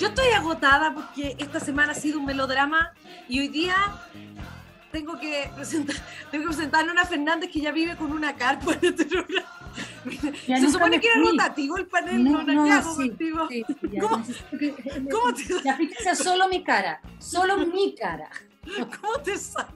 Yo 0.00 0.08
estoy 0.08 0.28
agotada 0.28 0.94
porque 0.94 1.36
esta 1.38 1.60
semana 1.60 1.92
ha 1.92 1.94
sido 1.94 2.18
un 2.20 2.24
melodrama 2.24 2.94
y 3.28 3.38
hoy 3.40 3.48
día 3.48 3.76
tengo 4.90 5.20
que 5.20 5.50
presentar, 5.54 5.94
tengo 6.30 6.44
que 6.44 6.54
presentar 6.54 6.88
a 6.88 6.90
una 6.92 7.04
Fernández 7.04 7.50
que 7.52 7.60
ya 7.60 7.70
vive 7.70 7.96
con 7.96 8.10
una 8.10 8.34
carpa 8.34 8.72
en 8.72 8.78
este 8.86 9.04
programa. 9.04 9.46
Se 10.46 10.70
supone 10.70 10.98
que 11.00 11.06
era 11.06 11.20
rotativo 11.20 11.76
el 11.76 11.86
panel, 11.86 12.24
no, 12.24 12.42
no, 12.42 12.64
¿qué 12.64 12.70
hago 12.72 12.96
sí, 12.96 13.08
contigo? 13.10 13.46
sí, 13.50 13.62
sí, 13.68 13.98
¿Cómo, 14.00 14.24
que- 14.58 14.74
cómo 15.10 15.34
te, 15.34 15.62
Ya 15.62 15.76
fíjese 15.76 16.16
solo 16.16 16.48
mi 16.48 16.64
cara, 16.64 17.02
solo 17.18 17.58
mi 17.58 17.94
cara. 17.94 18.30
¿Cómo 19.02 19.18
te 19.22 19.36
saco? 19.36 19.74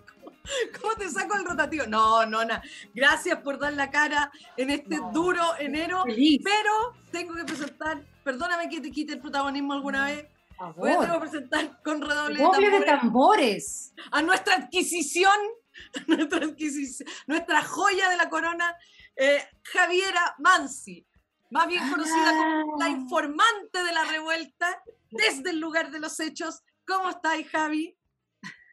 ¿Cómo 0.81 0.95
te 0.95 1.11
saco 1.11 1.37
el 1.37 1.45
rotativo? 1.45 1.85
No, 1.87 2.25
Nona, 2.25 2.63
gracias 2.95 3.39
por 3.41 3.59
dar 3.59 3.75
la 3.75 3.91
cara 3.91 4.31
en 4.57 4.71
este 4.71 4.97
No, 4.97 5.11
duro 5.13 5.43
enero, 5.59 6.03
Feliz. 6.05 6.41
pero 6.43 6.95
tengo 7.11 7.35
que 7.35 7.45
presentar, 7.45 8.03
perdóname 8.25 8.69
que 8.69 8.81
te 8.81 8.91
quite 8.91 9.13
el 9.15 9.21
protagonismo 9.21 9.73
alguna 9.75 10.07
vez, 10.07 10.27
Por 10.57 10.75
voy 10.75 10.91
a 10.91 10.93
tener 10.95 11.01
que 11.01 11.13
favor. 11.13 11.31
presentar 11.31 11.83
con 11.83 12.01
redoble 12.03 12.39
de 12.39 12.43
Doble 12.45 12.71
de 12.71 12.81
tambores 12.85 13.93
tambores. 13.93 13.95
a 14.13 14.23
nuestra 14.23 14.55
adquisición, 14.57 15.39
a 15.95 16.03
nuestra 16.09 16.39
adquisición, 16.45 17.09
nuestra 17.27 17.63
joya 17.63 18.09
de 18.11 18.17
la 18.17 18.29
corona, 18.29 18.77
eh, 19.17 19.45
Javiera 19.63 20.35
Mansi, 20.39 21.07
más 21.51 21.67
bien 21.69 21.89
conocida 21.91 22.31
como 22.31 22.79
la 22.79 22.87
Ah. 22.87 22.89
informante 22.91 23.83
de 23.85 23.93
la 23.93 24.05
revuelta 24.05 24.83
desde 25.11 25.51
el 25.51 25.61
lugar 25.61 25.91
de 25.91 26.01
los 26.01 26.19
hechos. 26.21 26.63
¿Cómo 26.87 27.11
estáis, 27.11 27.49
Javi? 27.49 27.97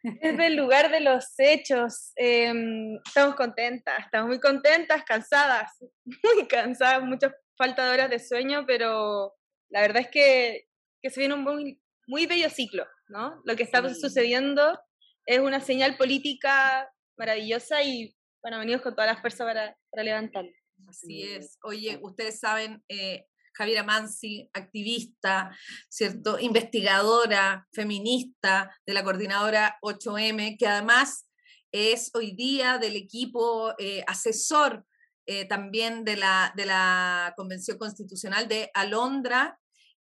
Desde 0.02 0.46
el 0.48 0.56
lugar 0.56 0.90
de 0.90 1.00
los 1.00 1.26
hechos, 1.38 2.10
em, 2.16 2.96
estamos 3.06 3.36
contentas, 3.36 4.00
estamos 4.04 4.26
muy 4.28 4.40
contentas, 4.40 5.04
cansadas, 5.04 5.70
muy 6.24 6.48
cansadas, 6.48 7.04
mucha 7.04 7.32
falta 7.56 7.84
de 7.86 7.90
horas 7.92 8.10
de 8.10 8.18
sueño, 8.18 8.64
pero 8.66 9.32
la 9.72 9.80
verdad 9.80 10.02
es 10.02 10.08
que, 10.08 10.68
que 11.00 11.10
se 11.10 11.20
viene 11.20 11.34
un 11.34 11.42
muy, 11.42 11.80
muy 12.06 12.26
bello 12.26 12.50
ciclo, 12.50 12.86
¿no? 13.08 13.40
Lo 13.44 13.56
que 13.56 13.62
está 13.62 13.86
Sí. 13.88 14.00
sucediendo 14.00 14.78
es 15.26 15.40
una 15.40 15.60
señal 15.60 15.96
política 15.96 16.88
maravillosa 17.16 17.82
y, 17.82 18.14
bueno, 18.42 18.58
venimos 18.58 18.82
con 18.82 18.94
todas 18.94 19.10
las 19.10 19.20
fuerzas 19.20 19.46
para, 19.46 19.76
para 19.90 20.02
levantarlo. 20.02 20.50
Así 20.88 21.22
es. 21.22 21.58
Oye, 21.62 21.98
ustedes 22.02 22.38
saben, 22.38 22.82
eh, 22.88 23.24
Javiera 23.54 23.82
Mansi, 23.82 24.50
activista, 24.52 25.56
¿cierto? 25.88 26.38
Investigadora, 26.38 27.66
feminista 27.72 28.74
de 28.86 28.94
la 28.94 29.04
coordinadora 29.04 29.78
8M, 29.82 30.56
que 30.58 30.66
además 30.66 31.28
es 31.70 32.10
hoy 32.14 32.32
día 32.32 32.78
del 32.78 32.96
equipo 32.96 33.74
eh, 33.78 34.04
asesor 34.06 34.84
eh, 35.26 35.44
también 35.46 36.04
de 36.04 36.16
la, 36.16 36.52
de 36.56 36.66
la 36.66 37.32
Convención 37.36 37.78
Constitucional 37.78 38.48
de 38.48 38.70
Alondra, 38.74 39.58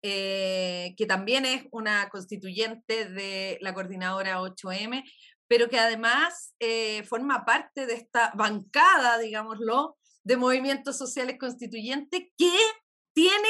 eh, 0.08 0.94
que 0.96 1.04
también 1.04 1.44
es 1.44 1.64
una 1.72 2.08
constituyente 2.10 3.06
de 3.06 3.58
la 3.60 3.74
coordinadora 3.74 4.40
8M, 4.40 5.02
pero 5.48 5.68
que 5.68 5.80
además 5.80 6.54
eh, 6.60 7.02
forma 7.08 7.44
parte 7.44 7.86
de 7.86 7.94
esta 7.94 8.30
bancada, 8.36 9.18
digámoslo, 9.18 9.96
de 10.22 10.36
movimientos 10.36 10.96
sociales 10.96 11.38
constituyentes 11.40 12.20
que 12.38 12.52
tiene 13.14 13.48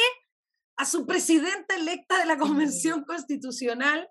a 0.78 0.86
su 0.86 1.06
presidenta 1.06 1.76
electa 1.76 2.18
de 2.20 2.24
la 2.24 2.38
Convención 2.38 3.04
Constitucional. 3.04 4.08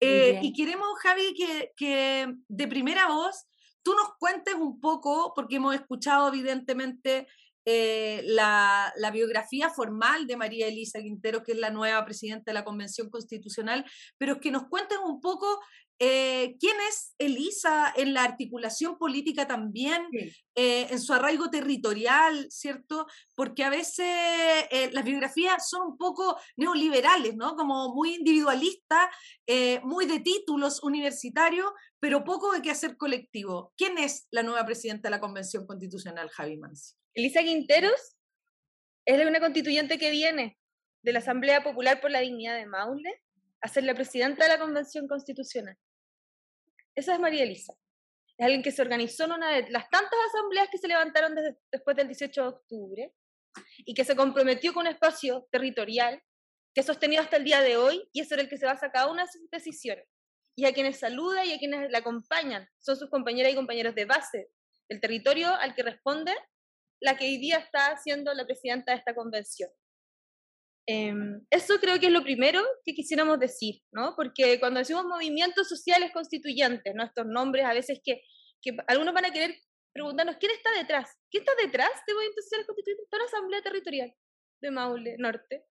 Eh, 0.00 0.40
y 0.40 0.54
queremos, 0.54 0.88
Javi, 1.02 1.34
que, 1.34 1.72
que 1.76 2.26
de 2.48 2.68
primera 2.68 3.08
voz 3.08 3.44
tú 3.82 3.92
nos 3.94 4.14
cuentes 4.18 4.54
un 4.54 4.80
poco, 4.80 5.34
porque 5.36 5.56
hemos 5.56 5.74
escuchado 5.74 6.28
evidentemente 6.28 7.26
eh, 7.64 8.22
la, 8.24 8.92
la 8.96 9.10
biografía 9.10 9.70
formal 9.70 10.26
de 10.26 10.36
María 10.36 10.66
Elisa 10.66 11.00
Quintero, 11.00 11.42
que 11.42 11.52
es 11.52 11.58
la 11.58 11.70
nueva 11.70 12.04
presidenta 12.04 12.50
de 12.50 12.54
la 12.54 12.64
Convención 12.64 13.08
Constitucional, 13.08 13.84
pero 14.18 14.40
que 14.40 14.50
nos 14.50 14.68
cuentes 14.68 14.98
un 15.04 15.20
poco 15.20 15.60
eh, 15.98 16.56
quién 16.58 16.74
es 16.88 17.14
Elisa 17.18 17.92
en 17.94 18.12
la 18.14 18.24
articulación 18.24 18.98
política 18.98 19.46
también, 19.46 20.08
Sí. 20.10 20.32
eh, 20.56 20.88
en 20.90 21.00
su 21.00 21.12
arraigo 21.12 21.48
territorial, 21.50 22.48
¿cierto? 22.50 23.06
Porque 23.36 23.62
a 23.62 23.70
veces 23.70 24.08
las 24.92 25.04
biografías 25.04 25.68
son 25.68 25.92
un 25.92 25.96
poco 25.96 26.36
neoliberales, 26.56 27.36
¿no? 27.36 27.54
Como 27.54 27.94
muy 27.94 28.14
individualistas, 28.16 29.08
muy 29.84 30.06
de 30.06 30.18
títulos 30.18 30.82
universitarios, 30.82 31.70
pero 32.00 32.24
poco 32.24 32.50
de 32.52 32.62
qué 32.62 32.72
hacer 32.72 32.96
colectivo. 32.96 33.72
¿Quién 33.76 33.96
es 33.98 34.26
la 34.32 34.42
nueva 34.42 34.64
presidenta 34.66 35.06
de 35.08 35.10
la 35.12 35.20
Convención 35.20 35.66
Constitucional, 35.66 36.28
Javi 36.30 36.56
Mansi? 36.56 36.94
Elisa 37.14 37.42
Quinteros 37.42 38.16
es 39.04 39.26
una 39.26 39.40
constituyente 39.40 39.98
que 39.98 40.10
viene 40.10 40.58
de 41.02 41.12
la 41.12 41.18
Asamblea 41.18 41.62
Popular 41.62 42.00
por 42.00 42.10
la 42.10 42.20
Dignidad 42.20 42.56
de 42.56 42.66
Maule 42.66 43.22
a 43.60 43.68
ser 43.68 43.84
la 43.84 43.94
presidenta 43.94 44.44
de 44.44 44.50
la 44.50 44.58
Convención 44.58 45.06
Constitucional. 45.06 45.76
Esa 46.94 47.14
es 47.14 47.20
María 47.20 47.42
Elisa. 47.42 47.74
Es 48.38 48.44
alguien 48.44 48.62
que 48.62 48.70
se 48.70 48.80
organizó 48.80 49.24
en 49.24 49.32
una 49.32 49.50
de 49.50 49.70
las 49.70 49.90
tantas 49.90 50.18
asambleas 50.28 50.68
que 50.70 50.78
se 50.78 50.88
levantaron 50.88 51.34
después 51.70 51.96
del 51.96 52.08
18 52.08 52.42
de 52.42 52.48
octubre 52.48 53.12
y 53.78 53.92
que 53.92 54.04
se 54.04 54.16
comprometió 54.16 54.72
con 54.72 54.86
un 54.86 54.92
espacio 54.92 55.46
territorial 55.50 56.22
que 56.74 56.80
ha 56.80 56.84
sostenido 56.84 57.22
hasta 57.22 57.36
el 57.36 57.44
día 57.44 57.60
de 57.60 57.76
hoy 57.76 58.08
y 58.12 58.20
es 58.20 58.28
sobre 58.28 58.42
el 58.42 58.48
que 58.48 58.56
se 58.56 58.64
basa 58.64 58.90
cada 58.90 59.10
una 59.10 59.24
de 59.24 59.32
sus 59.32 59.50
decisiones. 59.50 60.06
Y 60.56 60.64
a 60.64 60.72
quienes 60.72 60.98
saluda 60.98 61.44
y 61.44 61.52
a 61.52 61.58
quienes 61.58 61.90
la 61.90 61.98
acompañan 61.98 62.66
son 62.78 62.96
sus 62.96 63.10
compañeras 63.10 63.52
y 63.52 63.54
compañeros 63.54 63.94
de 63.94 64.06
base 64.06 64.48
del 64.88 65.00
territorio 65.00 65.54
al 65.54 65.74
que 65.74 65.82
responde 65.82 66.32
la 67.02 67.16
que 67.16 67.26
hoy 67.26 67.38
día 67.38 67.58
está 67.58 67.96
siendo 67.98 68.32
la 68.34 68.44
presidenta 68.46 68.92
de 68.92 68.98
esta 68.98 69.14
convención. 69.14 69.70
Em, 70.86 71.44
eso 71.50 71.74
creo 71.80 72.00
que 72.00 72.06
es 72.06 72.12
lo 72.12 72.22
primero 72.24 72.60
que 72.84 72.92
quisiéramos 72.94 73.38
decir, 73.38 73.82
¿no? 73.92 74.14
Porque 74.16 74.58
cuando 74.58 74.80
decimos 74.80 75.04
movimientos 75.04 75.68
sociales 75.68 76.10
constituyentes, 76.12 76.92
¿no? 76.94 77.04
Estos 77.04 77.26
nombres 77.26 77.64
a 77.64 77.72
veces 77.74 78.00
que, 78.04 78.22
que 78.60 78.76
algunos 78.88 79.14
van 79.14 79.26
a 79.26 79.30
querer 79.32 79.54
preguntarnos, 79.92 80.36
¿quién 80.38 80.50
está 80.52 80.70
detrás? 80.72 81.08
¿Quién 81.30 81.42
está 81.44 81.54
detrás 81.62 81.90
de 82.06 82.14
movimientos 82.14 82.44
sociales 82.44 82.66
constituyentes? 82.66 83.04
Está 83.04 83.18
la 83.18 83.24
Asamblea 83.24 83.62
Territorial 83.62 84.14
de 84.60 84.70
Maule 84.70 85.16
Norte. 85.18 85.66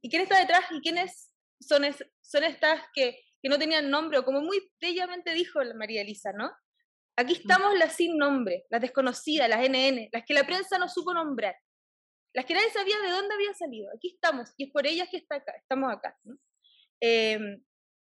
¿Y 0.00 0.08
quién 0.08 0.22
está 0.22 0.38
detrás? 0.38 0.64
¿Y 0.70 0.80
quiénes 0.80 1.34
son, 1.60 1.84
es- 1.84 2.04
son 2.22 2.44
estas 2.44 2.80
que, 2.94 3.20
que 3.42 3.48
no 3.50 3.58
tenían 3.58 3.90
nombre? 3.90 4.18
O 4.18 4.24
como 4.24 4.40
muy 4.40 4.72
bellamente 4.80 5.32
dijo 5.34 5.60
María 5.74 6.00
Elisa, 6.00 6.32
¿no? 6.32 6.50
Aquí 7.20 7.34
estamos 7.34 7.78
las 7.78 7.96
sin 7.96 8.16
nombre, 8.16 8.64
las 8.70 8.80
desconocidas, 8.80 9.48
las 9.48 9.60
NN, 9.68 10.08
las 10.12 10.24
que 10.24 10.34
la 10.34 10.44
prensa 10.44 10.78
no 10.78 10.88
supo 10.88 11.12
nombrar, 11.12 11.54
las 12.34 12.46
que 12.46 12.54
nadie 12.54 12.70
sabía 12.70 12.98
de 13.00 13.10
dónde 13.10 13.34
había 13.34 13.52
salido. 13.54 13.90
Aquí 13.94 14.12
estamos, 14.14 14.52
y 14.56 14.64
es 14.64 14.70
por 14.72 14.86
ellas 14.86 15.08
que 15.10 15.18
está 15.18 15.36
acá, 15.36 15.52
estamos 15.56 15.92
acá. 15.92 16.16
¿no? 16.24 16.38
Em, 17.00 17.62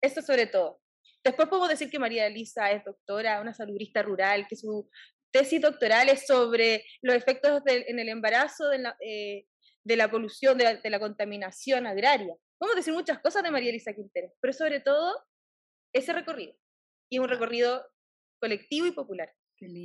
eso 0.02 0.22
sobre 0.22 0.46
todo. 0.46 0.80
Después 1.24 1.48
podemos 1.48 1.68
decir 1.68 1.90
que 1.90 1.98
María 1.98 2.26
Elisa 2.26 2.70
es 2.70 2.84
doctora, 2.84 3.40
una 3.40 3.54
salubrista 3.54 4.02
rural, 4.02 4.46
que 4.48 4.56
su 4.56 4.88
tesis 5.32 5.60
doctoral 5.60 6.08
es 6.08 6.26
sobre 6.26 6.84
los 7.02 7.14
efectos 7.14 7.62
del- 7.64 7.84
en 7.88 7.98
el 7.98 8.08
embarazo 8.08 8.68
de 8.68 8.78
la, 8.78 8.96
eh, 9.00 9.46
de 9.84 9.96
la 9.96 10.10
polución, 10.10 10.56
de 10.58 10.64
la, 10.64 10.74
de 10.76 10.90
la 10.90 10.98
contaminación 11.00 11.86
agraria. 11.86 12.34
Podemos 12.58 12.76
decir 12.76 12.94
muchas 12.94 13.18
cosas 13.20 13.42
de 13.42 13.50
María 13.50 13.70
Elisa 13.70 13.92
Quintero, 13.92 14.32
pero 14.40 14.52
sobre 14.52 14.80
todo 14.80 15.14
ese 15.92 16.12
recorrido. 16.12 16.54
Y 17.10 17.16
es 17.16 17.20
un 17.22 17.28
recorrido 17.28 17.84
colectivo 18.38 18.86
y 18.86 18.92
popular. 18.92 19.32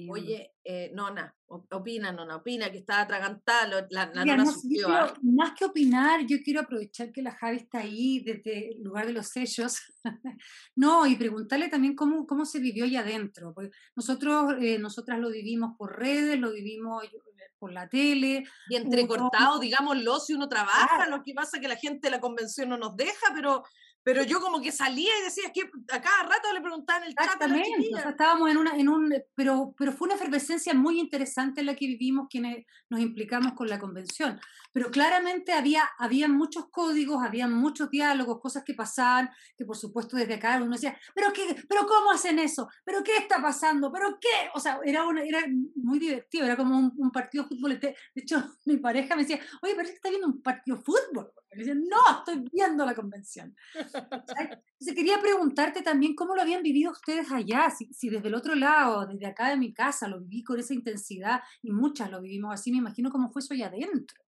Oye, 0.10 0.56
eh, 0.66 0.92
Nona, 0.94 1.34
opina, 1.48 2.12
Nona, 2.12 2.36
opina, 2.36 2.70
que 2.70 2.80
está 2.80 3.02
atragantada, 3.02 3.68
la, 3.90 4.12
la 4.14 4.24
Mira, 4.26 4.36
Nona 4.36 4.52
no 4.52 5.32
más 5.32 5.54
que 5.58 5.64
opinar, 5.64 6.26
yo 6.26 6.40
quiero 6.44 6.60
aprovechar 6.60 7.14
que 7.14 7.22
la 7.22 7.32
Javi 7.32 7.58
está 7.58 7.80
ahí 7.80 8.20
desde 8.20 8.74
el 8.74 8.84
lugar 8.84 9.06
de 9.06 9.14
los 9.14 9.28
sellos. 9.30 9.78
no, 10.76 11.08
y 11.08 11.16
preguntarle 11.16 11.70
también 11.70 11.96
cómo, 11.96 12.28
cómo 12.28 12.46
se 12.46 12.60
vivió 12.60 12.84
allá 12.84 13.00
adentro. 13.00 13.54
Porque 13.54 13.72
nosotros, 13.96 14.56
eh, 14.60 14.78
nosotras 14.78 15.20
lo 15.20 15.32
vivimos 15.32 15.78
por 15.78 15.98
redes, 15.98 16.38
lo 16.38 16.52
vivimos 16.52 17.06
eh, 17.06 17.10
por 17.58 17.72
la 17.72 17.88
tele. 17.88 18.44
Y 18.68 18.76
entrecortado, 18.76 19.58
digámoslo, 19.58 20.20
si 20.20 20.34
uno 20.34 20.50
trabaja, 20.50 20.98
Claro. 20.98 21.18
lo 21.18 21.24
que 21.24 21.34
pasa 21.34 21.58
es 21.58 21.62
que 21.62 21.70
la 21.70 21.78
gente 21.78 22.08
de 22.08 22.12
la 22.12 22.20
convención 22.20 22.68
no 22.68 22.78
nos 22.78 22.98
deja, 22.98 23.28
pero, 23.34 23.64
pero 24.04 24.24
yo 24.24 24.40
como 24.40 24.62
que 24.62 24.72
salía 24.72 25.12
y 25.20 25.24
decía, 25.24 25.46
es 25.48 25.52
que 25.54 25.70
a 25.94 26.02
cada 26.02 26.24
rato 26.24 26.52
le 26.54 26.62
preguntaban 26.62 27.04
en 27.04 27.10
el 27.10 27.16
chat 27.16 27.42
a 27.42 27.46
o 27.46 28.00
sea, 28.00 28.10
estábamos 28.10 28.50
en 28.50 28.58
una, 28.58 28.76
en 28.76 28.90
un, 28.90 29.14
pero, 29.36 29.76
pero 29.78 29.92
fue 29.92 30.08
una 30.08 30.16
efervescencia 30.16 30.74
muy 30.74 31.00
interesante 31.00 31.64
la 31.64 31.76
que 31.76 31.86
vivimos 31.86 32.28
quienes 32.30 32.66
nos 32.90 33.00
implicamos 33.00 33.54
con 33.54 33.68
la 33.68 33.80
convención. 33.80 34.40
Pero 34.72 34.90
claramente 34.92 35.54
había, 35.54 35.84
había 35.98 36.28
muchos 36.28 36.70
códigos, 36.70 37.24
había 37.24 37.48
muchos 37.48 37.90
diálogos, 37.90 38.40
cosas 38.40 38.64
que 38.64 38.74
pasaban, 38.74 39.30
que 39.58 39.66
por 39.66 39.78
supuesto 39.78 40.18
desde 40.18 40.36
acá 40.36 40.60
uno 40.62 40.74
decía, 40.74 40.98
pero 41.14 41.34
qué, 41.34 41.56
pero 41.68 41.86
cómo 41.86 42.12
hacen 42.12 42.40
eso, 42.40 42.70
pero 42.84 43.04
qué 43.04 43.18
está 43.18 43.42
pasando, 43.42 43.92
pero 43.92 44.18
qué, 44.20 44.50
o 44.54 44.60
sea, 44.60 44.80
era, 44.84 45.06
una, 45.08 45.24
era 45.24 45.42
muy 45.76 46.00
divertido, 46.00 46.46
era 46.46 46.56
como 46.56 46.78
un, 46.78 47.12
partido 47.12 47.44
de 47.44 47.50
fútbol. 47.50 47.80
De 47.80 47.96
hecho, 48.16 48.42
mi 48.66 48.78
pareja 48.78 49.16
me 49.16 49.24
decía, 49.24 49.40
oye, 49.62 49.74
es 49.74 49.90
que 49.90 49.96
está 49.96 50.10
viendo 50.10 50.28
un 50.28 50.42
partido 50.42 50.78
de 50.78 50.84
fútbol. 50.84 51.32
Y 51.54 51.60
decía, 51.60 51.76
no, 51.76 52.20
estoy 52.20 52.46
viendo 52.52 52.86
la 52.86 52.96
convención. 52.96 53.54
Entonces 53.76 54.96
quería 54.96 55.20
preguntarte 55.20 55.82
también 55.82 56.16
cómo 56.16 56.34
lo 56.34 56.42
habían 56.42 56.64
vivido 56.64 56.92
ustedes 56.92 57.30
allá, 57.32 57.70
si, 57.70 57.94
si 57.94 58.10
desde 58.10 58.30
el 58.30 58.36
otro 58.36 58.56
lado, 58.56 59.06
desde 59.06 59.26
acá 59.26 59.50
de 59.50 59.58
mi 59.58 59.74
casa, 59.74 60.08
lo 60.08 60.22
viví 60.22 60.44
con 60.44 60.60
esa 60.60 60.74
intensidad 60.74 61.42
y 61.62 61.72
muchas 61.72 62.10
lo 62.10 62.22
vivimos 62.22 62.54
así, 62.54 62.72
me 62.72 62.78
imagino 62.78 63.12
cómo 63.12 63.30
fue 63.32 63.42
eso 63.42 63.54
allá 63.54 63.68
adentro. 63.68 64.22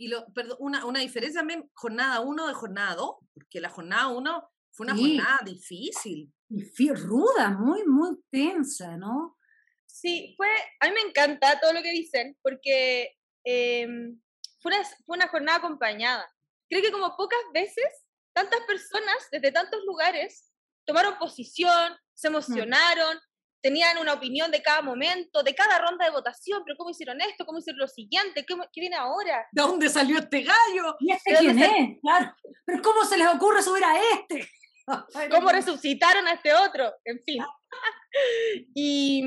Y 0.00 0.08
lo, 0.08 0.26
perdón, 0.32 0.56
una, 0.60 0.86
una 0.86 1.00
diferencia 1.00 1.40
también, 1.40 1.70
jornada 1.74 2.20
1 2.20 2.46
de 2.46 2.54
jornada 2.54 2.94
2, 2.94 3.16
porque 3.34 3.60
la 3.60 3.68
jornada 3.68 4.08
1 4.08 4.50
fue 4.72 4.86
una 4.86 4.96
jornada 4.96 5.40
difícil. 5.44 6.32
Ruda, 6.48 7.50
muy, 7.50 7.84
muy 7.84 8.16
tensa, 8.30 8.96
¿no? 8.96 9.36
Sí, 9.84 10.32
fue, 10.38 10.48
a 10.80 10.86
mí 10.88 10.94
me 10.94 11.08
encanta 11.10 11.60
todo 11.60 11.74
lo 11.74 11.82
que 11.82 11.92
dicen, 11.92 12.34
porque 12.40 13.14
em, 13.44 14.18
fue, 14.62 14.72
una, 14.72 14.88
fue 15.04 15.16
una 15.16 15.28
jornada 15.28 15.58
acompañada. 15.58 16.34
Creo 16.70 16.80
que 16.80 16.92
como 16.92 17.14
pocas 17.14 17.40
veces, 17.52 18.06
tantas 18.32 18.60
personas 18.62 19.28
desde 19.30 19.52
tantos 19.52 19.84
lugares 19.84 20.50
tomaron 20.86 21.18
posición, 21.18 21.94
se 22.14 22.28
emocionaron, 22.28 23.18
tenían 23.62 23.98
una 23.98 24.14
opinión 24.14 24.50
de 24.50 24.62
cada 24.62 24.82
momento, 24.82 25.42
de 25.42 25.54
cada 25.54 25.78
ronda 25.78 26.04
de 26.04 26.10
votación, 26.10 26.62
pero 26.64 26.76
cómo 26.76 26.90
hicieron 26.90 27.20
esto, 27.20 27.44
cómo 27.44 27.58
hicieron 27.58 27.80
lo 27.80 27.88
siguiente, 27.88 28.44
qué, 28.46 28.54
viene 28.80 28.96
ahora. 28.96 29.46
¿De 29.52 29.62
dónde 29.62 29.88
salió 29.88 30.18
este 30.18 30.42
gallo? 30.42 30.96
¿Y 31.00 31.12
este 31.12 31.34
quién 31.36 31.58
es? 31.58 32.00
Claro. 32.00 32.34
Pero 32.64 32.82
¿cómo 32.82 33.04
se 33.04 33.18
les 33.18 33.28
ocurre 33.28 33.62
subir 33.62 33.84
a 33.84 33.94
este? 34.14 34.48
¿Cómo 35.30 35.50
resucitaron 35.50 36.26
a 36.26 36.32
este 36.32 36.54
otro? 36.54 36.92
En 37.04 37.20
fin. 37.24 37.42
y, 38.74 39.22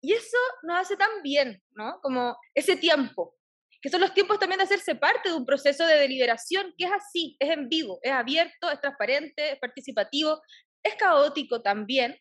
y 0.00 0.12
eso 0.12 0.38
nos 0.62 0.80
hace 0.80 0.96
tan 0.96 1.22
bien, 1.22 1.62
¿no? 1.72 1.98
Como 2.02 2.36
ese 2.54 2.76
tiempo, 2.76 3.34
que 3.80 3.88
son 3.88 4.00
los 4.00 4.14
tiempos 4.14 4.38
también 4.38 4.58
de 4.58 4.64
hacerse 4.64 4.94
parte 4.94 5.30
de 5.30 5.34
un 5.34 5.46
proceso 5.46 5.86
de 5.86 5.98
deliberación, 5.98 6.74
que 6.76 6.84
es 6.84 6.92
así, 6.92 7.36
es 7.38 7.50
en 7.50 7.68
vivo, 7.68 7.98
es 8.02 8.12
abierto, 8.12 8.70
es 8.70 8.80
transparente, 8.80 9.52
es 9.52 9.58
participativo, 9.58 10.40
es 10.82 10.94
caótico 10.96 11.62
también, 11.62 12.16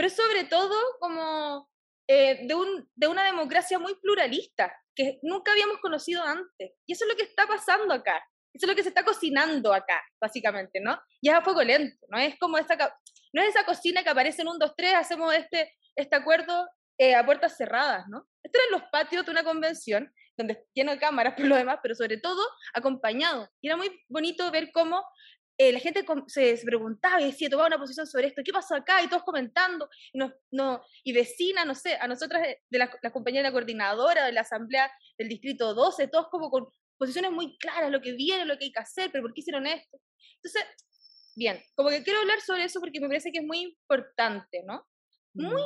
pero 0.00 0.08
sobre 0.08 0.44
todo 0.44 0.74
como 0.98 1.68
eh, 2.08 2.46
de, 2.46 2.54
un, 2.54 2.88
de 2.94 3.06
una 3.06 3.22
democracia 3.22 3.78
muy 3.78 3.94
pluralista, 3.96 4.74
que 4.96 5.18
nunca 5.20 5.52
habíamos 5.52 5.76
conocido 5.76 6.22
antes. 6.22 6.72
Y 6.86 6.94
eso 6.94 7.04
es 7.04 7.10
lo 7.10 7.16
que 7.18 7.24
está 7.24 7.46
pasando 7.46 7.92
acá. 7.92 8.16
Eso 8.54 8.64
es 8.64 8.68
lo 8.68 8.74
que 8.74 8.82
se 8.82 8.88
está 8.88 9.04
cocinando 9.04 9.74
acá, 9.74 10.02
básicamente, 10.18 10.80
¿no? 10.80 10.98
Y 11.20 11.28
es 11.28 11.34
a 11.34 11.42
fuego 11.42 11.62
lento, 11.62 11.98
¿no? 12.08 12.18
Es 12.18 12.38
como 12.38 12.56
esa, 12.56 12.78
no 13.34 13.42
es 13.42 13.50
esa 13.50 13.66
cocina 13.66 14.02
que 14.02 14.08
aparece 14.08 14.40
en 14.40 14.48
un, 14.48 14.58
dos, 14.58 14.72
tres, 14.74 14.94
hacemos 14.94 15.34
este, 15.34 15.70
este 15.94 16.16
acuerdo 16.16 16.66
eh, 16.96 17.14
a 17.14 17.26
puertas 17.26 17.58
cerradas, 17.58 18.06
¿no? 18.08 18.26
Esto 18.42 18.58
era 18.58 18.64
en 18.68 18.80
los 18.80 18.90
patios 18.90 19.26
de 19.26 19.32
una 19.32 19.44
convención, 19.44 20.10
donde 20.34 20.64
lleno 20.72 20.92
de 20.92 20.98
cámaras 20.98 21.34
por 21.36 21.44
lo 21.44 21.56
demás, 21.56 21.80
pero 21.82 21.94
sobre 21.94 22.16
todo 22.16 22.42
acompañado. 22.72 23.50
Y 23.60 23.66
era 23.66 23.76
muy 23.76 24.02
bonito 24.08 24.50
ver 24.50 24.72
cómo 24.72 25.04
eh, 25.62 25.72
la 25.72 25.78
gente 25.78 26.02
se, 26.28 26.58
preguntaba 26.64 27.20
y 27.20 27.26
decía, 27.26 27.50
tomaba 27.50 27.66
una 27.66 27.78
posición 27.78 28.06
sobre 28.06 28.28
esto, 28.28 28.40
¿qué 28.42 28.50
pasó 28.50 28.74
acá? 28.74 29.02
Y 29.02 29.08
todos 29.08 29.24
comentando, 29.24 29.90
y, 30.10 30.16
no, 30.16 30.32
no, 30.50 30.82
y 31.04 31.12
vecina, 31.12 31.66
no 31.66 31.74
sé, 31.74 31.96
a 32.00 32.08
nosotras 32.08 32.40
de 32.70 32.78
la, 32.78 32.90
la 33.02 33.12
compañía 33.12 33.40
de 33.40 33.48
la 33.48 33.52
coordinadora 33.52 34.24
de 34.24 34.32
la 34.32 34.40
asamblea 34.40 34.90
del 35.18 35.28
distrito 35.28 35.74
12, 35.74 36.08
todos 36.08 36.28
como 36.30 36.50
con 36.50 36.66
posiciones 36.96 37.30
muy 37.30 37.58
claras, 37.58 37.90
lo 37.90 38.00
que 38.00 38.12
viene, 38.12 38.46
lo 38.46 38.56
que 38.56 38.64
hay 38.64 38.72
que 38.72 38.80
hacer, 38.80 39.10
pero 39.12 39.22
¿por 39.22 39.34
qué 39.34 39.42
hicieron 39.42 39.66
esto? 39.66 40.00
Entonces, 40.36 40.64
bien, 41.36 41.62
como 41.74 41.90
que 41.90 42.02
quiero 42.04 42.20
hablar 42.20 42.40
sobre 42.40 42.64
eso 42.64 42.80
porque 42.80 42.98
me 42.98 43.08
parece 43.08 43.30
que 43.30 43.40
es 43.40 43.44
muy 43.44 43.58
importante, 43.58 44.62
¿no? 44.64 44.88
Muy 45.34 45.62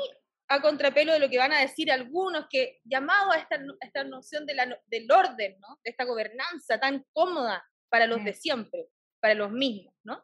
a 0.48 0.60
contrapelo 0.60 1.12
de 1.12 1.20
lo 1.20 1.30
que 1.30 1.38
van 1.38 1.52
a 1.52 1.60
decir 1.60 1.92
algunos 1.92 2.46
que 2.50 2.80
llamado 2.82 3.30
a 3.30 3.36
esta, 3.36 3.62
esta 3.80 4.02
noción 4.02 4.44
de 4.44 4.54
la, 4.54 4.76
del 4.86 5.08
orden, 5.08 5.56
¿no? 5.60 5.78
De 5.84 5.90
esta 5.90 6.02
gobernanza 6.02 6.80
tan 6.80 7.06
cómoda 7.12 7.64
para 7.88 8.08
los 8.08 8.24
de 8.24 8.34
siempre 8.34 8.88
para 9.24 9.34
los 9.34 9.52
mismos, 9.52 9.94
¿no? 10.02 10.22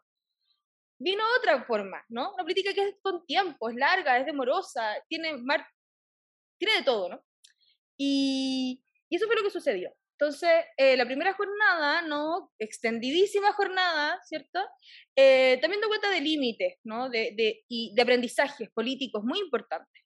Vino 0.99 1.25
otra 1.39 1.65
forma, 1.65 2.05
¿no? 2.11 2.35
Una 2.35 2.43
política 2.43 2.75
que 2.75 2.83
es 2.83 2.97
con 3.01 3.25
tiempo, 3.25 3.71
es 3.71 3.77
larga, 3.77 4.19
es 4.19 4.27
demorosa, 4.27 5.03
tiene, 5.09 5.39
mar... 5.39 5.67
tiene 6.59 6.75
de 6.75 6.83
todo, 6.83 7.09
¿no? 7.09 7.25
Y, 7.97 8.85
y 9.09 9.17
eso 9.17 9.25
fue 9.27 9.37
lo 9.37 9.43
que 9.43 9.51
sucedió. 9.51 9.91
Entonces, 10.19 10.51
eh, 10.77 10.99
la 10.99 11.07
primera 11.07 11.33
jornada, 11.33 12.03
¿no? 12.03 12.53
Extendidísima 12.59 13.55
jornada, 13.55 14.21
¿cierto? 14.23 14.61
Eh, 15.17 15.57
también 15.63 15.81
da 15.81 15.89
cuenta 15.89 16.11
de 16.11 16.21
límites, 16.21 16.77
¿no? 16.85 17.09
De, 17.09 17.33
de, 17.35 17.65
y 17.69 17.95
de 17.95 18.03
aprendizajes 18.03 18.69
políticos 18.69 19.25
muy 19.25 19.39
importantes, 19.39 20.03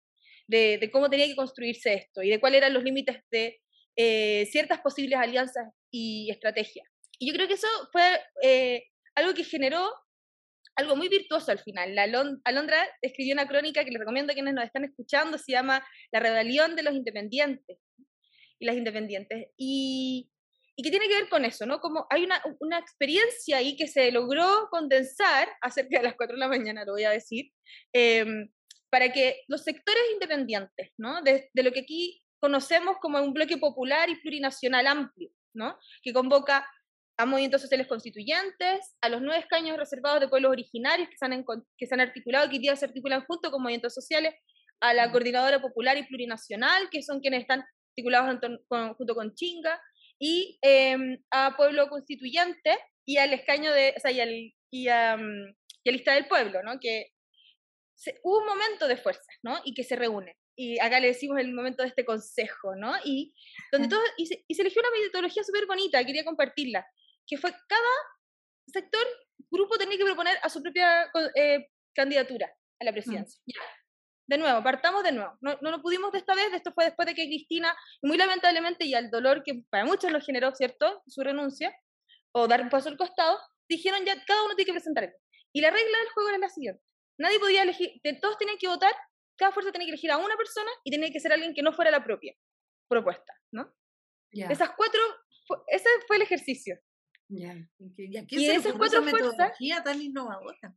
de, 0.46 0.78
de, 0.78 0.90
cómo 0.92 1.10
tenía 1.10 1.26
que 1.26 1.34
construirse 1.34 1.94
esto 1.94 2.22
y 2.22 2.30
de 2.30 2.38
cuáles 2.38 2.58
eran 2.58 2.74
los 2.74 2.84
límites 2.84 3.24
de 3.28 3.60
eh, 3.96 4.46
ciertas 4.52 4.80
posibles 4.82 5.18
alianzas 5.18 5.66
y 5.90 6.30
estrategias. 6.30 6.93
Y 7.24 7.28
yo 7.28 7.32
creo 7.32 7.48
que 7.48 7.54
eso 7.54 7.68
fue 7.90 8.20
eh, 8.42 8.84
algo 9.14 9.32
que 9.32 9.44
generó 9.44 9.90
algo 10.76 10.94
muy 10.94 11.08
virtuoso 11.08 11.52
al 11.52 11.58
final. 11.58 11.94
La 11.94 12.02
Alondra 12.02 12.86
escribió 13.00 13.32
una 13.32 13.48
crónica 13.48 13.82
que 13.82 13.90
les 13.90 13.98
recomiendo 13.98 14.32
a 14.32 14.34
quienes 14.34 14.52
nos 14.52 14.64
están 14.66 14.84
escuchando, 14.84 15.38
se 15.38 15.52
llama 15.52 15.82
La 16.12 16.20
rebelión 16.20 16.76
de 16.76 16.82
los 16.82 16.92
independientes 16.92 17.78
y 18.58 18.66
las 18.66 18.76
independientes. 18.76 19.46
Y, 19.56 20.30
y 20.76 20.82
que 20.82 20.90
tiene 20.90 21.08
que 21.08 21.14
ver 21.14 21.30
con 21.30 21.46
eso, 21.46 21.64
¿no? 21.64 21.80
Como 21.80 22.06
hay 22.10 22.24
una, 22.24 22.42
una 22.60 22.78
experiencia 22.78 23.56
ahí 23.56 23.74
que 23.74 23.88
se 23.88 24.12
logró 24.12 24.68
condensar 24.70 25.48
acerca 25.62 25.96
de 26.00 26.04
las 26.04 26.16
4 26.16 26.34
de 26.34 26.40
la 26.40 26.48
mañana, 26.48 26.84
lo 26.84 26.92
voy 26.92 27.04
a 27.04 27.10
decir, 27.10 27.52
em, 27.94 28.50
para 28.90 29.10
que 29.10 29.44
los 29.48 29.62
sectores 29.62 30.02
independientes, 30.12 30.90
¿no? 30.98 31.22
De, 31.22 31.48
de, 31.54 31.62
lo 31.62 31.72
que 31.72 31.80
aquí 31.80 32.22
conocemos 32.38 32.98
como 33.00 33.18
un 33.22 33.32
bloque 33.32 33.56
popular 33.56 34.10
y 34.10 34.20
plurinacional 34.20 34.86
amplio, 34.88 35.30
¿no? 35.54 35.78
Que 36.02 36.12
convoca 36.12 36.68
a 37.16 37.26
movimientos 37.26 37.62
sociales 37.62 37.86
constituyentes, 37.86 38.96
a 39.00 39.08
los 39.08 39.22
nueve 39.22 39.40
escaños 39.40 39.76
reservados 39.76 40.20
de 40.20 40.28
pueblos 40.28 40.50
originarios 40.50 41.08
que 41.08 41.16
se 41.16 41.24
han, 41.24 41.44
que 41.78 41.86
se 41.86 41.94
han 41.94 42.00
articulado, 42.00 42.48
que 42.48 42.56
hoy 42.56 42.62
día 42.62 42.76
se 42.76 42.86
articulan 42.86 43.24
junto 43.24 43.50
con 43.50 43.62
movimientos 43.62 43.94
sociales, 43.94 44.34
a 44.80 44.92
la 44.92 45.10
Coordinadora 45.10 45.62
Popular 45.62 45.96
y 45.96 46.06
Plurinacional, 46.06 46.90
que 46.90 47.02
son 47.02 47.20
quienes 47.20 47.42
están 47.42 47.64
articulados 47.90 48.40
junto 48.96 49.14
con 49.14 49.34
Chinga, 49.34 49.80
y 50.18 50.58
em, 50.62 51.22
a 51.30 51.56
Pueblo 51.56 51.88
Constituyente 51.88 52.78
y 53.04 53.18
al 53.18 53.32
escaño 53.32 53.72
de, 53.72 53.94
o 53.96 54.00
sea, 54.00 54.10
y, 54.10 54.20
al, 54.20 54.52
y, 54.70 54.88
a, 54.88 55.16
y 55.84 55.88
a 55.88 55.92
Lista 55.92 56.14
del 56.14 56.26
Pueblo, 56.26 56.62
¿no? 56.62 56.78
Que 56.80 57.12
hubo 58.22 58.38
un 58.38 58.46
momento 58.46 58.88
de 58.88 58.96
fuerzas, 58.96 59.36
¿no? 59.42 59.60
Y 59.64 59.74
que 59.74 59.84
se 59.84 59.96
reúne. 59.96 60.36
Y 60.56 60.78
acá 60.78 61.00
le 61.00 61.08
decimos 61.08 61.38
el 61.40 61.52
momento 61.52 61.82
de 61.82 61.88
este 61.88 62.04
consejo, 62.04 62.76
¿no? 62.76 62.94
Y, 63.04 63.34
donde 63.72 63.88
todo, 63.88 64.00
y, 64.16 64.26
se, 64.26 64.44
y 64.46 64.54
se 64.54 64.62
eligió 64.62 64.82
una 64.82 64.90
metodología 64.98 65.42
súper 65.42 65.66
bonita, 65.66 66.04
quería 66.04 66.24
compartirla, 66.24 66.86
que 67.26 67.38
fue 67.38 67.50
cada 67.68 67.94
sector, 68.66 69.06
grupo 69.50 69.78
tenía 69.78 69.98
que 69.98 70.04
proponer 70.04 70.38
a 70.42 70.48
su 70.48 70.62
propia 70.62 71.10
eh, 71.34 71.68
candidatura 71.94 72.52
a 72.80 72.84
la 72.84 72.90
mm. 72.90 72.94
presidencia. 72.94 73.40
De 74.26 74.38
nuevo, 74.38 74.62
partamos 74.62 75.04
de 75.04 75.12
nuevo. 75.12 75.36
No, 75.40 75.58
no 75.60 75.70
lo 75.70 75.82
pudimos 75.82 76.10
de 76.12 76.18
esta 76.18 76.34
vez, 76.34 76.52
esto 76.52 76.72
fue 76.72 76.86
después 76.86 77.06
de 77.06 77.14
que 77.14 77.26
Cristina, 77.26 77.76
muy 78.02 78.16
lamentablemente, 78.16 78.86
y 78.86 78.94
al 78.94 79.10
dolor 79.10 79.42
que 79.42 79.64
para 79.70 79.84
muchos 79.84 80.10
lo 80.10 80.20
generó, 80.20 80.54
¿cierto? 80.54 81.02
Su 81.06 81.22
renuncia, 81.22 81.76
o 82.32 82.48
dar 82.48 82.62
un 82.62 82.70
paso 82.70 82.88
al 82.88 82.96
costado, 82.96 83.38
dijeron 83.68 84.04
ya, 84.04 84.22
cada 84.24 84.42
uno 84.44 84.54
tiene 84.54 84.66
que 84.66 84.72
presentar 84.72 85.12
Y 85.52 85.60
la 85.60 85.70
regla 85.70 85.98
del 85.98 86.08
juego 86.14 86.28
era 86.30 86.38
la 86.38 86.48
siguiente. 86.48 86.82
Nadie 87.18 87.38
podía 87.38 87.62
elegir, 87.62 88.00
todos 88.20 88.38
tenían 88.38 88.58
que 88.58 88.66
votar, 88.66 88.92
cada 89.36 89.52
fuerza 89.52 89.72
tenía 89.72 89.86
que 89.86 89.92
elegir 89.92 90.10
a 90.10 90.16
una 90.16 90.36
persona 90.36 90.70
y 90.84 90.90
tenía 90.90 91.10
que 91.10 91.20
ser 91.20 91.32
alguien 91.32 91.54
que 91.54 91.62
no 91.62 91.72
fuera 91.72 91.90
la 91.90 92.02
propia 92.02 92.34
propuesta, 92.88 93.34
¿no? 93.52 93.72
Esas 94.32 94.70
cuatro, 94.76 95.00
ese 95.68 95.88
fue 96.08 96.16
el 96.16 96.22
ejercicio. 96.22 96.76
Ya. 97.28 97.54
¿Y, 97.78 98.16
aquí 98.16 98.36
y 98.36 98.50
esas 98.50 98.74
cuatro 98.74 99.02
metodología 99.02 99.82
tan 99.82 100.00
innovadora? 100.00 100.74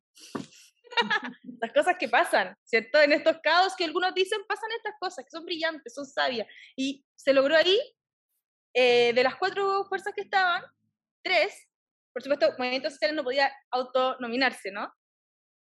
Las 1.62 1.74
cosas 1.74 1.96
que 2.00 2.08
pasan, 2.08 2.56
¿cierto? 2.64 3.02
En 3.02 3.12
estos 3.12 3.38
caos 3.44 3.76
que 3.76 3.84
algunos 3.84 4.14
dicen, 4.14 4.40
pasan 4.48 4.70
estas 4.78 4.96
cosas, 5.00 5.26
que 5.26 5.32
son 5.32 5.46
brillantes, 5.46 5.94
son 5.94 6.06
sabias. 6.06 6.48
Y 6.76 7.06
se 7.16 7.34
logró 7.34 7.56
ahí, 7.56 7.80
eh, 8.74 9.14
de 9.14 9.24
las 9.24 9.36
cuatro 9.36 9.86
fuerzas 9.86 10.14
que 10.16 10.22
estaban, 10.22 10.64
tres, 11.22 11.68
por 12.14 12.24
supuesto, 12.24 12.54
Movimiento 12.58 12.90
Social 12.90 13.16
no 13.16 13.24
podía 13.24 13.52
autonominarse, 13.72 14.72
¿no? 14.72 14.92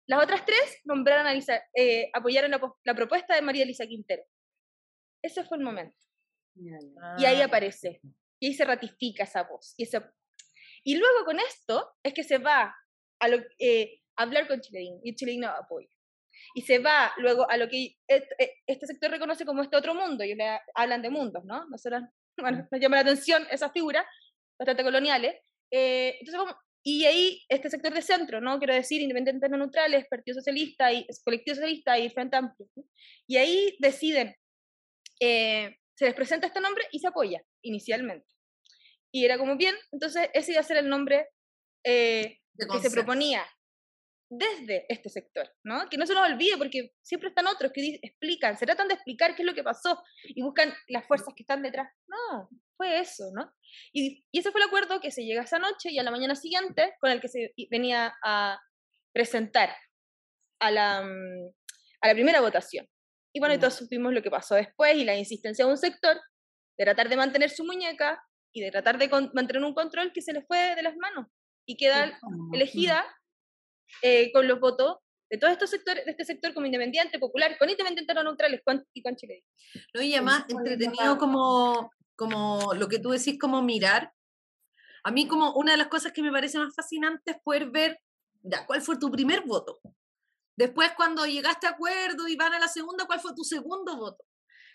Las 0.07 0.23
otras 0.23 0.47
tres 0.47 0.81
nombraron 0.85 1.27
a 1.27 1.35
Lisa, 1.35 1.63
eh, 1.75 2.11
apoyaron 2.15 2.51
la, 2.51 2.61
la, 2.85 2.95
propuesta 2.95 3.35
de 3.35 3.43
María 3.43 3.65
Elisa 3.65 3.87
Quintero. 3.87 4.23
Ese 5.23 5.45
fue 5.45 5.59
el 5.59 5.65
momento. 5.65 5.99
Y 7.19 7.25
ahí 7.25 7.43
ah. 7.43 7.45
aparece. 7.45 8.01
Y 8.41 8.47
ahí 8.47 8.55
se 8.55 8.65
ratifica 8.65 9.25
esa 9.25 9.43
voz. 9.43 9.75
Y 9.77 9.83
ese 9.83 10.01
y 10.89 10.97
luego 10.97 11.27
con 11.27 11.39
esto 11.39 11.87
es 12.03 12.15
que 12.15 12.25
se 12.25 12.39
va 12.39 12.75
a, 13.21 13.29
lo, 13.29 13.37
eh, 13.59 14.01
hablar 14.17 14.49
con 14.49 14.59
Chileín 14.63 14.99
y 15.05 15.15
Chileín 15.15 15.41
no 15.43 15.49
apoya. 15.49 15.87
Y 16.55 16.63
se 16.63 16.79
va 16.79 17.13
luego 17.19 17.47
a 17.51 17.59
lo 17.59 17.69
que 17.69 17.97
este, 18.07 18.63
este 18.67 18.87
sector 18.87 19.11
reconoce 19.11 19.45
como 19.45 19.63
este 19.63 19.77
otro 19.77 19.95
mundo, 19.95 20.25
y 20.25 20.35
le 20.35 20.59
hablan 20.75 21.03
de 21.03 21.11
mundos, 21.11 21.45
¿no? 21.45 21.67
Nosotros, 21.69 22.05
bueno, 22.39 22.67
nos 22.71 22.81
llama 22.81 22.97
la 22.97 23.03
atención 23.03 23.47
esa 23.51 23.69
figura, 23.69 24.09
bastante 24.59 24.83
coloniales. 24.83 25.37
Eh, 25.71 26.17
entonces, 26.21 26.57
y 26.83 27.05
ahí 27.05 27.45
este 27.51 27.69
sector 27.69 27.93
de 27.93 28.01
centro, 28.01 28.41
¿no? 28.41 28.57
Quiero 28.57 28.73
decir, 28.73 29.03
independientes 29.03 29.51
no 29.51 29.59
neutrales, 29.59 30.07
Partido 30.09 30.37
Socialista 30.37 30.91
y 30.91 31.07
Colectivo 31.23 31.57
Socialista 31.57 31.99
y 31.99 32.09
Frente 32.09 32.39
Amplio. 32.39 32.67
Y 33.27 33.37
ahí 33.37 33.77
deciden, 33.79 34.35
eh, 35.21 35.77
se 35.99 36.07
les 36.07 36.15
presenta 36.15 36.47
este 36.47 36.63
nombre 36.63 36.85
y 36.93 36.99
se 37.01 37.09
apoya 37.09 37.43
inicialmente. 37.61 38.38
Y 39.13 39.25
era 39.25 39.39
como 39.39 39.57
bien, 39.57 39.75
entonces 39.93 40.29
ese 40.35 40.53
iba 40.53 40.61
a 40.61 40.65
ser 40.65 40.79
el 40.79 40.89
nombre 40.89 41.29
eh, 41.85 42.39
que 42.57 42.81
se 42.81 42.91
proponía 42.91 43.47
desde 44.31 44.85
este 44.89 45.09
sector, 45.09 45.49
¿no? 45.65 45.89
Que 45.89 45.97
no 45.97 46.07
se 46.07 46.13
nos 46.13 46.29
olvide 46.29 46.59
porque 46.59 46.93
siempre 47.03 47.31
están 47.31 47.47
otros 47.47 47.73
que 47.73 47.99
explican, 48.03 48.59
se 48.59 48.67
tratan 48.67 48.89
de 48.89 48.95
explicar 48.95 49.35
qué 49.35 49.43
es 49.43 49.47
lo 49.47 49.55
que 49.55 49.63
pasó 49.63 50.03
y 50.25 50.43
buscan 50.43 50.75
las 50.89 51.07
fuerzas 51.07 51.33
que 51.35 51.45
están 51.45 51.63
detrás. 51.63 51.91
No, 52.07 52.51
fue 52.77 53.01
eso, 53.01 53.31
¿no? 53.35 53.51
Y, 53.93 54.27
y 54.31 54.39
ese 54.41 54.51
fue 54.51 54.61
el 54.61 54.67
acuerdo 54.67 55.01
que 55.01 55.11
se 55.11 55.25
llega 55.25 55.43
esa 55.43 55.59
noche 55.59 55.91
y 55.91 55.99
a 55.99 56.03
la 56.03 56.11
mañana 56.11 56.35
siguiente 56.35 56.95
con 57.01 57.11
el 57.11 57.21
que 57.21 57.29
se 57.29 57.55
venía 57.71 58.15
a 58.23 58.61
presentar 59.15 59.75
a 60.61 60.71
la, 60.71 61.03
mm, 61.03 61.51
a 62.03 62.09
la 62.09 62.15
primera 62.15 62.41
votación. 62.41 62.87
Y 63.35 63.41
bueno, 63.41 63.55
y 63.55 63.59
todos 63.59 63.75
supimos 63.75 64.13
lo 64.13 64.23
que 64.23 64.31
pasó 64.31 64.55
después 64.57 64.95
y 64.97 65.05
la 65.05 65.17
insistencia 65.17 65.65
de 65.65 65.71
un 65.71 65.79
sector 65.79 66.21
de 66.79 66.85
tratar 66.85 67.09
de 67.09 67.17
mantener 67.17 67.51
su 67.51 67.65
muñeca 67.65 68.23
y 68.53 68.61
de 68.61 68.71
tratar 68.71 68.99
de 68.99 69.09
mantener 69.35 69.63
un 69.63 69.75
control 69.75 70.13
que 70.13 70.23
se 70.23 70.33
les 70.33 70.47
fue 70.47 70.75
de 70.75 70.83
las 70.83 70.97
manos 70.97 71.27
y 71.67 71.77
queda 71.77 72.19
elegida 72.53 73.05
eh, 74.03 74.33
con 74.33 74.49
los 74.49 74.59
votos 74.61 74.99
de 75.31 75.37
todos 75.37 75.53
estos 75.53 75.71
sectores, 75.71 76.05
de 76.05 76.13
este 76.13 76.25
sector 76.25 76.55
como 76.55 76.67
independiente, 76.67 77.19
popular, 77.19 77.57
con 77.59 77.69
independientes 77.69 78.15
no 78.15 78.23
neutrales 78.23 78.63
y 78.95 79.03
con 79.03 79.17
Chile. 79.17 79.45
No, 79.93 80.01
y 80.01 80.15
además 80.15 80.45
entretenido 80.49 81.19
como, 81.19 81.91
como 82.17 82.73
lo 82.75 82.89
que 82.89 82.99
tú 82.99 83.11
decís, 83.11 83.39
como 83.39 83.63
mirar. 83.63 84.13
A 85.05 85.11
mí 85.11 85.29
como 85.29 85.53
una 85.53 85.73
de 85.73 85.79
las 85.79 85.89
cosas 85.89 86.13
que 86.13 86.23
me 86.23 86.33
parece 86.33 86.59
más 86.59 86.75
fascinante 86.75 87.33
es 87.33 87.37
poder 87.43 87.71
ver, 87.71 88.01
ya, 88.43 88.67
¿cuál 88.67 88.81
fue 88.81 88.99
tu 88.99 89.11
primer 89.11 89.43
voto? 89.43 89.81
Después 90.57 90.91
cuando 90.97 91.27
llegaste 91.27 91.67
a 91.67 91.71
acuerdo 91.71 92.27
y 92.27 92.37
van 92.37 92.55
a 92.55 92.59
la 92.59 92.69
segunda, 92.69 93.07
¿cuál 93.07 93.21
fue 93.21 93.35
tu 93.35 93.45
segundo 93.45 93.97
voto? 93.97 94.25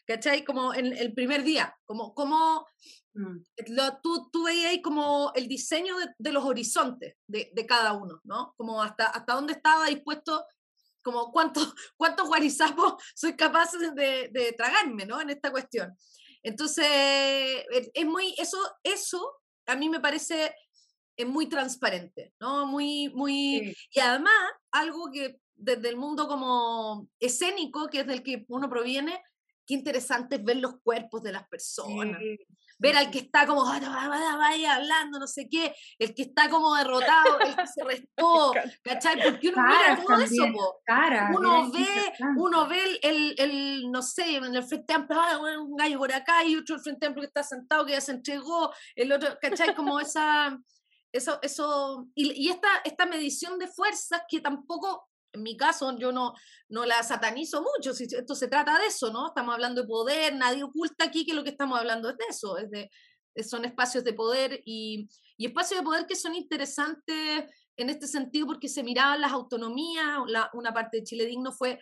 ¿Cachai? 0.06 0.44
Como 0.44 0.74
en 0.74 0.96
el 0.98 1.14
primer 1.14 1.44
día, 1.44 1.76
como, 1.86 2.14
como 2.14 2.66
mm. 3.14 3.38
lo, 3.68 3.98
tú, 4.02 4.30
tú 4.32 4.44
veías 4.44 4.72
ahí 4.72 4.82
como 4.82 5.32
el 5.36 5.48
diseño 5.48 5.96
de, 6.18 6.32
los 6.32 6.44
horizontes 6.44 7.16
de, 7.28 7.52
de, 7.54 7.66
cada 7.66 7.94
uno, 7.94 8.20
¿no? 8.24 8.54
Como 8.58 8.82
hasta, 8.82 9.06
hasta 9.06 9.34
dónde 9.36 9.54
estaba 9.54 9.88
dispuesto, 9.88 10.46
como 11.02 11.32
cuántos, 11.32 11.74
cuántos 11.98 12.28
guarizapos 12.28 12.96
soy 13.16 13.36
capaz 13.36 13.72
de, 13.74 14.30
de 14.32 14.54
tragarme, 14.54 15.06
¿no? 15.06 15.22
En 15.22 15.30
esta 15.30 15.52
cuestión. 15.52 15.96
Entonces, 16.44 16.86
es 17.94 18.06
muy, 18.06 18.36
eso, 18.38 18.58
eso 18.84 19.40
a 19.66 19.76
mí 19.76 19.90
me 19.90 20.02
parece 20.02 20.54
es 21.16 21.28
muy 21.28 21.48
transparente, 21.48 22.34
¿no? 22.40 22.66
Muy, 22.66 23.10
muy, 23.10 23.76
y 23.92 24.00
además, 24.00 24.34
algo 24.72 25.12
que 25.12 25.40
desde 25.56 25.90
el 25.90 25.96
mundo 25.96 26.28
como 26.28 27.08
escénico, 27.20 27.88
que 27.88 28.02
es 28.02 28.08
del 28.08 28.24
que 28.24 28.46
uno 28.50 28.70
proviene, 28.70 29.22
qué 29.74 29.80
interesante 29.80 30.36
es 30.36 30.44
ver 30.44 30.58
los 30.58 30.80
cuerpos 30.82 31.24
de 31.24 31.32
las 31.32 31.48
personas. 31.48 32.20
Ver 32.80 32.98
al 32.98 33.10
que 33.12 33.20
está 33.20 33.46
como, 33.46 33.64
vaya 33.64 34.76
hablando, 34.76 35.20
no 35.20 35.28
sé 35.28 35.48
qué, 35.50 35.74
el 36.00 36.14
que 36.14 36.24
está 36.24 36.50
como 36.50 36.76
derrotado, 36.76 37.40
el 37.40 37.56
que 37.56 37.68
se 37.68 37.84
restó, 37.86 38.54
¿cachai? 38.84 39.24
Porque 39.24 39.50
uno 39.50 39.64
mira 39.64 40.04
todo 40.04 40.20
eso, 40.20 40.44
uno, 41.34 41.72
ve, 41.72 41.88
uno 42.36 42.68
ve 42.68 43.00
el, 43.02 43.36
el, 43.38 43.92
no 43.92 44.02
sé, 44.02 44.36
en 44.36 44.56
el 44.56 44.64
Frente 44.64 44.94
Amplio, 44.94 45.20
ah, 45.20 45.40
un 45.62 45.76
gallo 45.76 45.98
por 45.98 46.12
acá 46.12 46.44
y 46.44 46.56
otro 46.56 46.76
el 46.76 46.82
Frente 46.82 47.06
Amplio 47.06 47.22
que 47.22 47.28
está 47.28 47.44
sentado, 47.44 47.86
que 47.86 47.94
ya 47.94 48.02
se 48.02 48.12
entregó, 48.12 48.74
el 48.96 49.12
otro, 49.12 49.38
¿cachai? 49.42 49.76
Como 49.76 50.00
esa, 50.00 50.60
eso, 51.12 51.40
eso, 51.42 52.08
y, 52.16 52.32
y 52.34 52.50
esta, 52.50 52.68
esta 52.84 53.06
medición 53.06 53.60
de 53.60 53.68
fuerzas 53.68 54.24
que 54.28 54.42
tampoco 54.42 55.08
en 55.34 55.44
mi 55.44 55.58
caso 55.58 55.98
yo 55.98 56.12
no, 56.12 56.34
no 56.70 56.86
la 56.86 57.04
satanizo 57.04 57.62
mucho, 57.62 57.94
si 57.94 58.04
esto 58.04 58.36
se 58.36 58.48
trata 58.48 58.80
de 58.80 58.88
eso, 58.88 59.12
¿no? 59.12 59.28
Estamos 59.28 59.54
hablando 59.54 59.82
de 59.82 59.88
poder, 59.88 60.36
nadie 60.36 60.64
oculta 60.64 61.06
aquí 61.06 61.26
que 61.26 61.34
lo 61.34 61.44
que 61.44 61.50
estamos 61.50 61.78
hablando 61.78 62.10
es 62.10 62.18
de 62.18 62.26
eso, 62.30 62.58
es 62.58 62.70
de, 62.70 62.90
son 63.44 63.66
espacios 63.66 64.04
de 64.04 64.14
poder 64.14 64.62
y, 64.66 65.10
y, 65.38 65.48
espacios 65.48 65.80
de 65.80 65.84
poder 65.84 66.06
que 66.06 66.16
son 66.16 66.36
interesantes 66.36 67.46
en 67.76 67.90
este 67.90 68.08
sentido 68.08 68.46
porque 68.48 68.70
se 68.70 68.84
miraban 68.84 69.22
las 69.22 69.32
autonomías, 69.32 70.20
la, 70.28 70.50
una 70.54 70.74
parte 70.74 70.98
de 70.98 71.04
Chile 71.04 71.26
Digno 71.26 71.52
fue 71.52 71.80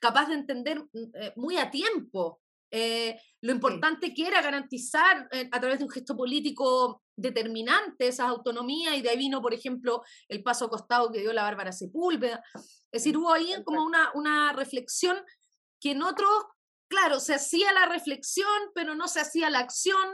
capaz 0.00 0.28
de 0.28 0.34
entender 0.34 0.80
mm, 0.80 1.10
eh, 1.14 1.32
muy 1.36 1.56
a 1.58 1.70
tiempo 1.70 2.40
eh, 2.76 3.20
lo 3.40 3.52
importante 3.52 4.12
que 4.12 4.26
era 4.26 4.42
garantizar 4.42 5.28
eh, 5.30 5.48
a 5.52 5.60
través 5.60 5.78
de 5.78 5.84
un 5.84 5.90
gesto 5.90 6.16
político 6.16 7.04
determinante 7.14 8.08
esas 8.08 8.28
autonomías 8.28 8.96
y 8.96 9.00
de 9.00 9.10
ahí 9.10 9.16
vino, 9.16 9.40
por 9.40 9.54
ejemplo, 9.54 10.02
el 10.28 10.42
paso 10.42 10.68
costado 10.68 11.12
que 11.12 11.20
dio 11.20 11.32
la 11.32 11.44
Bárbara 11.44 11.70
Sepúlveda. 11.70 12.42
Es 12.90 13.04
decir, 13.04 13.16
hubo 13.16 13.32
ahí 13.32 13.54
como 13.64 13.84
una, 13.84 14.10
una 14.14 14.52
reflexión 14.54 15.16
que 15.78 15.92
en 15.92 16.02
otros, 16.02 16.28
claro, 16.88 17.20
se 17.20 17.34
hacía 17.34 17.72
la 17.72 17.86
reflexión, 17.86 18.48
pero 18.74 18.96
no 18.96 19.06
se 19.06 19.20
hacía 19.20 19.50
la 19.50 19.60
acción 19.60 20.08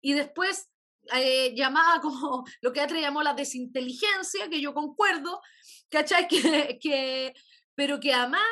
y 0.00 0.14
después 0.14 0.68
eh, 1.14 1.54
llamada 1.54 2.00
como 2.00 2.44
lo 2.60 2.72
que 2.72 2.80
Atre 2.80 3.00
llamó 3.00 3.22
la 3.22 3.34
desinteligencia, 3.34 4.48
que 4.48 4.60
yo 4.60 4.74
concuerdo, 4.74 5.40
¿cachai? 5.88 6.26
Que, 6.28 6.80
que, 6.80 7.34
pero 7.76 8.00
que 8.00 8.12
además 8.12 8.42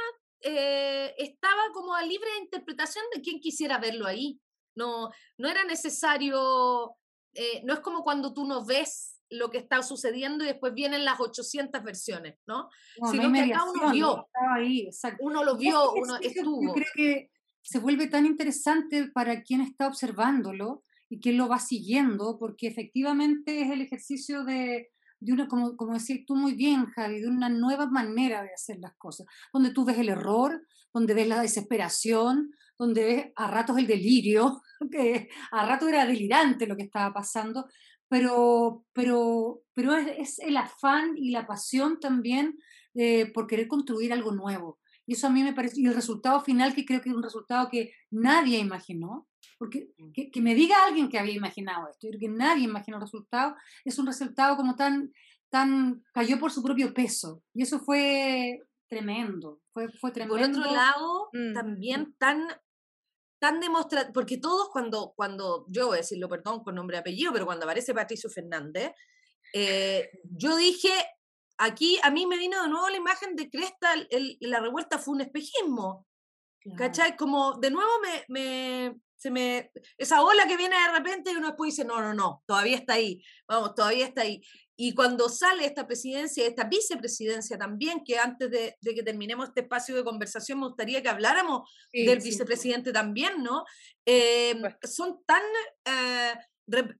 eh, 0.40 1.14
estaba 1.18 1.62
como 1.72 1.94
a 1.94 2.02
libre 2.02 2.28
interpretación 2.40 3.04
de 3.14 3.20
quien 3.22 3.40
quisiera 3.40 3.78
verlo 3.78 4.06
ahí. 4.06 4.40
No, 4.76 5.10
no 5.38 5.48
era 5.48 5.64
necesario, 5.64 6.94
eh, 7.34 7.62
no 7.64 7.74
es 7.74 7.80
como 7.80 8.04
cuando 8.04 8.32
tú 8.32 8.46
no 8.46 8.64
ves 8.64 9.18
lo 9.30 9.50
que 9.50 9.58
está 9.58 9.82
sucediendo 9.82 10.44
y 10.44 10.48
después 10.48 10.72
vienen 10.72 11.04
las 11.04 11.20
800 11.20 11.82
versiones, 11.82 12.38
¿no? 12.46 12.68
Sino 13.10 13.32
que 13.32 13.40
acá 13.40 13.64
uno 13.64 13.90
vio, 13.90 14.28
ahí, 14.54 14.88
uno 15.20 15.44
lo 15.44 15.56
vio, 15.56 15.92
uno 15.92 16.16
estuvo. 16.16 16.62
Yo 16.62 16.72
creo 16.72 16.86
que 16.94 17.30
se 17.62 17.78
vuelve 17.78 18.06
tan 18.06 18.24
interesante 18.24 19.10
para 19.12 19.42
quien 19.42 19.60
está 19.60 19.86
observándolo 19.86 20.84
y 21.10 21.20
quien 21.20 21.36
lo 21.36 21.48
va 21.48 21.58
siguiendo, 21.58 22.38
porque 22.38 22.68
efectivamente 22.68 23.62
es 23.62 23.70
el 23.70 23.82
ejercicio 23.82 24.44
de, 24.44 24.90
de 25.20 25.32
una, 25.32 25.48
como, 25.48 25.76
como 25.76 25.94
decías 25.94 26.20
tú 26.26 26.36
muy 26.36 26.54
bien, 26.54 26.86
Javi, 26.86 27.20
de 27.20 27.28
una 27.28 27.48
nueva 27.48 27.86
manera 27.86 28.42
de 28.42 28.52
hacer 28.52 28.78
las 28.78 28.94
cosas, 28.96 29.26
donde 29.52 29.72
tú 29.72 29.84
ves 29.84 29.98
el 29.98 30.08
error, 30.08 30.62
donde 30.92 31.14
ves 31.14 31.28
la 31.28 31.40
desesperación, 31.40 32.52
donde 32.78 33.04
ves 33.04 33.26
a 33.36 33.50
ratos 33.50 33.78
el 33.78 33.86
delirio, 33.86 34.62
que 34.90 35.28
a 35.50 35.66
ratos 35.66 35.88
era 35.88 36.06
delirante 36.06 36.66
lo 36.66 36.76
que 36.76 36.84
estaba 36.84 37.12
pasando, 37.12 37.66
pero, 38.08 38.84
pero, 38.92 39.62
pero 39.74 39.94
es, 39.96 40.38
el 40.38 40.56
afán 40.56 41.14
y 41.16 41.30
la 41.30 41.46
pasión 41.46 42.00
también 42.00 42.58
eh, 42.94 43.30
por 43.32 43.46
querer 43.46 43.68
construir 43.68 44.12
algo 44.12 44.32
nuevo. 44.32 44.78
Y 45.06 45.14
eso 45.14 45.26
a 45.26 45.30
mí 45.30 45.42
me 45.42 45.52
parece, 45.52 45.80
y 45.80 45.86
el 45.86 45.94
resultado 45.94 46.40
final, 46.40 46.74
que 46.74 46.84
creo 46.84 47.00
que 47.00 47.08
es 47.08 47.14
un 47.14 47.22
resultado 47.22 47.68
que 47.70 47.92
nadie 48.10 48.58
imaginó, 48.58 49.26
porque 49.58 49.90
mm. 49.98 50.12
que, 50.12 50.30
que, 50.30 50.40
me 50.40 50.54
diga 50.54 50.84
alguien 50.84 51.08
que 51.08 51.18
había 51.18 51.34
imaginado 51.34 51.88
esto, 51.88 52.06
y 52.06 52.18
que 52.18 52.28
nadie 52.28 52.64
imaginó 52.64 52.96
el 52.96 53.02
resultado, 53.02 53.56
es 53.84 53.98
un 53.98 54.06
resultado 54.06 54.56
como 54.56 54.76
tan, 54.76 55.12
tan, 55.50 56.02
cayó 56.12 56.38
por 56.38 56.52
su 56.52 56.62
propio 56.62 56.94
peso. 56.94 57.42
Y 57.52 57.62
eso 57.62 57.80
fue 57.80 58.62
tremendo, 58.88 59.60
fue, 59.72 59.88
fue 59.92 60.12
tremendo. 60.12 60.36
Por 60.36 60.48
otro 60.48 60.72
lado, 60.72 61.28
mm. 61.32 61.52
también 61.52 62.14
tan, 62.18 62.46
tan 63.38 63.60
demostrativo, 63.60 64.12
porque 64.12 64.38
todos 64.38 64.70
cuando, 64.70 65.12
cuando, 65.14 65.66
yo 65.68 65.88
voy 65.88 65.96
a 65.96 66.00
decirlo, 66.00 66.28
perdón, 66.28 66.62
con 66.62 66.74
nombre 66.74 66.96
y 66.96 67.00
apellido, 67.00 67.32
pero 67.32 67.46
cuando 67.46 67.64
aparece 67.64 67.94
Patricio 67.94 68.30
Fernández, 68.30 68.92
eh, 69.52 70.10
yo 70.24 70.56
dije, 70.56 70.90
aquí 71.58 71.98
a 72.02 72.10
mí 72.10 72.26
me 72.26 72.38
vino 72.38 72.62
de 72.62 72.68
nuevo 72.68 72.88
la 72.88 72.96
imagen 72.96 73.36
de 73.36 73.50
Cresta, 73.50 73.94
el, 74.10 74.36
la 74.40 74.60
revuelta 74.60 74.98
fue 74.98 75.14
un 75.14 75.20
espejismo. 75.22 76.06
¿Cachai? 76.76 77.16
Como 77.16 77.58
de 77.58 77.70
nuevo 77.70 77.90
me, 78.02 78.24
me, 78.28 78.96
se 79.16 79.30
me, 79.30 79.70
esa 79.96 80.22
ola 80.22 80.46
que 80.46 80.56
viene 80.56 80.76
de 80.76 80.98
repente 80.98 81.32
y 81.32 81.36
uno 81.36 81.48
después 81.48 81.74
dice, 81.74 81.84
no, 81.84 82.00
no, 82.00 82.14
no, 82.14 82.42
todavía 82.46 82.76
está 82.76 82.94
ahí, 82.94 83.22
vamos, 83.48 83.74
todavía 83.74 84.06
está 84.06 84.22
ahí. 84.22 84.40
Y 84.76 84.94
cuando 84.94 85.28
sale 85.28 85.66
esta 85.66 85.88
presidencia, 85.88 86.46
esta 86.46 86.64
vicepresidencia 86.64 87.58
también, 87.58 88.04
que 88.04 88.16
antes 88.16 88.48
de, 88.48 88.76
que 88.80 89.02
terminemos 89.02 89.48
este 89.48 89.62
espacio 89.62 89.96
de 89.96 90.04
conversación 90.04 90.60
me 90.60 90.66
gustaría 90.66 91.02
que 91.02 91.08
habláramos 91.08 91.68
del 91.92 92.20
vicepresidente 92.20 92.92
también, 92.92 93.42
¿no? 93.42 93.64
Eh, 94.06 94.54
son 94.84 95.20
tan 95.26 95.42
eh, 95.84 96.34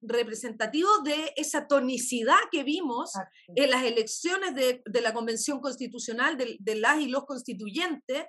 representativos 0.00 1.04
de 1.04 1.32
esa 1.36 1.68
tonicidad 1.68 2.38
que 2.50 2.64
vimos 2.64 3.12
en 3.54 3.70
las 3.70 3.84
elecciones 3.84 4.54
de, 4.54 4.82
la 5.00 5.12
Convención 5.12 5.60
Constitucional 5.60 6.36
de, 6.36 6.56
de, 6.58 6.74
las 6.74 7.00
y 7.00 7.06
los 7.06 7.26
constituyentes, 7.26 8.24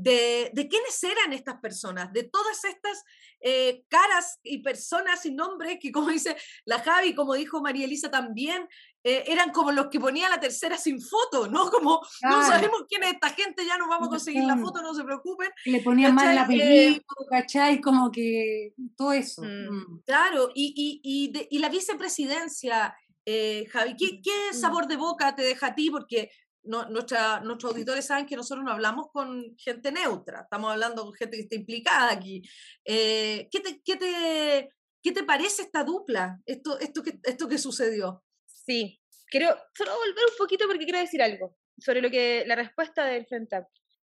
de, 0.00 0.50
de, 0.52 0.68
quiénes 0.68 1.02
eran 1.02 1.32
estas 1.32 1.56
personas, 1.60 2.12
de 2.12 2.22
todas 2.24 2.64
estas 2.64 3.02
eh, 3.40 3.84
caras 3.88 4.38
y 4.42 4.58
personas 4.58 5.24
y 5.26 5.32
nombres 5.32 5.78
que, 5.80 5.90
como 5.90 6.08
dice 6.08 6.36
la 6.64 6.78
Javi, 6.80 7.14
como 7.14 7.34
dijo 7.34 7.60
María 7.60 7.84
Elisa 7.84 8.10
también, 8.10 8.68
eh, 9.04 9.24
eran 9.26 9.50
como 9.50 9.72
los 9.72 9.88
que 9.88 9.98
ponía 9.98 10.28
la 10.28 10.38
tercera 10.38 10.76
sin 10.76 11.00
foto, 11.00 11.48
¿no? 11.48 11.70
Como 11.78 12.00
no 12.22 12.42
sabemos 12.42 12.82
quién 12.88 13.04
es 13.04 13.12
esta 13.12 13.30
gente, 13.30 13.64
ya 13.64 13.78
nos 13.78 13.88
vamos 13.88 14.08
a 14.08 14.10
conseguir 14.10 14.44
la 14.44 14.56
foto, 14.56 14.82
no 14.82 14.92
se 14.94 15.04
preocupen. 15.04 15.50
Le 15.64 15.80
ponían 15.80 16.14
mal 16.14 16.30
el 16.30 16.38
apellido, 16.38 17.02
¿cachai? 17.30 17.80
Como 17.80 18.10
que 18.10 18.74
todo 18.96 19.12
eso. 19.12 19.42
Mm, 19.42 19.70
mm. 19.70 20.02
Claro, 20.04 20.50
y, 20.54 20.74
y, 20.76 21.00
y, 21.02 21.48
y, 21.50 21.58
la 21.58 21.68
vicepresidencia, 21.68 22.94
eh, 23.24 23.66
Javi, 23.70 23.96
¿qué, 23.96 24.20
¿qué, 24.20 24.50
mm. 24.52 24.54
sabor 24.54 24.86
de 24.88 24.96
boca 24.96 25.34
te 25.34 25.42
deja 25.42 25.68
a 25.68 25.74
ti? 25.74 25.90
Porque 25.90 26.30
no, 26.62 26.88
nuestra, 26.90 27.40
nuestros 27.40 27.72
auditores 27.72 28.06
saben 28.06 28.26
que 28.26 28.36
nosotros 28.36 28.64
no 28.64 28.72
hablamos 28.72 29.10
con 29.12 29.56
gente 29.56 29.90
neutra, 29.92 30.42
estamos 30.42 30.70
hablando 30.70 31.04
con 31.04 31.14
gente 31.14 31.36
que 31.36 31.42
está 31.44 31.56
implicada 31.56 32.12
aquí. 32.12 32.42
Eh, 32.84 33.48
¿qué, 33.50 33.60
te, 33.60 33.80
qué, 33.82 33.96
te, 33.96 34.68
¿Qué 35.02 35.12
te 35.12 35.24
parece 35.24 35.62
esta 35.62 35.84
dupla, 35.84 36.40
esto, 36.44 36.78
esto, 36.78 37.02
que, 37.02 37.18
esto 37.22 37.48
que 37.48 37.58
sucedió? 37.58 38.24
Sí, 38.46 39.00
quiero 39.26 39.56
solo 39.74 39.92
volver 39.96 40.24
un 40.30 40.36
poquito 40.36 40.66
porque 40.66 40.84
quiero 40.84 40.98
decir 40.98 41.22
algo 41.22 41.56
sobre 41.78 42.02
lo 42.02 42.10
que 42.10 42.44
la 42.46 42.56
respuesta 42.56 43.04
del 43.04 43.26
Frente. 43.26 43.56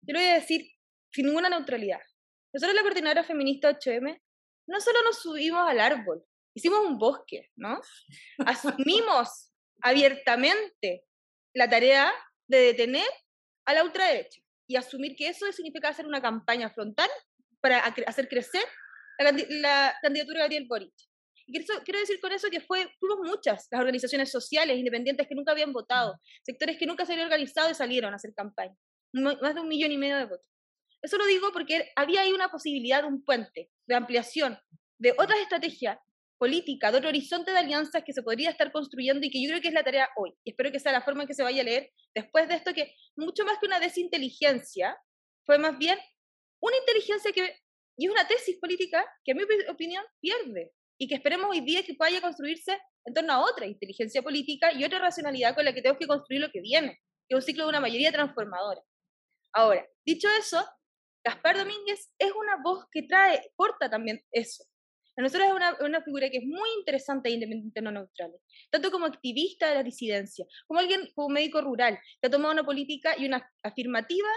Yo 0.03 0.15
lo 0.15 0.21
voy 0.21 0.29
a 0.29 0.35
decir 0.35 0.71
sin 1.13 1.27
ninguna 1.27 1.49
neutralidad. 1.49 2.01
Nosotros, 2.53 2.75
la 2.75 2.83
coordinadora 2.83 3.25
feminista 3.25 3.71
8M, 3.71 4.23
no 4.69 4.81
solo 4.81 5.03
nos 5.03 5.19
subimos 5.19 5.69
al 5.69 5.81
árbol, 5.81 6.25
hicimos 6.55 6.81
un 6.81 6.99
bosque, 6.99 7.51
¿no? 7.57 7.81
Asumimos 8.47 9.53
abiertamente 9.83 11.05
la 11.55 11.69
tarea 11.69 12.13
de 12.49 12.59
detener 12.59 13.09
a 13.65 13.75
la 13.75 13.85
ultraderecha 13.85 14.41
y 14.69 14.77
asumir 14.77 15.17
que 15.17 15.29
eso 15.29 15.51
significa 15.53 15.89
hacer 15.89 16.07
una 16.07 16.21
campaña 16.21 16.71
frontal 16.71 17.11
para 17.61 17.79
hacer 17.79 18.29
crecer 18.29 18.63
la, 19.19 19.33
la 19.33 19.97
candidatura 20.03 20.41
de 20.41 20.45
Gabriel 20.45 20.67
Boric. 20.69 20.95
Y 21.49 21.53
quiero, 21.53 22.01
decir 22.01 22.21
con 22.21 22.33
eso 22.33 22.51
que 22.51 22.61
fue, 22.61 22.89
fuimos 22.99 23.19
muchas 23.25 23.69
las 23.71 23.81
organizaciones 23.81 24.31
sociales 24.31 24.77
independientes 24.77 25.29
que 25.29 25.35
nunca 25.35 25.53
habían 25.53 25.73
votado, 25.73 26.21
sectores 26.43 26.77
que 26.77 26.87
nunca 26.87 27.07
se 27.07 27.13
habían 27.13 27.27
organizado 27.27 27.71
y 27.71 27.75
salieron 27.75 28.13
a 28.13 28.17
hacer 28.17 28.35
campaña. 28.35 28.75
Más 29.13 29.55
de 29.55 29.61
un 29.61 29.69
millón 29.69 29.93
y 29.93 29.97
medio 29.97 30.17
de 30.17 30.25
votos. 30.25 30.47
Eso 31.01 31.17
lo 31.19 31.27
digo 31.27 31.53
porque 31.53 31.93
había 31.95 32.23
ahí 32.23 32.33
una 32.33 32.49
posibilidad 32.49 33.03
de 33.03 33.09
un 33.09 33.25
puente, 33.25 33.71
de 33.87 33.95
ampliación, 33.95 34.59
de 34.99 35.13
otras 35.13 35.39
estrategias 35.39 35.99
políticas, 36.39 36.93
de 36.93 36.99
otro 36.99 37.09
horizonte 37.09 37.51
de 37.51 37.59
alianzas 37.59 38.03
que 38.05 38.13
se 38.13 38.23
podría 38.23 38.51
estar 38.51 38.71
construyendo 38.73 39.27
y 39.27 39.31
que 39.31 39.43
yo 39.43 39.49
creo 39.49 39.61
que 39.61 39.69
es 39.69 39.75
la 39.75 39.85
tarea 39.85 40.09
hoy. 40.17 40.33
Y 40.45 40.51
espero 40.51 40.71
que 40.71 40.81
sea 40.81 40.93
la 40.93 41.03
forma 41.03 41.23
en 41.23 41.29
que 41.29 41.35
se 41.35 41.43
vaya 41.43 41.63
a 41.63 41.65
leer 41.65 41.91
después 42.15 42.49
de 42.49 42.55
esto, 42.55 42.75
que 42.75 42.95
mucho 43.17 43.45
más 43.45 43.59
que 43.59 43.67
una 43.67 43.81
desinteligencia, 43.81 44.97
fue 45.45 45.59
más 45.59 45.79
bien 45.79 45.99
una 46.61 46.77
inteligencia 46.77 47.33
que, 47.33 47.57
y 47.97 48.09
una 48.09 48.27
tesis 48.27 48.59
política 48.59 49.05
que, 49.25 49.33
a 49.33 49.35
mi 49.35 49.43
opinión, 49.69 50.05
pierde 50.21 50.73
y 50.99 51.09
que 51.09 51.15
esperemos 51.15 51.51
hoy 51.51 51.61
día 51.61 51.83
que 51.85 51.95
pueda 51.95 52.21
construirse 52.21 52.79
en 53.05 53.15
torno 53.15 53.33
a 53.33 53.41
otra 53.41 53.67
inteligencia 53.67 54.23
política 54.23 54.73
y 54.73 54.85
otra 54.85 54.99
racionalidad 54.99 55.55
con 55.55 55.65
la 55.65 55.73
que 55.73 55.83
tenemos 55.83 55.99
que 55.99 56.07
construir 56.07 56.41
lo 56.41 56.51
que 56.51 56.61
viene, 56.61 57.01
que 57.29 57.37
es 57.37 57.37
un 57.37 57.43
ciclo 57.43 57.65
de 57.65 57.71
una 57.71 57.81
mayoría 57.81 58.13
transformadora. 58.13 58.81
Ahora, 59.53 59.87
dicho 60.05 60.29
eso, 60.39 60.65
Gaspar 61.25 61.59
Domínguez 61.59 62.13
es 62.19 62.33
una 62.33 62.57
voz 62.63 62.87
que 62.91 63.03
trae, 63.03 63.51
porta 63.57 63.89
también 63.91 64.23
eso. 64.33 64.65
A 65.17 65.23
nosotros 65.23 65.49
es 65.49 65.55
una, 65.55 65.77
una, 65.81 66.03
figura 66.03 66.29
que 66.29 66.39
es 66.39 66.45
muy 66.45 66.69
interesante 66.79 67.29
e 67.29 67.33
independiente 67.33 67.81
no 67.81 67.91
neutral, 67.91 68.33
tanto 68.71 68.91
como 68.91 69.07
activista 69.07 69.69
de 69.69 69.77
la 69.77 69.83
disidencia, 69.83 70.45
como 70.67 70.81
alguien, 70.81 71.09
como 71.15 71.31
médico 71.31 71.61
rural, 71.63 71.99
que 72.21 72.27
ha 72.27 72.31
tomado 72.31 72.53
una 72.53 72.65
política 72.65 73.15
y 73.19 73.25
una 73.25 73.51
afirmativa 73.63 74.29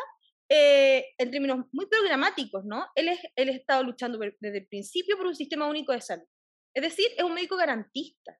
eh, 0.51 1.05
en 1.17 1.29
términos 1.29 1.65
muy 1.71 1.85
programáticos, 1.85 2.65
¿no? 2.65 2.87
Él, 2.95 3.09
es, 3.09 3.19
él 3.35 3.49
ha 3.49 3.51
estado 3.51 3.83
luchando 3.83 4.17
desde 4.17 4.57
el 4.57 4.67
principio 4.67 5.15
por 5.15 5.27
un 5.27 5.35
sistema 5.35 5.67
único 5.67 5.91
de 5.91 6.01
salud. 6.01 6.25
Es 6.73 6.81
decir, 6.81 7.05
es 7.17 7.23
un 7.23 7.33
médico 7.33 7.55
garantista 7.55 8.39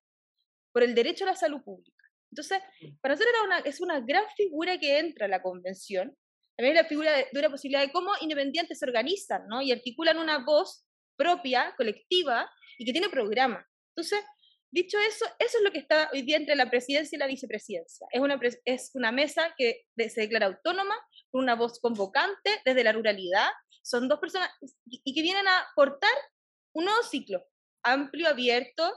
por 0.71 0.83
el 0.83 0.95
derecho 0.95 1.25
a 1.25 1.27
la 1.27 1.35
salud 1.35 1.61
pública. 1.61 2.03
Entonces, 2.31 2.61
para 3.01 3.13
nosotros 3.13 3.35
era 3.35 3.43
una, 3.43 3.59
es 3.59 3.81
una 3.81 3.99
gran 3.99 4.23
figura 4.35 4.79
que 4.79 4.97
entra 4.99 5.25
a 5.25 5.29
la 5.29 5.41
convención. 5.41 6.15
También 6.55 6.77
es 6.77 6.83
la 6.83 6.87
figura 6.87 7.11
de, 7.15 7.27
una 7.33 7.49
posibilidad 7.49 7.81
de 7.81 7.91
cómo 7.91 8.11
independientes 8.21 8.79
se 8.79 8.85
organizan 8.85 9.47
¿no? 9.47 9.61
y 9.61 9.71
articulan 9.71 10.17
una 10.17 10.43
voz 10.43 10.85
propia, 11.19 11.75
colectiva, 11.75 12.49
y 12.77 12.85
que 12.85 12.93
tiene 12.93 13.09
programa. 13.09 13.67
Entonces, 13.93 14.23
dicho 14.71 14.97
eso, 14.99 15.25
eso 15.37 15.57
es 15.57 15.63
lo 15.63 15.71
que 15.71 15.79
está 15.79 16.09
hoy 16.13 16.21
día 16.21 16.37
entre 16.37 16.55
la 16.55 16.69
presidencia 16.69 17.17
y 17.17 17.19
la 17.19 17.27
vicepresidencia. 17.27 18.07
Es 18.11 18.21
una, 18.21 18.39
es 18.63 18.91
una 18.93 19.11
mesa 19.11 19.53
que 19.57 19.85
se 19.97 20.21
declara 20.21 20.45
autónoma, 20.45 20.95
con 21.29 21.43
una 21.43 21.55
voz 21.55 21.79
convocante 21.81 22.61
desde 22.63 22.85
la 22.85 22.93
ruralidad. 22.93 23.49
Son 23.83 24.07
dos 24.07 24.19
personas 24.19 24.49
y 24.85 25.13
que 25.13 25.21
vienen 25.21 25.47
a 25.47 25.59
aportar 25.71 26.15
un 26.73 26.85
nuevo 26.85 27.03
ciclo, 27.03 27.45
amplio, 27.83 28.29
abierto, 28.29 28.89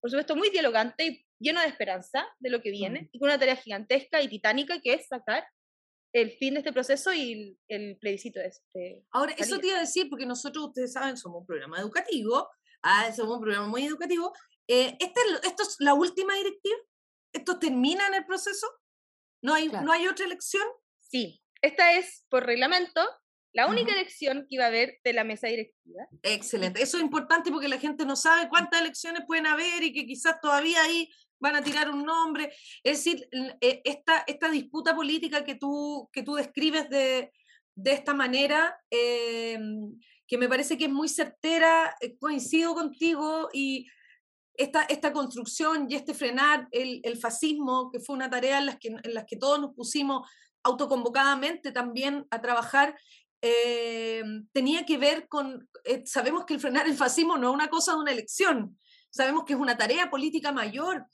por 0.00 0.10
supuesto 0.10 0.34
muy 0.34 0.48
dialogante 0.48 1.04
y 1.04 1.26
lleno 1.38 1.60
de 1.60 1.66
esperanza 1.66 2.26
de 2.38 2.48
lo 2.48 2.62
que 2.62 2.70
viene, 2.70 3.10
y 3.12 3.18
con 3.18 3.28
una 3.28 3.38
tarea 3.38 3.56
gigantesca 3.56 4.22
y 4.22 4.28
titánica 4.28 4.80
que 4.80 4.94
es 4.94 5.06
sacar 5.08 5.46
el 6.20 6.32
fin 6.32 6.54
de 6.54 6.60
este 6.60 6.72
proceso 6.72 7.12
y 7.12 7.58
el, 7.68 7.98
plebiscito 7.98 8.40
de 8.40 8.46
este. 8.46 9.04
Ahora, 9.10 9.34
eso 9.36 9.58
te 9.58 9.66
iba 9.66 9.76
a 9.76 9.80
decir, 9.80 10.08
porque 10.08 10.24
nosotros, 10.24 10.68
ustedes 10.68 10.92
saben, 10.92 11.16
somos 11.16 11.40
un 11.40 11.46
programa 11.46 11.78
educativo, 11.78 12.48
ah, 12.82 13.12
somos 13.12 13.36
un 13.36 13.42
programa 13.42 13.68
muy 13.68 13.84
educativo. 13.84 14.32
Eh, 14.66 14.96
¿esta 14.98 15.20
es, 15.20 15.50
¿Esto 15.50 15.62
es 15.62 15.76
la 15.78 15.92
última 15.92 16.34
directiva? 16.34 16.78
¿Esto 17.32 17.58
termina 17.58 18.06
en 18.06 18.14
el 18.14 18.24
proceso? 18.24 18.66
¿No 19.42 19.52
hay, 19.52 19.68
¿No 19.68 19.92
hay 19.92 20.06
otra 20.06 20.24
elección? 20.24 20.66
Sí, 21.00 21.42
esta 21.60 21.92
es 21.92 22.24
por 22.30 22.46
reglamento 22.46 23.02
la 23.52 23.68
única 23.68 23.92
elección 23.92 24.46
que 24.48 24.56
iba 24.56 24.64
a 24.64 24.68
haber 24.68 24.98
de 25.02 25.12
la 25.14 25.24
mesa 25.24 25.48
directiva. 25.48 26.06
Excelente. 26.22 26.82
Eso 26.82 26.98
es 26.98 27.02
importante 27.02 27.50
porque 27.50 27.68
la 27.68 27.78
gente 27.78 28.04
no 28.04 28.14
sabe 28.14 28.50
cuántas 28.50 28.82
elecciones 28.82 29.22
pueden 29.26 29.46
haber 29.46 29.82
y 29.82 29.94
que 29.94 30.04
quizás 30.04 30.40
todavía 30.42 30.82
ahí 30.82 31.10
van 31.38 31.56
a 31.56 31.62
tirar 31.62 31.90
un 31.90 32.04
nombre. 32.04 32.52
Es 32.82 32.98
decir, 33.04 33.28
eh, 33.60 33.82
esta, 33.84 34.24
esta 34.26 34.48
disputa 34.50 34.94
política 34.94 35.44
que 35.44 35.54
tú, 35.54 36.08
que 36.12 36.22
tú 36.22 36.34
describes 36.34 36.88
de, 36.88 37.32
de 37.74 37.92
esta 37.92 38.14
manera, 38.14 38.78
em, 38.90 39.98
que 40.26 40.38
me 40.38 40.48
parece 40.48 40.76
que 40.76 40.86
es 40.86 40.90
muy 40.90 41.08
certera, 41.08 41.94
eh, 42.00 42.16
coincido 42.18 42.74
contigo 42.74 43.48
y 43.52 43.86
esta, 44.54 44.82
esta 44.84 45.12
construcción 45.12 45.86
y 45.88 45.94
este 45.94 46.14
frenar 46.14 46.66
el, 46.70 47.00
el 47.04 47.18
fascismo, 47.18 47.90
que 47.90 48.00
fue 48.00 48.16
una 48.16 48.30
tarea 48.30 48.58
en 48.58 48.66
las 48.66 48.78
que, 48.78 48.88
en 48.88 49.14
las 49.14 49.26
que 49.26 49.36
todos 49.36 49.60
nos 49.60 49.74
pusimos 49.74 50.28
autoconvocadamente 50.62 51.70
también 51.70 52.26
a 52.30 52.40
trabajar, 52.40 52.96
eh, 53.42 54.24
tenía 54.52 54.84
que 54.84 54.98
ver 54.98 55.28
con, 55.28 55.68
eh, 55.84 56.02
sabemos 56.06 56.44
que 56.44 56.54
el 56.54 56.60
frenar 56.60 56.86
el 56.86 56.96
fascismo 56.96 57.36
no 57.36 57.50
es 57.50 57.54
una 57.54 57.68
cosa 57.68 57.92
de 57.92 57.98
una 57.98 58.12
elección, 58.12 58.78
sabemos 59.10 59.44
que 59.44 59.52
es 59.52 59.58
una 59.58 59.76
tarea 59.76 60.10
política 60.10 60.52
mayor 60.52 61.06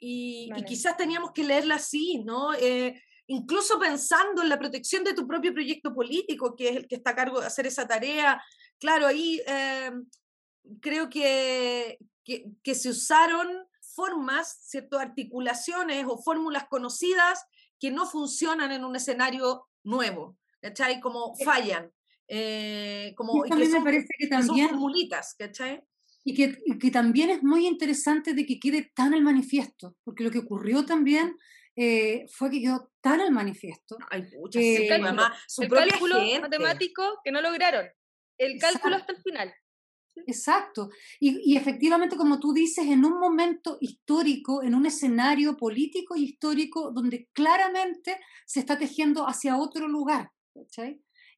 y, 0.00 0.50
quizás 0.66 0.96
teníamos 0.96 1.32
que 1.32 1.44
leerla 1.44 1.76
así, 1.76 2.22
¿no? 2.24 2.54
Eh, 2.54 3.00
incluso 3.26 3.78
pensando 3.78 4.42
en 4.42 4.48
la 4.48 4.58
protección 4.58 5.04
de 5.04 5.14
tu 5.14 5.26
propio 5.26 5.52
proyecto 5.52 5.94
político, 5.94 6.56
que 6.56 6.70
es 6.70 6.76
el 6.76 6.88
que 6.88 6.96
está 6.96 7.10
a 7.10 7.16
cargo 7.16 7.40
de 7.40 7.46
hacer 7.46 7.66
esa 7.66 7.86
tarea. 7.86 8.42
Claro, 8.78 9.06
ahí 9.06 9.40
creo 10.80 11.08
que, 11.08 11.98
que, 12.24 12.46
que, 12.62 12.74
se 12.74 12.88
usaron 12.88 13.48
formas, 13.94 14.58
¿cierto? 14.62 14.98
articulaciones 14.98 16.06
o 16.08 16.18
fórmulas 16.18 16.64
conocidas 16.68 17.44
que 17.78 17.90
no 17.90 18.06
funcionan 18.06 18.72
en 18.72 18.84
un 18.84 18.96
escenario 18.96 19.68
nuevo. 19.84 20.36
¿cachai? 20.60 21.00
Como 21.00 21.34
fallan. 21.36 21.90
Eh, 22.28 23.12
como, 23.16 23.44
y 23.44 23.50
que 23.50 23.56
me 23.56 23.82
parece 23.82 24.08
que 24.16 24.28
también... 24.28 24.68
formulitas, 24.68 25.34
¿cachai? 25.36 25.82
Y 26.22 26.34
que, 26.34 26.58
que, 26.78 26.90
también 26.90 27.30
es 27.30 27.42
muy 27.42 27.66
interesante 27.66 28.34
de 28.34 28.44
que 28.44 28.60
quede 28.60 28.92
tan 28.94 29.14
el 29.14 29.22
manifiesto, 29.22 29.96
porque 30.04 30.24
lo 30.24 30.30
que 30.30 30.40
ocurrió 30.40 30.84
también 30.84 31.36
eh, 31.76 32.26
fue 32.30 32.50
que 32.50 32.60
quedó 32.60 32.92
tan 33.00 33.20
el 33.20 33.30
manifiesto. 33.32 33.96
Ay, 34.10 34.24
pucha, 34.30 34.60
sí, 34.60 34.88
mamá, 35.00 35.34
su 35.46 35.62
el 35.62 35.70
cálculo 35.70 36.20
matemático 36.40 37.20
que 37.24 37.32
no 37.32 37.40
lograron. 37.40 37.86
El 38.36 38.58
cálculo 38.58 38.96
hasta 38.96 39.12
el 39.12 39.22
final. 39.22 39.54
Exacto. 40.26 40.90
Y, 41.18 41.52
y, 41.52 41.56
efectivamente, 41.56 42.16
como 42.16 42.38
tú 42.38 42.52
dices, 42.52 42.86
en 42.86 43.04
un 43.04 43.18
momento 43.18 43.78
histórico, 43.80 44.62
en 44.62 44.74
un 44.74 44.86
escenario 44.86 45.56
político 45.56 46.16
y 46.16 46.24
histórico 46.24 46.90
donde 46.90 47.28
claramente 47.32 48.20
se 48.44 48.60
está 48.60 48.78
tejiendo 48.78 49.26
hacia 49.26 49.56
otro 49.56 49.88
lugar. 49.88 50.30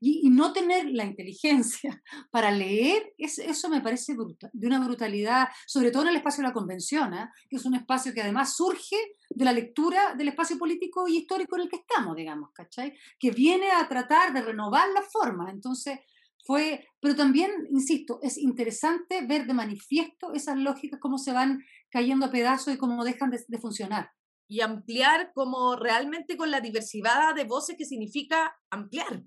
Y, 0.04 0.30
no 0.30 0.52
tener 0.52 0.90
la 0.90 1.04
inteligencia 1.04 2.02
para 2.32 2.50
leer, 2.50 3.14
es, 3.18 3.38
eso 3.38 3.68
me 3.68 3.80
parece 3.80 4.16
de 4.52 4.66
una 4.66 4.84
brutalidad, 4.84 5.48
sobre 5.64 5.92
todo 5.92 6.02
en 6.02 6.08
el 6.08 6.16
espacio 6.16 6.42
de 6.42 6.48
la 6.48 6.52
convención, 6.52 7.14
¿eh? 7.14 7.28
que 7.48 7.56
es 7.56 7.64
un 7.64 7.76
espacio 7.76 8.12
que 8.12 8.20
además 8.20 8.56
surge 8.56 8.96
de 9.30 9.44
la 9.44 9.52
lectura 9.52 10.14
del 10.16 10.28
espacio 10.28 10.58
político 10.58 11.06
y 11.06 11.18
histórico 11.18 11.54
en 11.54 11.62
el 11.62 11.68
que 11.68 11.76
estamos, 11.76 12.16
digamos, 12.16 12.50
¿cachai? 12.52 12.94
Que 13.16 13.30
viene 13.30 13.70
a 13.70 13.88
tratar 13.88 14.32
de 14.32 14.42
renovar 14.42 14.88
la 14.88 15.02
forma. 15.02 15.50
Entonces, 15.52 16.00
fue, 16.44 16.84
pero 17.00 17.14
también, 17.14 17.52
insisto, 17.70 18.18
es 18.22 18.38
interesante 18.38 19.24
ver 19.24 19.46
de 19.46 19.54
manifiesto 19.54 20.32
esas 20.32 20.56
lógicas, 20.56 20.98
cómo 20.98 21.16
se 21.16 21.32
van 21.32 21.62
cayendo 21.90 22.26
a 22.26 22.32
pedazos 22.32 22.74
y 22.74 22.78
cómo 22.78 23.04
dejan 23.04 23.30
de 23.30 23.58
funcionar 23.58 24.10
y 24.52 24.60
ampliar 24.60 25.32
como 25.32 25.76
realmente 25.76 26.36
con 26.36 26.50
la 26.50 26.60
diversidad 26.60 27.34
de 27.34 27.44
voces 27.44 27.74
que 27.78 27.86
significa 27.86 28.54
ampliar. 28.68 29.22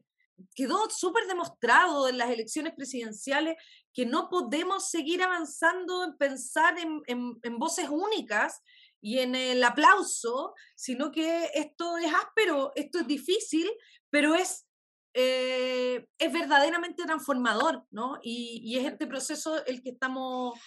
Quedó 0.54 0.90
súper 0.90 1.28
demostrado 1.28 2.08
en 2.08 2.18
las 2.18 2.30
elecciones 2.30 2.74
presidenciales 2.76 3.56
que 3.94 4.06
no 4.06 4.30
podemos 4.30 4.90
seguir 4.90 5.24
avanzando 5.24 6.04
en 6.04 6.18
pensar 6.18 6.78
en, 6.80 7.02
en, 7.08 7.60
voces 7.60 7.88
únicas 7.90 8.62
y 9.02 9.20
en 9.20 9.36
el 9.36 9.64
aplauso, 9.64 10.54
sino 10.76 11.12
que 11.12 11.50
esto 11.54 11.98
es 11.98 12.14
áspero, 12.14 12.72
esto 12.76 13.00
es 13.00 13.08
difícil, 13.08 13.70
pero 14.10 14.36
es, 14.36 14.66
eh, 15.14 16.06
es 16.18 16.34
verdaderamente 16.34 17.04
transformador, 17.04 17.86
¿no? 17.92 18.20
Y, 18.22 18.62
y, 18.64 18.78
es 18.78 18.92
este 18.92 19.08
proceso 19.08 19.66
el 19.66 19.82
que 19.82 19.92
estamos 19.92 20.60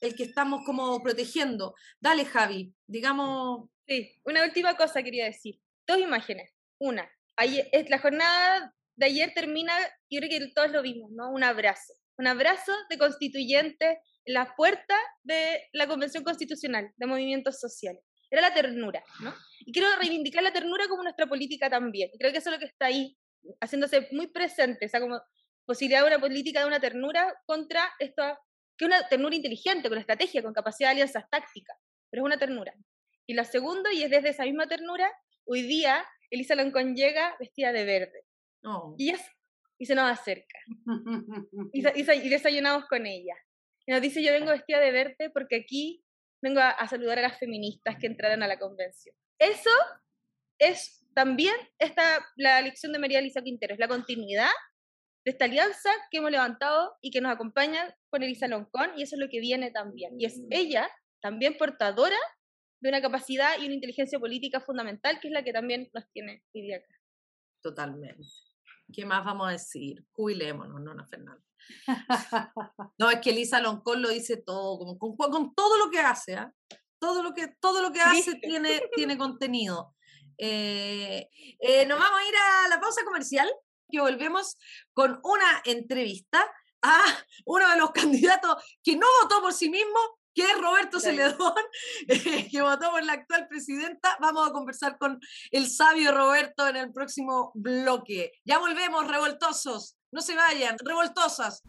el 0.00 0.14
que 0.14 0.24
estamos 0.24 0.62
como 0.64 1.02
protegiendo. 1.02 1.74
Dale, 2.00 2.24
Javi, 2.24 2.72
digamos... 2.86 3.68
Sí, 3.86 4.12
una 4.24 4.44
última 4.44 4.76
cosa 4.76 5.02
quería 5.02 5.26
decir. 5.26 5.60
Dos 5.86 5.98
imágenes. 5.98 6.52
Una, 6.78 7.08
ayer, 7.36 7.68
la 7.88 7.98
jornada 7.98 8.74
de 8.96 9.06
ayer 9.06 9.32
termina, 9.34 9.72
yo 10.10 10.20
creo 10.20 10.30
que 10.30 10.52
todos 10.54 10.70
lo 10.70 10.82
vimos, 10.82 11.10
¿no? 11.12 11.30
Un 11.30 11.44
abrazo. 11.44 11.94
Un 12.18 12.26
abrazo 12.26 12.72
de 12.88 12.98
constituyentes 12.98 13.98
en 14.24 14.34
la 14.34 14.54
puerta 14.56 14.96
de 15.22 15.68
la 15.72 15.86
Convención 15.86 16.24
Constitucional 16.24 16.92
de 16.96 17.06
Movimientos 17.06 17.60
Sociales. 17.60 18.02
Era 18.30 18.42
la 18.42 18.54
ternura, 18.54 19.04
¿no? 19.20 19.34
Y 19.60 19.72
quiero 19.72 19.88
reivindicar 19.96 20.42
la 20.42 20.52
ternura 20.52 20.88
como 20.88 21.02
nuestra 21.02 21.26
política 21.26 21.70
también. 21.70 22.10
Creo 22.18 22.32
que 22.32 22.38
eso 22.38 22.50
es 22.50 22.54
lo 22.54 22.58
que 22.58 22.66
está 22.66 22.86
ahí, 22.86 23.16
haciéndose 23.60 24.08
muy 24.12 24.28
presente, 24.28 24.90
o 24.92 25.00
como 25.00 25.20
posibilidad 25.64 26.00
de 26.00 26.08
una 26.08 26.18
política 26.18 26.60
de 26.60 26.66
una 26.66 26.80
ternura 26.80 27.34
contra 27.44 27.92
esto, 27.98 28.22
que 28.76 28.84
una 28.84 29.06
ternura 29.08 29.36
inteligente, 29.36 29.88
con 29.88 29.98
estrategia, 29.98 30.42
con 30.42 30.52
capacidad 30.52 30.88
de 30.88 30.92
alianzas 30.92 31.28
tácticas, 31.30 31.76
pero 32.10 32.22
es 32.22 32.26
una 32.26 32.38
ternura. 32.38 32.74
Y 33.26 33.34
lo 33.34 33.44
segundo, 33.44 33.90
y 33.90 34.02
es 34.02 34.10
desde 34.10 34.30
esa 34.30 34.44
misma 34.44 34.66
ternura, 34.66 35.10
hoy 35.44 35.62
día 35.62 36.04
Elisa 36.30 36.54
Loncón 36.54 36.96
llega 36.96 37.36
vestida 37.38 37.72
de 37.72 37.84
verde. 37.84 38.25
Y, 38.96 39.10
es, 39.10 39.20
y 39.78 39.86
se 39.86 39.94
nos 39.94 40.10
acerca. 40.10 40.58
y, 41.72 41.86
y, 41.86 42.28
desayunamos 42.28 42.86
con 42.86 43.06
ella. 43.06 43.34
Y 43.86 43.92
nos 43.92 44.00
dice, 44.00 44.22
yo 44.22 44.32
vengo 44.32 44.50
vestida 44.50 44.80
de 44.80 44.90
verde 44.90 45.30
porque 45.30 45.56
aquí 45.56 46.04
vengo 46.42 46.60
a, 46.60 46.86
saludar 46.88 47.18
a 47.18 47.22
las 47.22 47.38
feministas 47.38 47.96
que 47.98 48.06
entraron 48.06 48.42
a 48.42 48.48
la 48.48 48.58
convención. 48.58 49.14
Eso 49.38 49.70
es 50.58 51.04
también 51.14 51.54
esta, 51.78 52.24
la 52.36 52.58
elección 52.58 52.92
de 52.92 52.98
María 52.98 53.18
Elisa 53.18 53.42
Quintero, 53.42 53.74
es 53.74 53.80
la 53.80 53.88
continuidad 53.88 54.50
de 55.24 55.32
esta 55.32 55.46
alianza 55.46 55.90
que 56.10 56.18
hemos 56.18 56.30
levantado 56.30 56.94
y 57.00 57.10
que 57.10 57.20
nos 57.20 57.32
acompaña 57.32 57.96
con 58.10 58.22
Elisa 58.22 58.48
Loncón, 58.48 58.90
y 58.96 59.02
eso 59.02 59.16
es 59.16 59.20
lo 59.20 59.28
que 59.28 59.40
viene 59.40 59.70
también. 59.70 60.20
Y 60.20 60.26
es 60.26 60.40
ella 60.50 60.88
también 61.20 61.56
portadora 61.56 62.16
de 62.80 62.88
una 62.88 63.00
capacidad 63.00 63.58
y 63.58 63.66
una 63.66 63.74
inteligencia 63.74 64.18
política 64.18 64.60
fundamental, 64.60 65.18
que 65.20 65.28
es 65.28 65.34
la 65.34 65.42
que 65.42 65.52
también 65.52 65.90
nos 65.92 66.08
tiene 66.12 66.44
hoy 66.54 66.72
acá. 66.72 66.94
Totalmente. 67.62 68.22
¿Qué 68.92 69.04
más 69.04 69.24
vamos 69.24 69.48
a 69.48 69.52
decir? 69.52 70.04
Jubilémonos, 70.12 70.80
Nona 70.80 71.06
Fernández. 71.06 71.44
No, 72.98 73.10
es 73.10 73.20
que 73.20 73.30
Elisa 73.30 73.60
Loncón 73.60 74.02
lo 74.02 74.08
dice 74.08 74.36
todo, 74.36 74.96
con, 74.98 75.16
con, 75.16 75.54
todo 75.54 75.76
lo 75.78 75.90
que 75.90 76.00
hace, 76.00 76.34
¿ah? 76.34 76.52
todo 76.98 77.22
lo 77.22 77.34
que, 77.34 77.48
todo 77.60 77.82
lo 77.82 77.92
que 77.92 78.00
hace 78.00 78.36
tiene, 78.36 78.82
tiene 78.94 79.18
contenido. 79.18 79.94
Eh, 80.38 81.28
eh, 81.58 81.86
nos 81.86 81.98
vamos 81.98 82.20
a 82.20 82.28
ir 82.28 82.34
a 82.36 82.68
la 82.68 82.80
pausa 82.80 83.04
comercial, 83.04 83.50
que 83.90 84.00
volvemos 84.00 84.56
con 84.92 85.20
una 85.22 85.62
entrevista 85.64 86.44
a 86.82 87.02
uno 87.44 87.68
de 87.70 87.78
los 87.78 87.90
candidatos 87.92 88.56
que 88.82 88.96
no 88.96 89.06
votó 89.22 89.40
por 89.40 89.52
sí 89.52 89.68
mismo, 89.68 89.98
que 90.36 90.42
es 90.42 90.60
Roberto 90.60 91.00
Celedón, 91.00 91.54
que 92.50 92.60
votó 92.62 92.90
por 92.90 93.02
la 93.02 93.14
actual 93.14 93.48
presidenta. 93.48 94.18
Vamos 94.20 94.46
a 94.46 94.52
conversar 94.52 94.98
con 94.98 95.18
el 95.50 95.68
sabio 95.70 96.12
Roberto 96.12 96.68
en 96.68 96.76
el 96.76 96.92
próximo 96.92 97.52
bloque. 97.54 98.32
Ya 98.44 98.58
volvemos, 98.58 99.08
revoltosos. 99.08 99.96
No 100.12 100.20
se 100.20 100.36
vayan, 100.36 100.76
revoltosas. 100.84 101.62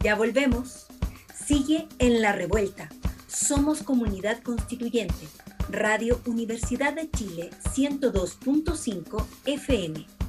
Ya 0.00 0.16
volvemos. 0.16 0.88
Sigue 1.32 1.86
en 2.00 2.20
la 2.20 2.32
revuelta. 2.32 2.88
Somos 3.28 3.84
comunidad 3.84 4.42
constituyente. 4.42 5.28
Radio 5.68 6.20
Universidad 6.26 6.94
de 6.94 7.08
Chile 7.12 7.50
102.5 7.74 9.24
FM. 9.44 10.21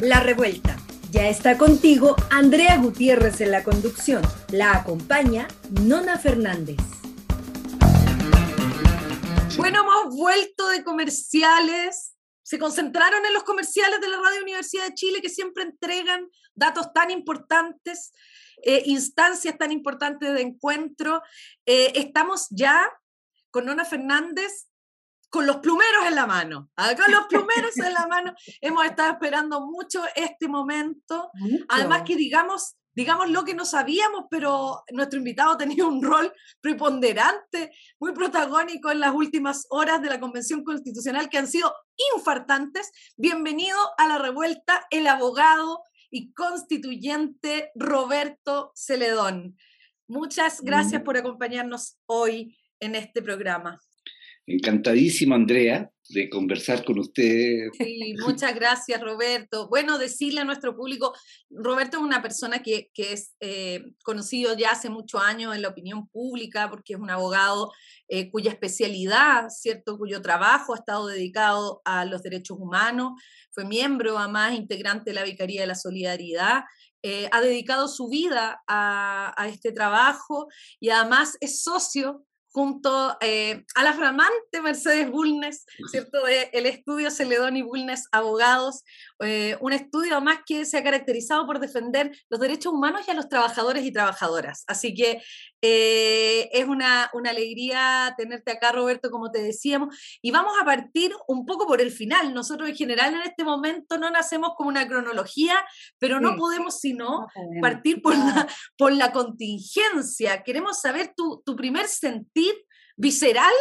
La 0.00 0.20
Revuelta. 0.20 0.78
Ya 1.10 1.28
está 1.28 1.58
contigo 1.58 2.16
Andrea 2.30 2.78
Gutiérrez 2.78 3.42
en 3.42 3.50
la 3.50 3.62
conducción. 3.62 4.22
La 4.50 4.72
acompaña 4.72 5.46
Nona 5.82 6.18
Fernández. 6.18 6.78
Bueno, 9.58 9.80
hemos 9.80 10.16
vuelto 10.16 10.68
de 10.68 10.82
comerciales. 10.84 12.16
Se 12.42 12.58
concentraron 12.58 13.26
en 13.26 13.34
los 13.34 13.42
comerciales 13.42 14.00
de 14.00 14.08
la 14.08 14.16
Radio 14.16 14.42
Universidad 14.42 14.86
de 14.86 14.94
Chile 14.94 15.20
que 15.20 15.28
siempre 15.28 15.64
entregan 15.64 16.26
datos 16.54 16.94
tan 16.94 17.10
importantes, 17.10 18.14
eh, 18.64 18.84
instancias 18.86 19.58
tan 19.58 19.70
importantes 19.70 20.32
de 20.32 20.40
encuentro. 20.40 21.20
Eh, 21.66 21.92
estamos 21.96 22.46
ya 22.48 22.90
con 23.50 23.66
Nona 23.66 23.84
Fernández 23.84 24.69
con 25.30 25.46
los 25.46 25.58
plumeros 25.58 26.06
en 26.06 26.16
la 26.16 26.26
mano. 26.26 26.70
Ah, 26.76 26.94
con 26.96 27.10
los 27.12 27.26
plumeros 27.26 27.76
en 27.78 27.94
la 27.94 28.06
mano. 28.06 28.34
Hemos 28.60 28.84
estado 28.84 29.12
esperando 29.12 29.60
mucho 29.66 30.02
este 30.16 30.48
momento. 30.48 31.30
Además 31.68 32.02
que 32.04 32.16
digamos, 32.16 32.76
digamos 32.94 33.30
lo 33.30 33.44
que 33.44 33.54
no 33.54 33.64
sabíamos, 33.64 34.24
pero 34.28 34.82
nuestro 34.92 35.18
invitado 35.18 35.56
tenía 35.56 35.86
un 35.86 36.02
rol 36.02 36.32
preponderante, 36.60 37.70
muy 38.00 38.12
protagónico 38.12 38.90
en 38.90 39.00
las 39.00 39.14
últimas 39.14 39.66
horas 39.70 40.02
de 40.02 40.08
la 40.08 40.20
Convención 40.20 40.64
Constitucional 40.64 41.28
que 41.28 41.38
han 41.38 41.46
sido 41.46 41.72
infartantes. 42.14 42.90
Bienvenido 43.16 43.78
a 43.98 44.08
la 44.08 44.18
revuelta, 44.18 44.84
el 44.90 45.06
abogado 45.06 45.84
y 46.10 46.32
constituyente 46.32 47.70
Roberto 47.76 48.72
Celedón. 48.74 49.56
Muchas 50.08 50.60
gracias 50.60 51.02
por 51.02 51.16
acompañarnos 51.16 52.00
hoy 52.06 52.58
en 52.80 52.96
este 52.96 53.22
programa. 53.22 53.80
Encantadísimo, 54.50 55.36
Andrea, 55.36 55.88
de 56.08 56.28
conversar 56.28 56.84
con 56.84 56.98
usted. 56.98 57.68
Sí, 57.78 58.14
muchas 58.18 58.52
gracias, 58.52 59.00
Roberto. 59.00 59.68
Bueno, 59.68 59.96
decirle 59.96 60.40
a 60.40 60.44
nuestro 60.44 60.74
público, 60.74 61.14
Roberto 61.50 61.98
es 61.98 62.02
una 62.02 62.20
persona 62.20 62.60
que, 62.60 62.90
es 62.96 63.36
eh, 63.38 63.92
conocido 64.02 64.56
ya 64.56 64.72
hace 64.72 64.90
muchos 64.90 65.22
años 65.22 65.54
en 65.54 65.62
la 65.62 65.68
opinión 65.68 66.08
pública, 66.08 66.68
porque 66.68 66.94
es 66.94 66.98
un 66.98 67.10
abogado 67.10 67.70
eh, 68.08 68.28
cuya 68.28 68.50
especialidad, 68.50 69.50
¿cierto?, 69.50 69.96
cuyo 69.96 70.20
trabajo 70.20 70.74
ha 70.74 70.78
estado 70.78 71.06
dedicado 71.06 71.80
a 71.84 72.04
los 72.04 72.24
derechos 72.24 72.58
humanos, 72.58 73.12
fue 73.52 73.64
miembro, 73.64 74.18
además, 74.18 74.54
integrante 74.54 75.10
de 75.10 75.14
la 75.14 75.22
Vicaría 75.22 75.60
de 75.60 75.68
la 75.68 75.76
Solidaridad, 75.76 76.64
eh, 77.02 77.28
ha 77.30 77.40
dedicado 77.40 77.86
su 77.86 78.08
vida 78.08 78.60
a, 78.66 79.32
a, 79.40 79.48
este 79.48 79.70
trabajo 79.70 80.48
y 80.80 80.90
además 80.90 81.38
es 81.40 81.62
socio 81.62 82.26
junto 82.52 83.16
eh, 83.20 83.64
a 83.74 83.82
la 83.84 83.92
flamante 83.92 84.60
Mercedes 84.62 85.10
Bulnes, 85.10 85.66
¿cierto? 85.90 86.24
De 86.24 86.50
el 86.52 86.66
estudio 86.66 87.10
Celedón 87.10 87.56
y 87.56 87.62
Bulnes 87.62 88.08
Abogados, 88.12 88.82
eh, 89.22 89.56
un 89.60 89.72
estudio 89.72 90.20
más 90.20 90.38
que 90.46 90.64
se 90.64 90.78
ha 90.78 90.82
caracterizado 90.82 91.46
por 91.46 91.60
defender 91.60 92.10
los 92.28 92.40
derechos 92.40 92.72
humanos 92.72 93.02
y 93.06 93.10
a 93.10 93.14
los 93.14 93.28
trabajadores 93.28 93.84
y 93.84 93.92
trabajadoras. 93.92 94.64
Así 94.66 94.94
que 94.94 95.22
eh, 95.62 96.48
es 96.52 96.66
una, 96.66 97.10
una, 97.12 97.30
alegría 97.30 98.14
tenerte 98.16 98.50
acá, 98.50 98.72
Roberto, 98.72 99.10
como 99.10 99.30
te 99.30 99.42
decíamos, 99.42 99.94
y 100.22 100.30
vamos 100.30 100.54
a 100.60 100.64
partir 100.64 101.12
un 101.28 101.44
poco 101.44 101.66
por 101.66 101.82
el 101.82 101.90
final. 101.90 102.32
Nosotros 102.32 102.68
en 102.68 102.76
general 102.76 103.14
en 103.14 103.22
este 103.22 103.44
momento 103.44 103.98
no 103.98 104.10
nacemos 104.10 104.52
como 104.56 104.70
una 104.70 104.88
cronología, 104.88 105.64
pero 105.98 106.18
no 106.18 106.36
podemos 106.36 106.80
sino 106.80 107.26
partir 107.60 108.00
por 108.00 108.16
la, 108.16 108.48
por 108.78 108.92
la 108.92 109.12
contingencia. 109.12 110.42
Queremos 110.42 110.80
saber 110.80 111.12
tu, 111.14 111.42
tu 111.44 111.56
primer 111.56 111.86
sentir 111.86 112.54
visceral 113.00 113.52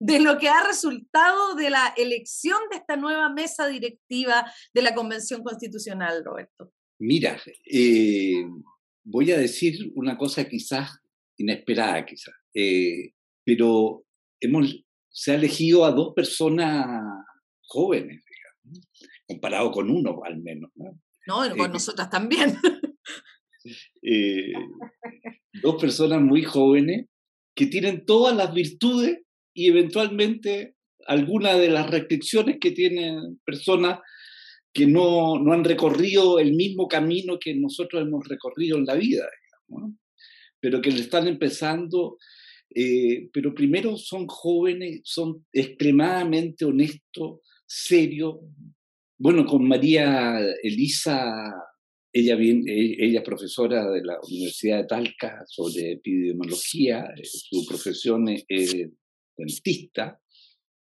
de 0.00 0.20
lo 0.20 0.36
que 0.38 0.48
ha 0.48 0.66
resultado 0.66 1.54
de 1.54 1.70
la 1.70 1.94
elección 1.96 2.58
de 2.70 2.78
esta 2.78 2.96
nueva 2.96 3.32
mesa 3.32 3.68
directiva 3.68 4.44
de 4.74 4.82
la 4.82 4.94
Convención 4.94 5.42
Constitucional, 5.44 6.24
Roberto. 6.24 6.72
Mira, 6.98 7.40
eh, 7.72 8.44
voy 9.04 9.30
a 9.30 9.38
decir 9.38 9.92
una 9.94 10.18
cosa 10.18 10.48
quizás 10.48 10.90
inesperada, 11.36 12.04
quizás, 12.04 12.34
eh, 12.52 13.12
pero 13.44 14.04
hemos, 14.40 14.84
se 15.08 15.32
ha 15.32 15.36
elegido 15.36 15.84
a 15.84 15.92
dos 15.92 16.12
personas 16.14 16.86
jóvenes, 17.62 18.22
digamos, 18.24 18.88
comparado 19.26 19.70
con 19.70 19.88
uno 19.88 20.20
al 20.24 20.42
menos. 20.42 20.70
No, 20.74 20.98
no 21.26 21.56
con 21.56 21.70
eh, 21.70 21.72
nosotras 21.72 22.10
también. 22.10 22.58
dos 25.62 25.80
personas 25.80 26.20
muy 26.20 26.42
jóvenes 26.42 27.09
que 27.60 27.66
tienen 27.66 28.06
todas 28.06 28.34
las 28.34 28.54
virtudes 28.54 29.18
y 29.52 29.68
eventualmente 29.68 30.76
algunas 31.06 31.58
de 31.58 31.68
las 31.68 31.90
restricciones 31.90 32.56
que 32.58 32.70
tienen 32.70 33.38
personas 33.44 33.98
que 34.72 34.86
no, 34.86 35.38
no, 35.38 35.52
han 35.52 35.62
recorrido 35.62 36.38
el 36.38 36.54
mismo 36.54 36.88
camino 36.88 37.38
que 37.38 37.54
nosotros 37.54 38.00
hemos 38.00 38.26
recorrido 38.26 38.78
en 38.78 38.86
la 38.86 38.94
vida, 38.94 39.28
digamos, 39.68 39.92
pero 40.58 40.80
que 40.80 40.90
le 40.90 41.02
están 41.02 41.28
empezando, 41.28 42.16
eh, 42.74 43.28
pero 43.30 43.54
primero 43.54 43.98
son 43.98 44.26
jóvenes, 44.26 45.02
son 45.04 45.44
extremadamente 45.52 46.64
honestos, 46.64 47.40
serios, 47.66 48.36
bueno, 49.18 49.44
con 49.44 49.68
María 49.68 50.40
Elisa, 50.62 51.54
ella, 52.12 52.36
bien, 52.36 52.64
e, 52.66 52.96
ella 52.98 53.20
es 53.20 53.24
profesora 53.24 53.90
de 53.90 54.02
la 54.02 54.18
Universidad 54.28 54.78
de 54.78 54.86
Talca 54.86 55.44
sobre 55.46 55.92
epidemiología, 55.92 57.04
eh, 57.16 57.24
su 57.24 57.64
profesión 57.66 58.26
es, 58.28 58.88
dentista, 59.36 60.20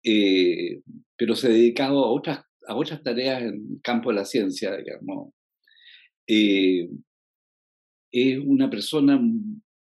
eh, 0.04 0.82
pero 1.16 1.36
se 1.36 1.48
ha 1.48 1.52
dedicado 1.52 2.04
a 2.04 2.12
otras, 2.12 2.44
a 2.68 2.76
otras 2.76 3.04
tareas 3.04 3.44
en 3.44 3.48
el 3.50 3.82
campo 3.82 4.10
de 4.10 4.16
la 4.16 4.26
ciencia, 4.26 4.76
digamos. 4.76 5.34
Eh, 6.28 6.90
es 8.12 8.40
una 8.44 8.70
persona 8.70 9.22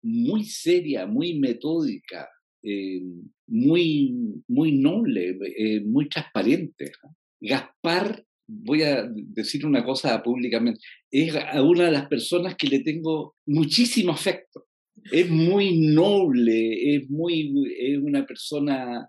muy 0.02 0.44
seria, 0.44 1.06
muy 1.06 1.38
metódica, 1.38 2.28
eh, 2.62 3.02
muy, 3.46 4.42
muy 4.48 4.72
noble, 4.72 5.38
muy 5.84 6.08
transparente. 6.08 6.92
Gaspar, 7.40 8.24
voy 8.50 8.82
a 8.82 9.08
decir 9.08 9.64
una 9.64 9.84
cosa 9.84 10.22
públicamente, 10.22 10.80
es 11.10 11.34
una 11.62 11.86
de 11.86 11.92
las 11.92 12.08
personas 12.08 12.56
que 12.56 12.68
le 12.68 12.80
tengo 12.80 13.36
muchísimo 13.46 14.12
afecto. 14.12 14.66
Es 15.10 15.30
muy 15.30 15.78
noble, 15.78 16.96
es, 16.96 17.08
muy, 17.08 17.52
es 17.78 17.98
una 17.98 18.26
persona 18.26 19.08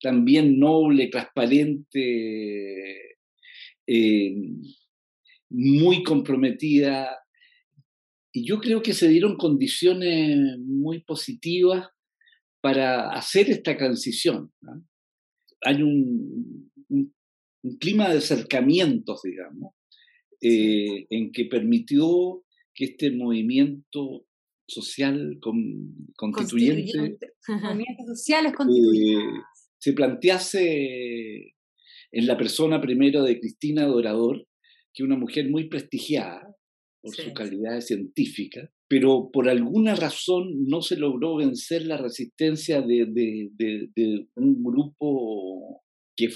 también 0.00 0.58
noble, 0.58 1.08
transparente, 1.08 1.96
eh, 3.86 4.34
muy 5.50 6.02
comprometida. 6.02 7.18
Y 8.32 8.46
yo 8.46 8.60
creo 8.60 8.82
que 8.82 8.94
se 8.94 9.08
dieron 9.08 9.36
condiciones 9.36 10.58
muy 10.58 11.00
positivas 11.02 11.88
para 12.60 13.10
hacer 13.10 13.50
esta 13.50 13.76
transición. 13.76 14.52
Hay 15.62 15.82
un, 15.82 16.72
clima 17.78 18.10
de 18.10 18.18
acercamientos, 18.18 19.22
digamos, 19.22 19.74
eh, 20.40 21.06
en 21.10 21.32
que 21.32 21.44
permitió 21.44 22.44
que 22.74 22.86
este 22.86 23.10
movimiento 23.10 24.26
social 24.66 25.38
constituyente, 26.16 27.32
sociales 28.06 28.52
eh, 28.52 29.16
se 29.78 29.92
plantease 29.92 31.54
en 32.12 32.26
la 32.26 32.36
persona 32.36 32.80
primero 32.80 33.22
de 33.22 33.38
Cristina 33.38 33.84
Dorador, 33.84 34.46
que 34.92 35.02
es 35.02 35.06
una 35.06 35.16
mujer 35.16 35.50
muy 35.50 35.68
prestigiada 35.68 36.54
por 37.02 37.14
su 37.14 37.32
calidad 37.32 37.80
científica, 37.80 38.70
pero 38.88 39.30
por 39.32 39.48
alguna 39.48 39.94
razón 39.94 40.66
no 40.66 40.82
se 40.82 40.96
logró 40.96 41.36
vencer 41.36 41.86
la 41.86 41.96
resistencia 41.96 42.80
de, 42.80 43.08
un 44.36 44.62
grupo 44.62 45.81
que, 46.28 46.34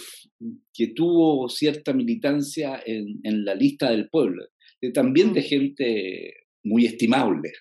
que, 0.73 0.89
tuvo 0.89 1.49
cierta 1.49 1.93
militancia 1.93 2.83
en, 2.85 3.21
en, 3.23 3.45
la 3.45 3.55
lista 3.55 3.91
del 3.91 4.09
pueblo, 4.09 4.45
también 4.93 5.33
de 5.33 5.41
mm. 5.41 5.45
gente 5.45 6.35
muy 6.65 6.87
estimable. 6.87 7.53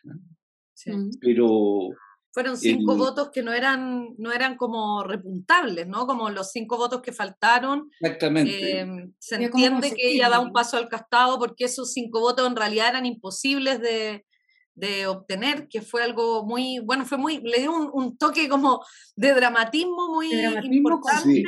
Pero 1.21 1.89
fueron 2.35 2.57
cinco 2.57 2.97
votos 2.97 3.29
que 3.31 3.41
no 3.41 3.53
eran, 3.53 4.09
no 4.17 4.33
eran 4.33 4.57
como 4.57 5.03
repuntables, 5.03 5.87
¿no? 5.87 6.05
Como 6.05 6.29
los 6.29 6.51
cinco 6.51 6.75
votos 6.75 7.01
que 7.01 7.13
faltaron. 7.13 7.89
Exactamente. 8.01 8.79
Em, 8.79 9.13
se 9.17 9.35
entiende 9.35 9.93
que 9.95 10.11
ella 10.11 10.27
da 10.27 10.41
un 10.41 10.51
paso 10.51 10.75
al 10.75 10.89
castado 10.89 11.39
porque 11.39 11.63
esos 11.63 11.93
cinco 11.93 12.19
votos 12.19 12.45
en 12.45 12.57
realidad 12.57 12.89
eran 12.89 13.05
imposibles 13.05 13.79
de, 13.79 14.25
de 14.73 15.07
obtener, 15.07 15.69
que 15.69 15.81
fue 15.81 16.03
algo 16.03 16.45
muy, 16.45 16.79
bueno, 16.79 17.05
fue 17.05 17.17
muy, 17.17 17.37
le 17.37 17.61
dio 17.61 17.71
un, 17.71 18.17
toque 18.17 18.49
como 18.49 18.83
de 19.15 19.33
dramatismo 19.33 20.09
muy 20.09 20.29
importante. 20.71 21.23
Sí. 21.23 21.43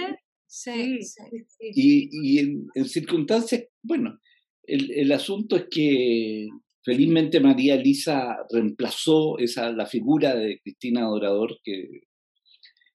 Sí, 0.47 0.99
Y, 1.59 2.09
y 2.11 2.39
en, 2.39 2.85
circunstancias, 2.85 3.65
bueno, 3.83 4.19
el, 4.63 4.91
el, 4.91 5.11
asunto 5.11 5.57
es 5.57 5.65
que 5.69 6.47
felizmente 6.83 7.41
María 7.41 7.75
Elisa 7.75 8.37
reemplazó 8.49 9.37
esa, 9.39 9.71
la 9.71 9.85
figura 9.85 10.35
de 10.35 10.59
Cristina 10.61 11.01
Dorador, 11.01 11.59
que, 11.63 12.01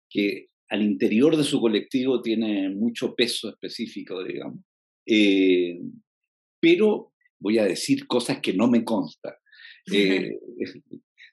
que 0.09 0.49
al 0.71 0.83
interior 0.83 1.37
de 1.37 1.45
su 1.45 1.61
colectivo 1.61 2.23
tiene 2.23 2.71
mucho 2.71 3.15
peso 3.15 3.51
específico, 3.51 4.25
digamos. 4.25 4.61
Eh, 5.05 5.79
pero 6.59 7.13
voy 7.39 7.59
a 7.59 7.65
decir 7.65 8.07
cosas 8.07 8.41
que 8.41 8.55
no 8.55 8.69
me 8.69 8.85
constan. 8.85 9.35
Eh, 9.93 10.39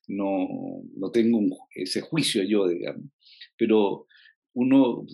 no, 0.07 0.47
no 0.95 1.11
tengo 1.11 1.39
ese 1.75 2.01
juicio 2.01 2.41
yo, 2.43 2.67
digamos. 2.67 3.05
Pero 3.55 4.07
uno 4.53 5.05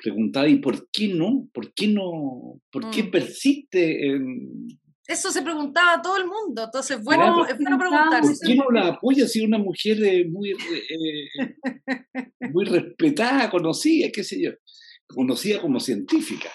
preguntaba, 0.00 0.48
¿y 0.48 0.56
por 0.56 0.88
qué 0.90 1.08
no? 1.08 1.48
¿Por 1.52 1.74
qué 1.74 1.88
no? 1.88 2.60
¿Por 2.70 2.90
qué 2.90 3.02
mm. 3.04 3.10
persiste 3.10 4.06
en, 4.06 4.78
eso 5.08 5.30
se 5.30 5.40
preguntaba 5.40 6.02
todo 6.02 6.18
el 6.18 6.26
mundo, 6.26 6.64
entonces 6.64 7.02
bueno, 7.02 7.46
es 7.46 7.56
bueno 7.56 7.78
preguntarse. 7.78 8.28
¿Por 8.28 8.46
qué 8.46 8.54
no 8.56 8.70
la 8.70 8.88
apoya 8.88 9.26
si 9.26 9.40
una 9.40 9.56
mujer 9.56 9.96
muy, 10.28 10.50
eh, 10.50 11.56
muy 12.52 12.66
respetada, 12.66 13.48
conocida, 13.48 14.10
qué 14.12 14.22
sé 14.22 14.38
yo, 14.38 14.50
conocida 15.06 15.62
como 15.62 15.80
científica? 15.80 16.50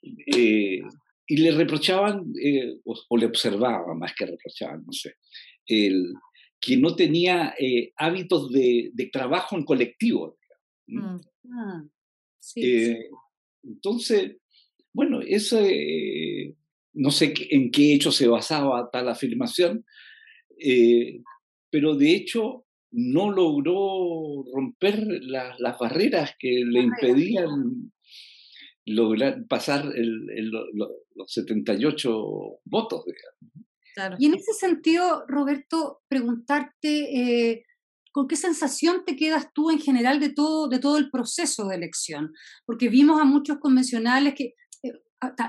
Eh, 0.00 0.80
y 1.26 1.36
le 1.38 1.50
reprochaban, 1.50 2.22
eh, 2.40 2.76
o, 2.84 3.16
le 3.16 3.26
observaban 3.26 3.98
más 3.98 4.14
que 4.14 4.26
reprochaban, 4.26 4.84
no 4.86 4.92
sé, 4.92 5.16
el, 5.66 6.14
que 6.60 6.76
no 6.76 6.94
tenía 6.94 7.52
hábitos 7.96 8.52
de, 8.52 8.90
de, 8.94 9.06
trabajo 9.06 9.56
en 9.56 9.64
colectivo. 9.64 10.38
Mm. 10.86 11.16
Ah, 11.52 11.82
sí, 12.54 12.96
Entonces, 13.62 14.36
bueno, 14.92 15.20
eso 15.20 15.60
no 16.94 17.10
sé 17.10 17.32
en 17.50 17.70
qué 17.70 17.94
hecho 17.94 18.10
se 18.10 18.26
basaba 18.26 18.90
tal 18.90 19.08
afirmación, 19.08 19.84
eh, 20.58 21.22
pero 21.70 21.94
de 21.94 22.14
hecho 22.14 22.66
no 22.90 23.30
logró 23.30 24.44
romper 24.52 25.06
las 25.22 25.78
barreras 25.78 26.32
que 26.38 26.62
le 26.66 26.80
impedían 26.80 27.92
lograr 28.86 29.46
pasar 29.46 29.84
los 29.84 31.32
78 31.32 32.10
votos. 32.64 33.04
Y 34.18 34.26
en 34.26 34.34
ese 34.34 34.52
sentido, 34.52 35.24
Roberto, 35.26 36.00
preguntarte, 36.08 37.50
eh, 37.50 37.64
¿con 38.12 38.28
qué 38.28 38.36
sensación 38.36 39.04
te 39.04 39.16
quedas 39.16 39.48
tú 39.52 39.70
en 39.70 39.80
general 39.80 40.20
de 40.20 40.30
todo, 40.30 40.68
de 40.68 40.78
todo 40.78 40.98
el 40.98 41.10
proceso 41.10 41.66
de 41.66 41.76
elección? 41.76 42.32
Porque 42.66 42.88
vimos 42.88 43.20
a 43.20 43.24
muchos 43.24 43.58
convencionales 43.58 44.34
que 44.34 44.54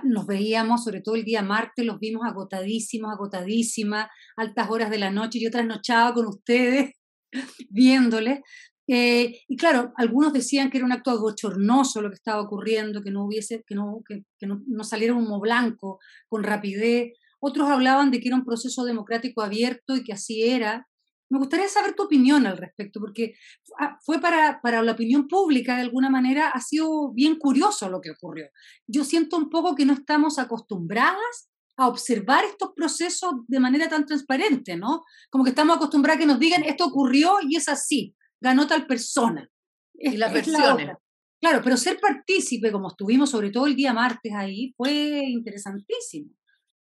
nos 0.04 0.26
veíamos, 0.26 0.84
sobre 0.84 1.02
todo 1.02 1.16
el 1.16 1.24
día 1.24 1.44
martes, 1.44 1.86
los 1.86 2.00
vimos 2.00 2.26
agotadísimos, 2.26 3.12
agotadísimas, 3.12 4.08
altas 4.36 4.70
horas 4.70 4.90
de 4.90 4.98
la 4.98 5.12
noche, 5.12 5.40
yo 5.40 5.52
trasnochaba 5.52 6.14
con 6.14 6.28
ustedes 6.28 6.96
viéndoles. 7.70 8.40
Eh, 8.88 9.42
y 9.48 9.56
claro, 9.56 9.94
algunos 9.98 10.34
decían 10.34 10.72
que 10.72 10.78
era 10.78 10.86
un 10.86 10.92
acto 10.92 11.20
bochornoso 11.20 12.02
lo 12.02 12.10
que 12.10 12.16
estaba 12.16 12.42
ocurriendo, 12.42 13.04
que 13.04 13.12
no 13.12 13.26
hubiese, 13.26 13.64
que 13.68 13.76
no, 13.76 14.02
que, 14.08 14.48
no, 14.48 14.64
no 14.66 14.84
saliera 14.84 15.14
humo 15.14 15.40
blanco 15.40 16.00
con 16.28 16.44
rapidez. 16.44 17.14
Otros 17.40 17.70
hablaban 17.70 18.10
de 18.10 18.20
que 18.20 18.30
era 18.30 18.38
un 18.38 18.46
proceso 18.46 18.84
democrático 18.86 19.44
abierto 19.44 19.96
y 19.96 20.04
que 20.04 20.14
así 20.14 20.42
era. 20.44 20.89
Me 21.30 21.38
gustaría 21.38 21.68
saber 21.68 21.94
tu 21.94 22.04
opinión 22.04 22.48
al 22.48 22.58
respecto, 22.58 23.00
porque 23.00 23.36
ah, 23.80 23.98
fue 24.04 24.20
para, 24.20 24.60
para, 24.62 24.82
la 24.82 24.94
opinión 24.94 25.28
pública, 25.28 25.76
de 25.76 25.82
alguna 25.82 26.10
manera, 26.10 26.50
ha 26.50 26.60
sido 26.60 27.12
bien 27.12 27.38
curioso 27.38 27.90
lo 27.90 28.02
que 28.02 28.12
ocurrió. 28.12 28.48
Yo 28.88 29.04
siento 29.04 29.38
un 29.38 29.50
poco 29.50 29.76
que 29.76 29.86
no 29.86 29.94
estamos 29.94 30.40
acostumbradas 30.40 31.50
a 31.78 31.88
observar 31.88 32.44
estos 32.44 32.72
procesos 32.76 33.32
de 33.48 33.60
manera 33.60 33.88
tan 33.88 34.06
transparente, 34.06 34.76
¿no? 34.76 35.04
Como 35.30 35.44
que 35.44 35.52
estamos 35.52 35.78
acostumbradas 35.78 36.18
a 36.18 36.20
que 36.20 36.26
nos 36.26 36.40
digan, 36.40 36.64
esto 36.64 36.86
ocurrió 36.86 37.38
y 37.48 37.56
es 37.56 37.70
así, 37.70 38.16
ganó 38.42 38.68
tal 38.68 38.86
persona. 38.86 39.50
y 39.94 40.18
la 40.18 40.32
persona. 40.32 41.00
Claro, 41.40 41.62
pero 41.64 41.78
ser 41.78 42.00
partícipe, 42.00 42.72
como 42.72 42.90
estuvimos 42.90 43.30
sobre 43.30 43.50
todo 43.50 43.66
el 43.66 43.76
día 43.76 43.94
martes 43.94 44.34
ahí, 44.36 44.74
fue 44.76 45.24
interesantísimo. 45.26 46.32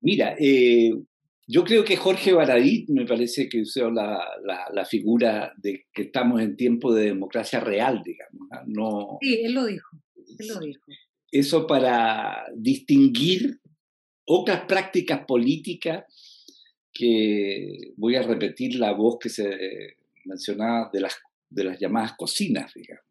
Mira, 0.02 0.36
eh, 0.38 0.94
yo 1.52 1.64
creo 1.64 1.84
que 1.84 1.98
Jorge 1.98 2.32
Baradit 2.32 2.90
me 2.90 3.08
parece 3.08 3.50
que 3.50 3.62
usó 3.62 3.90
la, 3.90 4.24
la, 4.72 4.86
figura 4.86 5.52
de 5.58 5.88
que 5.92 6.04
estamos 6.04 6.42
en 6.42 6.56
tiempo 6.56 6.94
de 6.94 7.06
democracia 7.06 7.60
real, 7.60 8.04
digamos. 8.06 8.48
No, 8.68 9.18
sí, 9.20 9.42
él 9.44 9.54
lo 9.54 9.66
dijo. 9.66 9.98
Él 10.38 10.48
lo 10.48 10.60
dijo. 10.60 10.84
Eso 11.32 11.66
para 11.66 12.46
distinguir 12.56 13.60
otras 14.26 14.66
prácticas 14.66 15.26
políticas 15.26 16.06
que 16.94 17.94
voy 17.98 18.16
a 18.16 18.22
repetir 18.22 18.76
la 18.76 18.94
voz 18.94 19.18
que 19.20 19.30
se 19.30 19.96
mencionaba 20.26 20.92
de 20.94 21.02
las, 21.02 21.18
de 21.50 21.64
las 21.64 21.80
llamadas 21.80 22.14
cocinas, 22.16 22.72
digamos. 22.76 23.06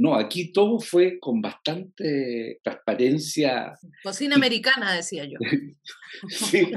No, 0.00 0.14
aquí 0.14 0.52
todo 0.52 0.78
fue 0.78 1.18
con 1.18 1.40
bastante 1.40 2.60
transparencia. 2.62 3.76
Cocina 4.04 4.36
americana, 4.36 4.94
decía 4.94 5.24
yo. 5.24 5.38
sí. 6.28 6.68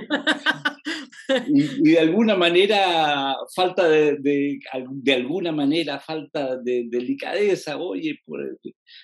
y, 1.47 1.91
de 1.91 1.99
alguna 1.99 2.35
manera, 2.35 3.35
falta 3.55 3.87
de, 3.87 4.17
de, 4.17 5.13
alguna 5.13 5.51
manera, 5.51 5.99
falta 5.99 6.57
de, 6.57 6.87
delicadeza, 6.89 7.77
oye, 7.77 8.19
¿por, 8.25 8.59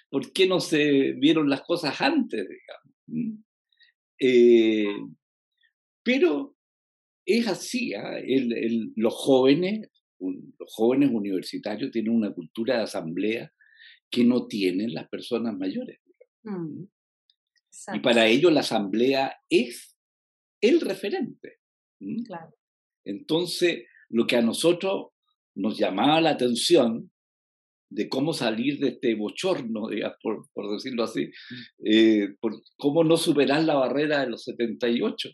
¿por, 0.10 0.34
qué 0.34 0.48
no 0.48 0.62
se 0.62 1.12
vieron 1.12 1.48
las 1.48 1.62
cosas 1.62 2.02
antes, 2.02 2.44
digamos? 2.50 3.40
Eh, 4.20 4.96
pero 6.02 6.56
es 7.24 7.48
así, 7.48 7.94
¿ah? 7.94 8.18
los 8.96 9.14
jóvenes, 9.14 9.92
los 10.20 10.74
jóvenes 10.74 11.12
universitarios 11.14 11.92
tienen 11.92 12.16
una 12.16 12.34
cultura 12.34 12.78
de 12.78 12.84
asamblea 12.84 13.54
que 14.10 14.24
no 14.24 14.48
tienen 14.48 14.94
las 14.94 15.08
personas 15.10 15.58
mayores. 15.58 16.00
Mm. 16.44 16.84
Y 17.94 18.00
para 18.00 18.28
ellos 18.28 18.52
la 18.52 18.62
asamblea 18.62 19.36
es 19.50 19.96
el 20.62 20.82
referente. 20.82 21.58
Entonces, 23.06 23.84
lo 24.10 24.26
que 24.26 24.38
a 24.38 24.42
nosotros 24.42 25.08
nos 25.56 25.78
llamaba 25.78 26.22
la 26.22 26.32
atención 26.32 27.12
de 27.90 28.10
cómo 28.10 28.34
salir 28.34 28.80
de 28.80 28.90
este 28.90 29.16
bochorno, 29.16 29.88
por, 30.22 30.72
decirlo 30.72 31.04
así, 31.04 31.30
eh, 31.84 32.30
por 32.40 32.62
cómo 32.78 33.04
no 33.04 33.18
superar 33.18 33.64
la 33.64 33.76
barrera 33.76 34.22
de 34.22 34.30
los 34.30 34.44
78. 34.44 35.30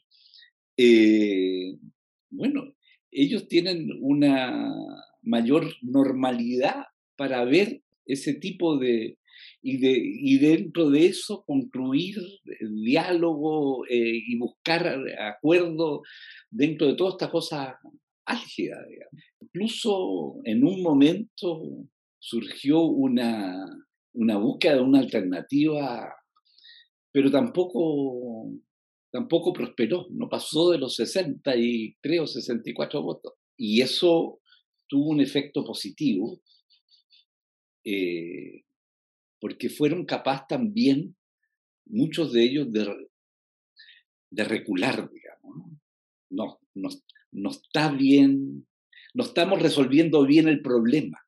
Eh, 0.77 1.75
bueno, 2.29 2.75
ellos 3.11 3.47
tienen 3.47 3.89
una 4.01 4.71
mayor 5.21 5.71
normalidad 5.81 6.85
para 7.15 7.43
ver 7.45 7.82
ese 8.05 8.35
tipo 8.35 8.77
de, 8.77 9.17
y, 9.61 9.77
de, 9.77 9.93
y 9.97 10.37
dentro 10.37 10.89
de 10.89 11.07
eso 11.07 11.43
concluir 11.45 12.17
el 12.59 12.83
diálogo 12.83 13.85
eh, 13.87 14.21
y 14.27 14.37
buscar 14.37 15.03
acuerdo 15.19 16.01
dentro 16.49 16.87
de 16.87 16.95
toda 16.95 17.11
esta 17.11 17.31
cosa 17.31 17.79
álgida. 18.25 18.77
Incluso 19.41 20.39
en 20.43 20.63
un 20.63 20.81
momento 20.81 21.87
surgió 22.19 22.81
una, 22.81 23.65
una 24.13 24.37
búsqueda 24.37 24.75
de 24.75 24.81
una 24.81 24.99
alternativa, 24.99 26.13
pero 27.11 27.29
tampoco, 27.29 28.51
tampoco 29.11 29.53
prosperó, 29.53 30.07
no 30.11 30.29
pasó 30.29 30.71
de 30.71 30.77
los 30.77 30.95
63 30.95 32.19
o 32.19 32.27
64 32.27 33.01
votos. 33.01 33.33
Y 33.57 33.81
eso 33.81 34.39
tuvo 34.87 35.09
un 35.09 35.21
efecto 35.21 35.63
positivo, 35.63 36.41
eh, 37.83 38.63
porque 39.39 39.69
fueron 39.69 40.05
capaces 40.05 40.47
también, 40.47 41.15
muchos 41.85 42.31
de 42.31 42.43
ellos, 42.43 42.71
de, 42.71 42.87
de 44.31 44.43
recular, 44.45 45.09
digamos. 45.11 45.79
No, 46.29 46.59
no, 46.75 46.89
no 47.31 47.51
está 47.51 47.91
bien, 47.91 48.65
no 49.13 49.23
estamos 49.23 49.61
resolviendo 49.61 50.25
bien 50.25 50.47
el 50.47 50.61
problema. 50.61 51.19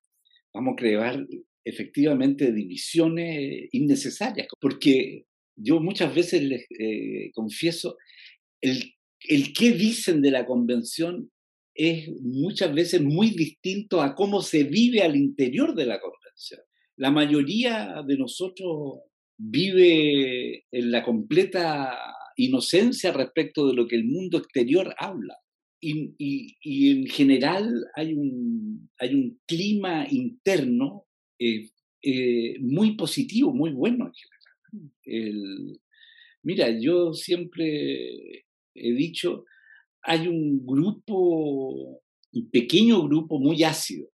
Vamos 0.53 0.73
a 0.73 0.75
crear 0.77 1.27
efectivamente 1.65 2.51
divisiones 2.51 3.67
innecesarias, 3.71 4.47
porque 4.61 5.25
yo 5.57 5.79
muchas 5.79 6.13
veces 6.13 6.43
les 6.43 6.65
eh, 6.79 7.31
confieso, 7.33 7.97
el, 8.61 8.93
el 9.21 9.53
qué 9.53 9.71
dicen 9.71 10.21
de 10.21 10.31
la 10.31 10.45
convención 10.45 11.31
es 11.73 12.09
muchas 12.21 12.73
veces 12.73 13.01
muy 13.01 13.31
distinto 13.31 14.01
a 14.01 14.15
cómo 14.15 14.41
se 14.41 14.63
vive 14.63 15.01
al 15.01 15.15
interior 15.15 15.75
de 15.75 15.85
la 15.85 15.99
convención 15.99 16.24
la 16.97 17.11
mayoría 17.11 18.03
de 18.07 18.17
nosotros 18.17 18.99
vive 19.37 20.65
en 20.71 20.91
la 20.91 21.03
completa 21.03 21.97
inocencia 22.37 23.11
respecto 23.11 23.67
de 23.67 23.73
lo 23.73 23.87
que 23.87 23.95
el 23.95 24.05
mundo 24.05 24.37
exterior 24.37 24.93
habla. 24.97 25.37
Y, 25.81 26.15
en 26.89 27.05
general 27.05 27.69
hay 27.95 28.13
un, 28.13 28.89
hay 28.97 29.13
un 29.13 29.39
clima 29.45 30.07
interno 30.09 31.05
eh, 31.37 31.69
eh, 32.01 32.57
muy 32.59 32.95
positivo, 32.95 33.53
muy 33.53 33.71
bueno 33.71 34.11
mira, 36.45 36.69
yo 36.79 37.13
siempre 37.13 38.45
he 38.75 38.93
dicho, 38.93 39.45
hay 40.03 40.27
un 40.27 40.65
grupo, 40.65 42.01
un 42.31 42.49
pequeño 42.51 43.03
grupo 43.03 43.39
muy 43.39 43.63
ácido, 43.63 44.07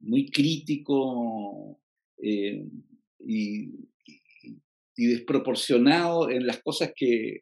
muy 0.00 0.30
crítico, 0.30 1.80
eh, 2.22 2.66
y, 3.20 3.70
desproporcionado 4.96 6.30
en 6.30 6.46
las 6.46 6.62
cosas 6.62 6.92
que, 6.94 7.40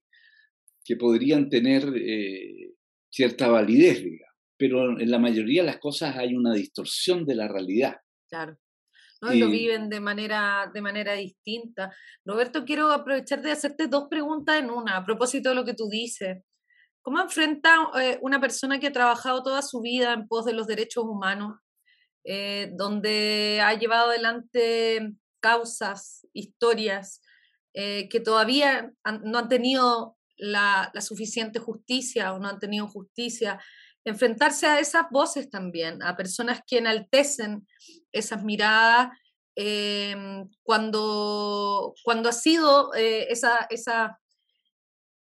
que 0.85 0.97
podrían 0.97 1.51
tener 1.51 1.85
eh, 1.97 2.73
cierta 3.11 3.49
validez, 3.49 4.03
digamos. 4.03 4.37
Pero 4.57 4.99
en 4.99 5.11
la 5.11 5.19
mayoría 5.19 5.63
de 5.63 5.67
las 5.67 5.79
cosas 5.79 6.17
hay 6.17 6.35
una 6.35 6.55
distorsión 6.55 7.27
de 7.27 7.35
la 7.35 7.49
realidad. 7.49 7.97
Claro. 8.31 8.57
¿no? 9.21 9.33
Y 9.33 9.39
lo 9.39 9.51
viven 9.51 9.91
de 9.91 10.01
manera, 10.01 10.71
de 10.73 10.81
manera 10.81 11.13
distinta. 11.15 11.95
Roberto, 12.25 12.65
quiero 12.65 12.91
aprovechar 12.91 13.43
de 13.43 13.53
hacerte 13.53 13.87
dos 13.87 14.09
preguntas 14.09 14.59
en 14.59 14.71
una, 14.71 14.97
a 14.97 15.05
propósito 15.05 15.51
de 15.51 15.55
lo 15.55 15.65
que 15.65 15.75
tú 15.75 15.89
dices. 15.91 16.43
¿Cómo 17.03 17.21
enfrenta 17.21 17.91
eh, 18.01 18.19
una 18.23 18.41
persona 18.41 18.81
que 18.81 18.87
ha 18.87 18.93
trabajado 18.93 19.43
toda 19.43 19.61
su 19.61 19.81
vida 19.81 20.13
en 20.13 20.27
pos 20.27 20.45
de 20.45 20.55
los 20.55 20.67
derechos 20.67 21.05
humanos 21.05 21.59
eh, 22.25 22.71
donde 22.75 23.61
ha 23.63 23.75
llevado 23.75 24.11
adelante 24.11 25.13
causas, 25.41 26.27
historias 26.33 27.21
eh, 27.75 28.09
que 28.09 28.21
todavía 28.21 28.93
no 29.25 29.39
han 29.39 29.49
tenido 29.49 30.17
la, 30.37 30.93
suficiente 31.01 31.59
justicia 31.59 32.33
o 32.33 32.39
no 32.39 32.49
han 32.49 32.59
tenido 32.59 32.87
justicia, 32.87 33.61
enfrentarse 34.05 34.67
a 34.67 34.79
esas 34.79 35.07
voces 35.11 35.49
también, 35.49 36.03
a 36.03 36.17
personas 36.17 36.61
que 36.67 36.79
enaltecen 36.79 37.67
esas 38.13 38.43
miradas 38.43 39.09
em, 39.55 40.49
cuando, 40.63 41.95
cuando 42.05 42.29
ha 42.29 42.33
sido 42.33 42.95
eh, 42.95 43.27
esa, 43.31 43.67
esa, 43.71 44.19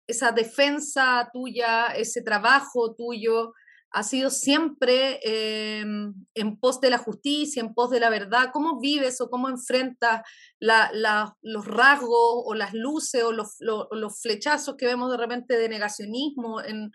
esa 0.08 0.32
defensa 0.32 1.30
tuya, 1.32 1.88
ese 1.88 2.22
trabajo 2.22 2.96
tuyo, 2.96 3.54
ha 3.92 4.04
sido 4.04 4.30
siempre 4.30 5.20
em, 5.24 6.14
en 6.36 6.60
pos 6.60 6.80
de 6.80 6.90
la 6.90 6.98
justicia, 6.98 7.62
en 7.62 7.74
pos 7.74 7.90
de 7.90 8.00
la 8.00 8.10
verdad. 8.10 8.50
¿Cómo 8.54 8.80
vives 8.80 9.20
o 9.22 9.30
cómo 9.30 9.50
enfrentas 9.50 10.22
los 10.60 11.66
rasgos 11.66 12.44
o 12.46 12.54
las 12.54 12.74
luces 12.74 13.24
o 13.24 13.32
los, 13.32 14.22
flechazos 14.22 14.76
que 14.76 14.86
vemos 14.86 15.12
de 15.12 15.18
repente 15.18 15.58
de 15.58 15.70
negacionismo 15.70 16.62
en, 16.62 16.92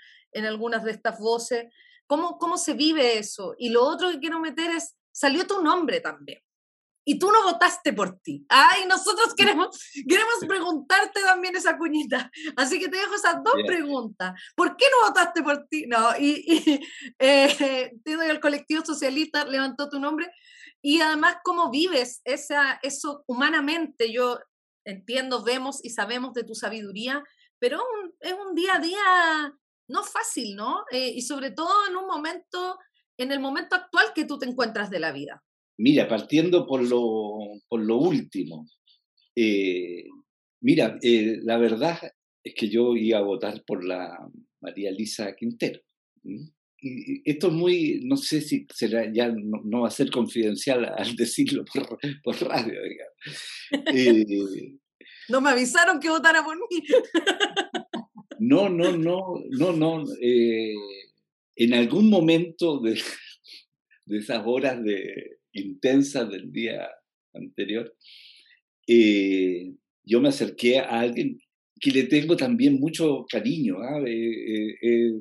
algunas 0.46 0.84
de 0.84 0.92
estas 0.92 1.18
voces? 1.18 1.66
¿Cómo, 2.06 2.38
¿Cómo 2.38 2.58
se 2.58 2.74
vive 2.74 3.18
eso? 3.18 3.54
Y 3.58 3.70
lo 3.70 3.84
otro 3.84 4.10
que 4.10 4.20
quiero 4.20 4.38
meter 4.38 4.70
es, 4.70 4.96
salió 5.10 5.46
tu 5.46 5.62
nombre 5.62 6.00
también 6.00 6.40
y 7.04 7.18
tú 7.18 7.30
no 7.30 7.42
votaste 7.42 7.92
por 7.92 8.18
ti. 8.20 8.46
Ay, 8.48 8.86
nosotros 8.86 9.32
mm. 9.32 9.36
queremos, 9.36 9.92
queremos 10.08 10.34
preguntarte 10.48 11.20
también 11.20 11.54
esa 11.56 11.76
cuñita. 11.76 12.30
Así 12.56 12.78
que 12.78 12.88
te 12.88 12.96
dejo 12.96 13.14
esas 13.14 13.42
dos 13.44 13.54
preguntas. 13.66 14.40
¿Por 14.56 14.76
qué 14.76 14.86
no 14.90 15.08
votaste 15.08 15.42
por 15.42 15.66
ti? 15.66 15.86
No, 15.86 16.16
y, 16.18 16.44
y 16.46 16.80
eh, 17.18 17.92
el 18.04 18.40
colectivo 18.40 18.84
socialista 18.84 19.44
levantó 19.44 19.88
tu 19.88 20.00
nombre. 20.00 20.30
Y 20.80 21.00
además, 21.00 21.36
¿cómo 21.44 21.70
vives 21.70 22.20
esa, 22.24 22.78
eso 22.82 23.24
humanamente? 23.26 24.12
Yo 24.12 24.38
entiendo, 24.84 25.42
vemos 25.42 25.82
y 25.82 25.90
sabemos 25.90 26.34
de 26.34 26.44
tu 26.44 26.54
sabiduría, 26.54 27.22
pero 27.58 27.82
es 28.20 28.34
un 28.34 28.54
día 28.54 28.74
a 28.74 28.78
día 28.80 29.54
no 29.88 30.02
fácil, 30.02 30.56
¿no? 30.56 30.84
Eh, 30.90 31.08
y 31.08 31.22
sobre 31.22 31.50
todo 31.50 31.86
en 31.88 31.96
un 31.96 32.06
momento, 32.06 32.78
en 33.18 33.32
el 33.32 33.40
momento 33.40 33.76
actual 33.76 34.12
que 34.14 34.24
tú 34.24 34.38
te 34.38 34.46
encuentras 34.46 34.90
de 34.90 35.00
la 35.00 35.12
vida. 35.12 35.42
Mira, 35.76 36.06
partiendo 36.06 36.66
por 36.66 36.82
lo, 36.82 37.60
por 37.68 37.80
lo 37.80 37.96
último, 37.96 38.68
eh, 39.34 40.04
mira, 40.60 40.98
eh, 41.02 41.38
la 41.42 41.58
verdad 41.58 41.98
es 42.44 42.54
que 42.54 42.68
yo 42.68 42.94
iba 42.94 43.18
a 43.18 43.22
votar 43.22 43.64
por 43.66 43.84
la 43.84 44.16
María 44.60 44.90
Elisa 44.90 45.34
Quintero. 45.34 45.80
Y 46.80 47.28
esto 47.28 47.48
es 47.48 47.52
muy, 47.54 48.00
no 48.04 48.16
sé 48.16 48.40
si 48.40 48.66
será, 48.72 49.10
ya 49.12 49.34
no, 49.34 49.80
va 49.80 49.88
a 49.88 49.90
ser 49.90 50.10
confidencial 50.10 50.84
al 50.96 51.16
decirlo 51.16 51.64
por, 51.64 51.98
por 52.22 52.40
radio, 52.42 52.80
digamos. 52.82 53.94
Eh, 53.94 54.76
no 55.28 55.40
me 55.40 55.50
avisaron 55.50 55.98
que 55.98 56.10
votara 56.10 56.44
por 56.44 56.56
mí. 56.56 56.86
no, 58.38 58.68
no, 58.68 58.96
no, 58.96 59.42
no, 59.50 59.72
no. 59.72 60.04
en 61.56 61.74
algún 61.74 62.10
momento 62.10 62.78
de, 62.80 63.00
de 64.04 64.18
esas 64.18 64.42
horas 64.44 64.82
de, 64.84 65.38
intensa 65.62 66.24
del 66.24 66.52
día 66.52 66.88
anterior, 67.32 67.96
eh, 68.86 69.74
yo 70.04 70.20
me 70.20 70.28
acerqué 70.28 70.78
a 70.78 71.00
alguien 71.00 71.38
que 71.80 71.90
le 71.90 72.04
tengo 72.04 72.36
también 72.36 72.74
mucho 72.74 73.24
cariño. 73.28 73.78
¿ah? 73.80 74.02
Eh, 74.06 74.76
eh, 74.82 75.12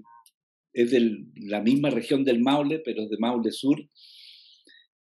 es 0.74 0.91
de 0.91 1.26
la 1.36 1.62
misma 1.62 1.89
región 1.89 2.24
del 2.24 2.39
Maule, 2.39 2.80
pero 2.80 3.07
de 3.07 3.18
Maule 3.18 3.51
Sur, 3.51 3.88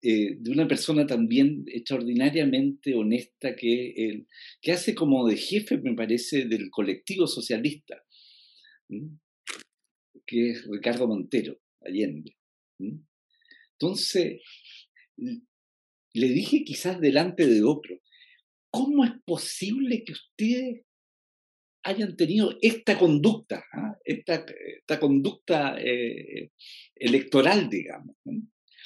de 0.03 0.51
una 0.51 0.67
persona 0.67 1.05
también 1.05 1.63
extraordinariamente 1.67 2.95
honesta 2.95 3.55
que, 3.55 4.25
que 4.61 4.71
hace 4.71 4.95
como 4.95 5.27
de 5.27 5.37
jefe, 5.37 5.77
me 5.77 5.93
parece, 5.93 6.45
del 6.45 6.69
colectivo 6.71 7.27
socialista 7.27 8.03
que 10.31 10.51
es 10.51 10.65
Ricardo 10.65 11.07
Montero, 11.07 11.59
Allende. 11.81 12.37
Entonces, 13.73 14.41
le 16.13 16.27
dije 16.27 16.63
quizás 16.63 16.99
delante 16.99 17.47
de 17.47 17.63
otro, 17.63 17.99
¿cómo 18.69 19.05
es 19.05 19.11
posible 19.25 20.03
que 20.03 20.13
ustedes 20.13 20.81
hayan 21.83 22.15
tenido 22.15 22.57
esta 22.61 22.97
conducta, 22.97 23.63
¿ah? 23.73 23.97
esta, 24.03 24.45
conducta 24.99 25.77
eh, 25.79 26.51
electoral, 26.95 27.69
digamos? 27.69 28.15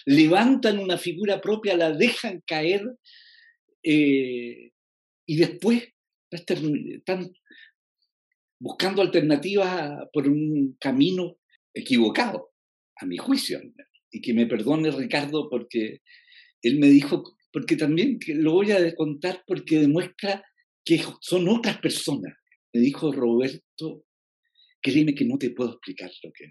Levantan 0.06 0.80
una 0.80 0.98
figura 0.98 1.42
propia, 1.42 1.76
la 1.76 1.92
dejan 1.92 2.42
caer 2.46 2.86
eh, 3.84 4.72
y 5.26 5.36
después 5.38 5.84
están 6.30 7.32
buscando 8.60 9.02
alternativas 9.02 10.08
por 10.14 10.28
un 10.28 10.78
camino 10.80 11.38
equivocado, 11.74 12.52
a 12.98 13.06
mi 13.06 13.18
juicio. 13.18 13.62
Y 14.12 14.22
que 14.22 14.34
me 14.34 14.46
perdone 14.46 14.92
Ricardo 14.92 15.50
porque 15.50 16.02
él 16.68 16.80
me 16.80 16.88
dijo, 16.88 17.36
porque 17.52 17.76
también 17.76 18.20
lo 18.28 18.54
voy 18.54 18.72
a 18.72 18.96
contar 18.96 19.44
porque 19.46 19.80
demuestra 19.80 20.44
que 20.84 21.02
son 21.22 21.48
otras 21.48 21.80
personas. 21.80 22.34
Me 22.74 22.82
dijo 22.82 23.12
Roberto, 23.12 24.06
créeme 24.82 25.16
que 25.16 25.26
no 25.26 25.38
te 25.38 25.52
puedo 25.52 25.74
explicar 25.74 26.12
lo 26.24 26.32
que 26.32 26.46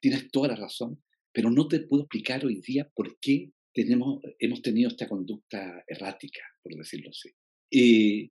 tienes 0.00 0.30
toda 0.30 0.48
la 0.48 0.56
razón, 0.56 1.02
pero 1.32 1.50
no 1.50 1.66
te 1.66 1.80
puedo 1.80 2.04
explicar 2.04 2.44
hoy 2.44 2.60
día 2.60 2.88
por 2.94 3.18
qué 3.20 3.50
tenemos, 3.72 4.22
hemos 4.38 4.62
tenido 4.62 4.88
esta 4.88 5.08
conducta 5.08 5.82
errática, 5.88 6.40
por 6.62 6.74
decirlo 6.76 7.10
así. 7.10 7.30
Eh, 7.70 8.30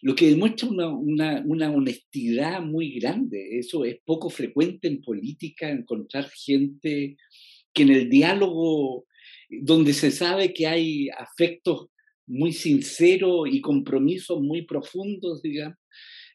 lo 0.00 0.14
que 0.14 0.30
demuestra 0.30 0.68
una, 0.68 1.42
una, 1.44 1.70
honestidad 1.70 2.62
muy 2.62 2.98
grande. 2.98 3.58
Eso 3.58 3.84
es 3.84 3.98
poco 4.04 4.30
frecuente 4.30 4.88
en 4.88 5.02
política, 5.02 5.70
encontrar 5.70 6.30
gente 6.30 7.16
que 7.72 7.82
en 7.82 7.88
el 7.90 8.10
diálogo, 8.10 9.06
donde 9.62 9.92
se 9.92 10.10
sabe 10.10 10.52
que 10.52 10.66
hay 10.66 11.08
afectos 11.10 11.88
muy 12.26 12.52
sinceros 12.52 13.48
y 13.50 13.60
compromisos 13.60 14.40
muy 14.40 14.62
profundos, 14.62 15.42
digamos, 15.42 15.78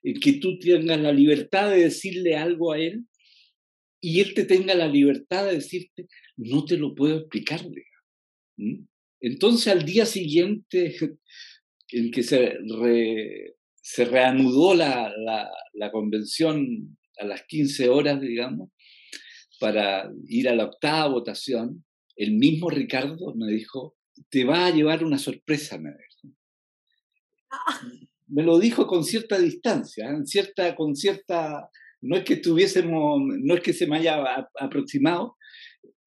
que 0.03 0.33
tú 0.33 0.59
tengas 0.59 0.99
la 0.99 1.11
libertad 1.11 1.71
de 1.71 1.83
decirle 1.83 2.35
algo 2.35 2.71
a 2.71 2.79
él 2.79 3.05
y 4.01 4.21
él 4.21 4.33
te 4.33 4.45
tenga 4.45 4.75
la 4.75 4.87
libertad 4.87 5.45
de 5.45 5.55
decirte, 5.55 6.07
no 6.37 6.63
te 6.63 6.77
lo 6.77 6.95
puedo 6.95 7.17
explicar, 7.17 7.59
digamos. 7.61 8.87
Entonces 9.19 9.67
al 9.67 9.83
día 9.83 10.05
siguiente, 10.05 10.95
en 11.89 12.11
que 12.11 12.23
se 12.23 12.57
se 13.81 14.05
reanudó 14.05 14.75
la, 14.75 15.11
la, 15.73 15.91
convención 15.91 16.95
a 17.17 17.25
las 17.25 17.43
15 17.47 17.89
horas, 17.89 18.21
digamos, 18.21 18.69
para 19.59 20.11
ir 20.27 20.47
a 20.47 20.55
la 20.55 20.65
octava 20.65 21.07
votación, 21.07 21.83
el 22.19 22.33
mismo 22.33 22.69
Ricardo 22.69 23.33
me 23.33 23.49
dijo, 23.49 23.95
te 24.29 24.43
va 24.43 24.65
a 24.65 24.71
llevar 24.71 25.05
una 25.05 25.17
sorpresa, 25.17 25.77
me 25.77 25.91
dijo. 25.91 26.35
Ah. 27.49 27.81
Me 28.27 28.43
lo 28.43 28.59
dijo 28.59 28.85
con 28.85 29.05
cierta 29.05 29.39
distancia, 29.39 30.13
cierta, 30.25 30.75
con 30.75 30.97
cierta, 30.97 31.69
no 32.01 32.17
es 32.17 32.25
que 32.25 32.33
estuviésemos, 32.33 33.21
no 33.41 33.55
es 33.55 33.61
que 33.61 33.71
se 33.71 33.87
me 33.87 33.97
haya 33.97 34.21
aproximado, 34.59 35.37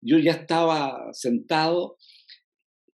yo 0.00 0.18
ya 0.18 0.32
estaba 0.32 1.12
sentado 1.12 1.98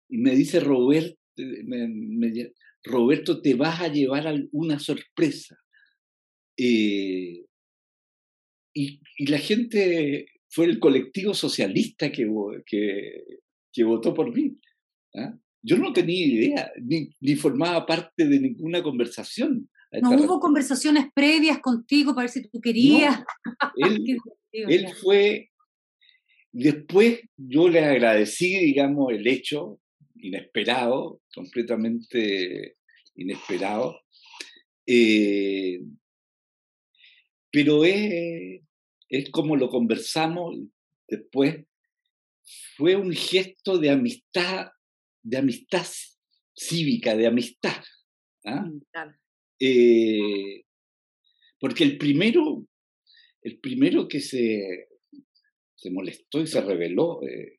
y 0.09 0.19
me 0.19 0.37
dice 0.37 0.61
Robert, 0.61 1.17
me, 1.37 2.53
Roberto, 2.85 3.41
te 3.41 3.55
vas 3.55 3.81
a 3.81 3.89
llevar 3.89 4.27
una 4.53 4.79
sorpresa. 4.79 5.59
Eh, 6.59 7.47
y, 8.75 9.01
la 9.27 9.39
gente 9.39 10.27
fue 10.49 10.67
el 10.67 10.79
colectivo 10.79 11.35
socialista 11.35 12.11
que, 12.11 12.27
que, 13.73 13.85
votó 13.85 14.15
por 14.15 14.35
mí. 14.35 14.59
¿ah? 15.15 15.39
Yo 15.63 15.77
no 15.79 15.93
tenía 15.93 16.27
idea, 16.27 16.73
ni, 16.81 17.37
formaba 17.37 17.85
parte 17.85 18.27
de 18.27 18.41
ninguna 18.41 18.83
conversación. 18.83 19.69
No 20.03 20.11
hubo 20.11 20.41
conversaciones 20.41 21.07
previas 21.15 21.61
contigo 21.61 22.15
para 22.15 22.25
ver 22.25 22.31
si 22.31 22.49
tú 22.49 22.61
querías. 22.61 23.23
él, 23.77 24.87
fue, 25.03 25.51
después 26.53 27.21
yo 27.37 27.69
le 27.69 27.81
agradecí, 27.81 28.57
digamos, 28.59 29.13
el 29.13 29.27
hecho 29.27 29.81
inesperado, 30.17 31.21
completamente 31.35 32.77
inesperado. 33.15 34.01
Eh, 34.87 35.81
pero 37.51 37.85
es, 37.85 38.63
es 39.09 39.31
como 39.31 39.57
lo 39.57 39.69
conversamos 39.69 40.57
después, 41.09 41.65
fue 42.77 42.97
un 42.97 43.13
gesto 43.13 43.79
de 43.79 43.91
amistad, 43.91 44.69
de 45.23 45.39
amistad 45.39 45.87
cívica, 46.55 47.17
de 47.17 47.27
amistad. 47.27 47.83
¿ah? 48.45 48.71
Eh, 49.61 50.65
porque 51.61 51.85
el 51.85 51.99
primero, 51.99 52.67
el 53.43 53.59
primero 53.59 54.09
que 54.09 54.21
se, 54.21 54.89
se 55.77 55.91
molestó 55.91 56.41
y 56.41 56.47
se 56.47 56.61
rebeló 56.61 57.23
eh, 57.23 57.59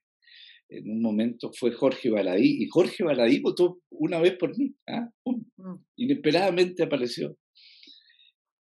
en 0.70 0.89
un 0.89 1.02
momento 1.02 1.52
fue 1.52 1.72
Jorge 1.72 2.10
Baladí, 2.10 2.64
y 2.64 2.68
Jorge 2.68 3.04
Baladí 3.04 3.39
votó 3.39 3.82
una 3.89 4.20
vez 4.20 4.38
por 4.38 4.56
mí, 4.58 4.76
¿ah? 4.88 5.10
mm. 5.26 5.76
inesperadamente 5.97 6.84
apareció. 6.84 7.36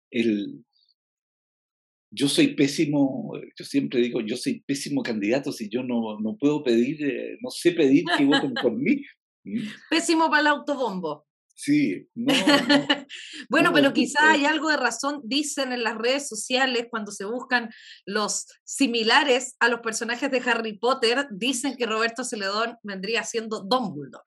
El, 0.09 0.63
yo 2.13 2.29
soy 2.29 2.55
pésimo, 2.55 3.33
yo 3.57 3.65
siempre 3.65 3.99
digo, 3.99 4.21
yo 4.21 4.37
soy 4.37 4.61
pésimo 4.61 5.01
candidato 5.01 5.51
si 5.51 5.67
yo 5.69 5.83
no, 5.83 6.19
no 6.19 6.37
puedo 6.37 6.63
pedir, 6.63 7.03
eh, 7.03 7.37
no 7.41 7.49
sé 7.49 7.71
pedir 7.71 8.05
que 8.17 8.25
voten 8.25 8.53
por 8.61 8.73
mí. 8.73 9.01
Pésimo 9.89 10.29
para 10.29 10.41
el 10.41 10.47
autobombo. 10.47 11.25
Sí, 11.55 12.07
bueno, 13.49 13.71
pero 13.73 13.93
quizá 13.93 14.31
hay 14.31 14.45
algo 14.45 14.69
de 14.69 14.77
razón, 14.77 15.21
dicen 15.23 15.71
en 15.71 15.83
las 15.83 15.95
redes 15.97 16.27
sociales 16.27 16.87
cuando 16.89 17.11
se 17.11 17.25
buscan 17.25 17.69
los 18.05 18.47
similares 18.63 19.55
a 19.59 19.69
los 19.69 19.81
personajes 19.81 20.31
de 20.31 20.41
Harry 20.45 20.77
Potter, 20.77 21.27
dicen 21.31 21.75
que 21.77 21.85
Roberto 21.85 22.23
Celedón 22.23 22.75
vendría 22.81 23.23
siendo 23.23 23.63
Dumbledore. 23.63 24.23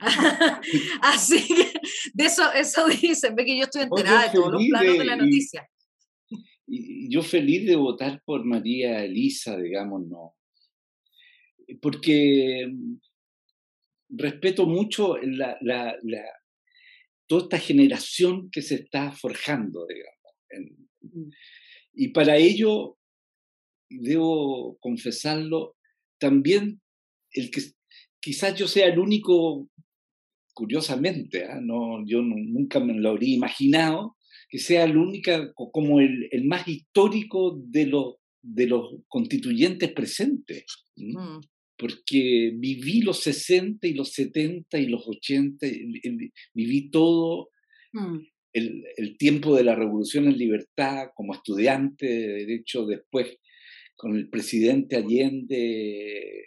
Así 1.02 1.46
que 1.46 1.72
de 2.14 2.24
eso, 2.24 2.50
eso 2.52 2.86
dicen, 2.88 3.34
ve 3.34 3.44
que 3.44 3.58
yo 3.58 3.64
estoy 3.64 3.82
enterada 3.82 4.24
de 4.24 4.30
todos 4.30 4.52
los 4.52 4.62
planos 4.66 4.98
de 4.98 5.04
la 5.04 5.16
noticia. 5.16 5.68
Y, 6.66 7.08
yo 7.08 7.22
feliz 7.22 7.66
de 7.66 7.76
votar 7.76 8.22
por 8.24 8.44
María 8.44 9.04
Elisa, 9.04 9.56
digamos, 9.58 10.06
no. 10.06 10.34
Porque 11.80 12.66
mm, 12.70 12.96
respeto 14.10 14.66
mucho 14.66 15.16
la, 15.18 15.58
toda 17.26 17.42
esta 17.44 17.58
generación 17.58 18.50
que 18.50 18.62
se 18.62 18.76
está 18.76 19.12
forjando, 19.12 19.86
digamos. 19.86 20.14
Mm. 21.00 21.30
y 21.94 22.08
para 22.08 22.36
ello, 22.36 22.96
debo 23.90 24.78
confesarlo, 24.78 25.76
también 26.18 26.80
el 27.32 27.50
que 27.50 27.60
quizás 28.20 28.54
yo 28.58 28.66
sea 28.66 28.86
el 28.86 28.98
único, 28.98 29.68
curiosamente, 30.54 31.44
¿ah? 31.44 31.60
no, 31.60 32.04
yo 32.06 32.22
nunca 32.22 32.80
me 32.80 32.94
lo 32.94 33.10
habría 33.10 33.34
imaginado, 33.34 34.13
que 34.54 34.60
sea 34.60 34.84
el 34.84 34.96
único, 34.96 35.32
como 35.72 35.98
el, 35.98 36.28
el, 36.30 36.44
más 36.44 36.68
histórico 36.68 37.60
de 37.66 37.86
los, 37.86 38.18
de 38.40 38.68
los 38.68 38.94
constituyentes 39.08 39.92
presentes 39.92 40.64
porque 41.76 42.52
viví 42.54 43.00
los 43.02 43.20
60 43.20 43.86
y 43.86 43.94
los 43.94 44.12
70 44.12 44.78
y 44.78 44.86
los 44.86 45.06
80, 45.06 45.66
viví 46.52 46.90
todo 46.90 47.50
mm. 47.92 48.18
el, 48.52 49.16
tiempo 49.18 49.56
de 49.56 49.64
la 49.64 49.74
revolución 49.74 50.26
en 50.26 50.38
libertad 50.38 51.08
como 51.14 51.34
estudiante 51.34 52.06
de 52.06 52.28
derecho, 52.44 52.86
después 52.86 53.38
con 53.96 54.16
el 54.16 54.28
presidente 54.28 54.96
Allende 54.96 56.46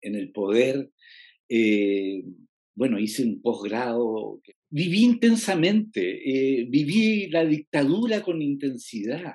en 0.00 0.14
el 0.14 0.30
poder. 0.30 0.90
Eh, 1.48 2.22
bueno, 2.76 2.98
hice 2.98 3.24
un 3.24 3.40
posgrado. 3.42 4.40
Viví 4.70 5.02
intensamente, 5.02 6.00
eh, 6.00 6.66
viví 6.68 7.28
la 7.28 7.44
dictadura 7.44 8.22
con 8.22 8.42
intensidad, 8.42 9.34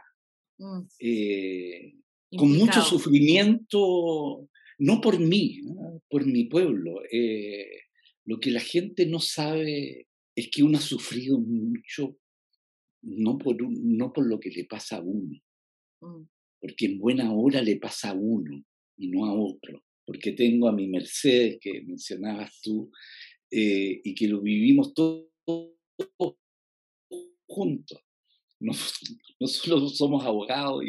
mm. 0.59 0.81
eh, 0.99 1.93
con 2.38 2.51
mucho 2.55 2.81
sufrimiento 2.81 4.49
no 4.79 5.01
por 5.01 5.19
mí, 5.19 5.61
por 6.09 6.25
mi 6.25 6.45
pueblo. 6.45 7.01
Eh, 7.11 7.84
lo 8.25 8.39
que 8.39 8.51
la 8.51 8.59
gente 8.59 9.05
no 9.05 9.19
sabe 9.19 10.07
es 10.36 10.49
que 10.49 10.63
uno 10.63 10.77
ha 10.77 10.81
sufrido 10.81 11.39
mucho, 11.39 12.17
no 13.01 13.38
por, 13.38 13.57
no 13.61 14.11
por 14.13 14.27
lo 14.27 14.39
que 14.39 14.49
le 14.49 14.65
pasa 14.65 14.97
a 14.97 15.01
uno, 15.01 15.39
mm. 16.01 16.23
porque 16.59 16.86
en 16.86 16.99
buena 16.99 17.31
hora 17.34 17.61
le 17.61 17.77
pasa 17.77 18.11
a 18.11 18.13
uno 18.13 18.63
y 18.97 19.07
no 19.09 19.25
a 19.25 19.34
otro, 19.34 19.84
porque 20.05 20.31
tengo 20.31 20.67
a 20.67 20.73
mi 20.73 20.88
Mercedes 20.88 21.57
que 21.61 21.81
mencionabas 21.81 22.59
tú 22.61 22.91
eh, 23.56 24.01
y 24.04 24.16
que 24.16 24.28
lo 24.28 24.41
vivimos 24.41 24.93
todos 24.93 25.28
juntos. 27.47 27.99
No, 29.39 29.47
solo 29.47 29.89
somos 29.89 30.24
abogados 30.26 30.86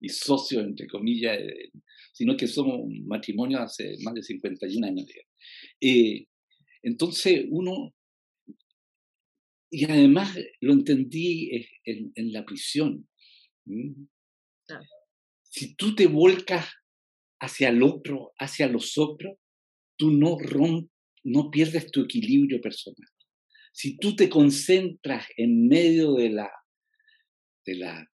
y 0.00 0.08
socios, 0.08 0.64
entre 0.64 0.86
comillas, 0.86 1.38
sino 2.14 2.34
que 2.34 2.46
somos 2.46 2.80
un 2.80 3.06
matrimonio 3.06 3.58
hace 3.58 3.96
más 4.02 4.14
de 4.14 4.22
51 4.22 4.86
años. 4.86 5.06
Eh, 5.82 6.26
entonces 6.82 7.44
uno, 7.50 7.94
y 9.70 9.84
además 9.84 10.34
lo 10.62 10.72
entendí 10.72 11.50
en, 11.84 12.32
la 12.32 12.46
prisión. 12.46 13.06
Si 15.42 15.74
tú 15.74 15.94
te 15.94 16.06
volcas 16.06 16.66
hacia 17.38 17.68
el 17.68 17.82
otro, 17.82 18.32
hacia 18.38 18.66
los 18.66 18.96
otros, 18.96 19.36
tú 19.98 20.10
no, 20.10 20.38
no 21.24 21.50
pierdes 21.50 21.90
tu 21.90 22.02
equilibrio 22.02 22.60
personal. 22.60 23.08
Si 23.72 23.96
tú 23.96 24.14
te 24.14 24.28
concentras 24.28 25.26
en 25.36 25.66
medio 25.66 26.14
de 26.14 26.30
la, 26.30 26.50
de 27.66 27.74
la 27.74 28.10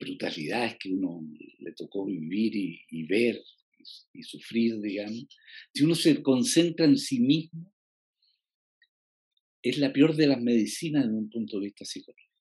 brutalidades 0.00 0.76
que 0.78 0.92
uno 0.92 1.22
le 1.58 1.72
tocó 1.72 2.06
vivir 2.06 2.56
y, 2.56 3.06
ver 3.06 3.40
y, 4.14 4.22
sufrir, 4.22 4.80
digamos, 4.80 5.26
si 5.74 5.84
uno 5.84 5.94
se 5.94 6.22
concentra 6.22 6.86
en 6.86 6.96
sí 6.96 7.20
mismo, 7.20 7.72
es 9.62 9.76
la 9.78 9.92
peor 9.92 10.16
de 10.16 10.26
las 10.26 10.40
medicinas 10.40 11.04
desde 11.04 11.18
un 11.18 11.28
punto 11.28 11.58
de 11.58 11.66
vista 11.66 11.84
psicológico. 11.84 12.34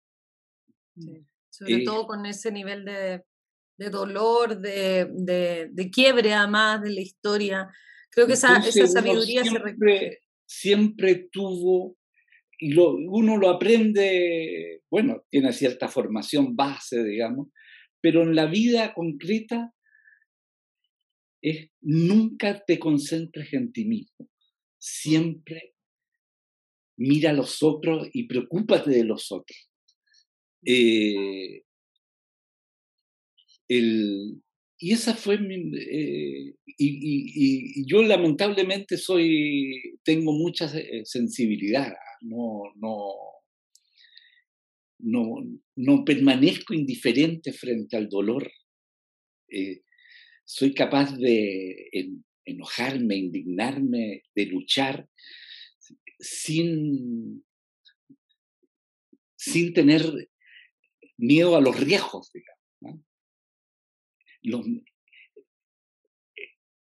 Sobre 1.49 1.75
eh 1.75 1.83
todo 1.83 2.07
con 2.07 2.25
ese 2.25 2.51
nivel 2.51 2.85
de, 2.85 3.89
dolor, 3.89 4.57
de, 4.57 5.69
de, 5.69 5.89
quiebre 5.91 6.33
además 6.33 6.81
de 6.81 6.91
la 6.91 7.01
historia. 7.01 7.67
Creo 8.11 8.27
que 8.27 8.33
esa, 8.33 8.57
esa 8.57 8.87
sabiduría 8.87 9.43
siempre, 9.43 10.21
siempre 10.45 11.29
tuvo 11.31 11.97
y 12.59 12.73
lo, 12.73 12.95
uno 12.95 13.37
lo 13.37 13.49
aprende, 13.49 14.81
bueno, 14.89 15.23
tiene 15.29 15.53
cierta 15.53 15.87
formación 15.87 16.55
base, 16.55 17.03
digamos, 17.03 17.47
pero 18.01 18.23
en 18.23 18.35
la 18.35 18.47
vida 18.47 18.93
concreta 18.93 19.73
es 21.41 21.69
nunca 21.79 22.63
te 22.65 22.77
concentres 22.77 23.53
en 23.53 23.71
ti 23.71 23.85
mismo, 23.85 24.29
siempre 24.77 25.73
mira 26.97 27.29
a 27.29 27.33
los 27.33 27.63
otros 27.63 28.09
y 28.11 28.27
preocúpate 28.27 28.89
de 28.91 29.05
los 29.05 29.31
otros. 29.31 29.71
Eh, 30.65 31.63
y 34.81 34.93
esa 34.93 35.13
fue 35.13 35.37
mi, 35.37 35.77
eh, 35.77 36.55
y, 36.77 37.85
yo 37.85 38.01
lamentablemente 38.01 38.97
soy, 38.97 39.99
tengo 40.03 40.31
mucha 40.31 40.65
eh, 40.77 41.01
sensibilidad 41.03 41.93
no, 42.21 42.73
no, 42.75 43.13
no, 44.99 45.61
no 45.75 46.05
permanezco 46.05 46.73
indiferente 46.73 47.53
frente 47.53 47.97
al 47.97 48.09
dolor. 48.09 48.51
Eh, 49.49 49.81
soy 50.45 50.73
capaz 50.73 51.15
de 51.17 51.89
enojarme, 52.45 53.15
indignarme, 53.15 54.23
de 54.35 54.45
luchar 54.47 55.07
sin, 56.19 57.43
sin 59.35 59.73
tener 59.73 60.29
miedo 61.17 61.55
a 61.55 61.61
los 61.61 61.79
riesgos, 61.79 62.31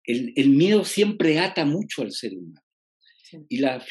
el, 0.05 0.33
el, 0.37 0.49
miedo 0.51 0.85
siempre 0.85 1.39
ata 1.39 1.65
mucho 1.65 2.03
al 2.03 2.13
ser 2.13 2.35
humano. 2.35 2.63
Y 3.49 3.59
la, 3.59 3.85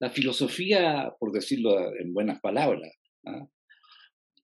la 0.00 0.10
filosofía, 0.10 1.12
por 1.18 1.32
decirlo 1.32 1.94
en 1.96 2.12
buenas 2.12 2.40
palabras, 2.40 2.92
¿ah? 3.26 3.46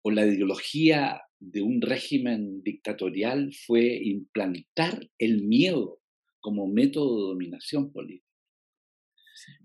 o 0.02 0.10
la 0.10 0.26
ideología 0.26 1.22
de 1.40 1.62
un 1.62 1.80
régimen 1.80 2.62
dictatorial 2.62 3.52
fue 3.66 3.96
implantar 4.02 5.08
el 5.18 5.44
miedo 5.44 6.00
como 6.40 6.66
método 6.66 7.16
de 7.16 7.28
dominación 7.28 7.92
política. 7.92 8.26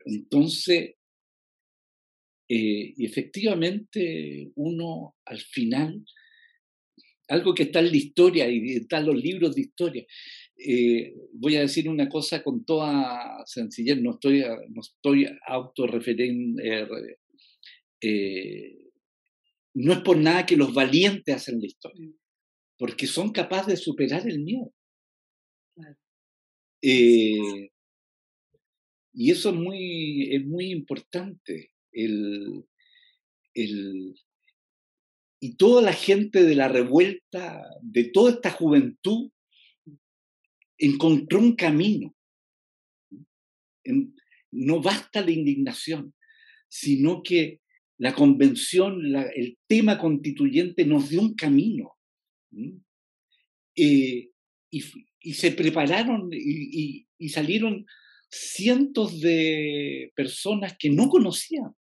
Entonces, 0.05 0.95
eh, 2.49 2.93
y 2.97 3.05
efectivamente 3.05 4.51
uno 4.55 5.15
al 5.25 5.39
final, 5.39 6.03
algo 7.27 7.53
que 7.53 7.63
está 7.63 7.79
en 7.79 7.91
la 7.91 7.97
historia 7.97 8.49
y 8.49 8.75
están 8.75 9.05
los 9.05 9.15
libros 9.15 9.55
de 9.55 9.61
historia, 9.61 10.05
eh, 10.57 11.13
voy 11.33 11.55
a 11.55 11.61
decir 11.61 11.89
una 11.89 12.07
cosa 12.07 12.43
con 12.43 12.63
toda 12.63 13.43
sencillez, 13.45 13.99
no 14.01 14.11
estoy, 14.11 14.43
no 14.69 14.81
estoy 14.81 15.25
eh, 15.25 17.17
eh, 18.01 18.89
no 19.75 19.93
es 19.93 19.99
por 19.99 20.17
nada 20.17 20.45
que 20.45 20.57
los 20.57 20.73
valientes 20.73 21.35
hacen 21.35 21.59
la 21.59 21.67
historia, 21.67 22.11
porque 22.77 23.07
son 23.07 23.31
capaces 23.31 23.67
de 23.67 23.77
superar 23.77 24.27
el 24.27 24.39
miedo. 24.39 24.73
y 26.81 27.69
eso 29.31 29.49
es 29.49 29.55
muy, 29.55 30.35
es 30.35 30.45
muy 30.45 30.71
importante. 30.71 31.71
El, 31.91 32.65
el, 33.53 34.15
y 35.43 35.55
toda 35.55 35.81
la 35.81 35.91
gente 35.91 36.41
de 36.45 36.55
la 36.55 36.69
revuelta, 36.69 37.61
de 37.81 38.05
toda 38.05 38.31
esta 38.31 38.49
juventud, 38.49 39.29
encontró 40.77 41.39
un 41.39 41.57
camino. 41.57 42.15
No 44.51 44.81
basta 44.81 45.19
la 45.19 45.31
indignación, 45.31 46.13
sino 46.69 47.21
que 47.23 47.59
la 47.97 48.15
convención, 48.15 49.01
el 49.35 49.57
tema 49.67 49.97
constituyente 49.97 50.85
nos 50.85 51.09
dio 51.09 51.19
un 51.19 51.35
camino. 51.35 51.91
Eh, 53.75 54.31
y, 54.71 55.33
se 55.33 55.51
prepararon 55.51 56.29
y, 56.31 57.05
salieron 57.27 57.85
cientos 58.29 59.19
de 59.19 60.13
personas 60.15 60.77
que 60.79 60.89
no 60.89 61.09
conocían. 61.09 61.75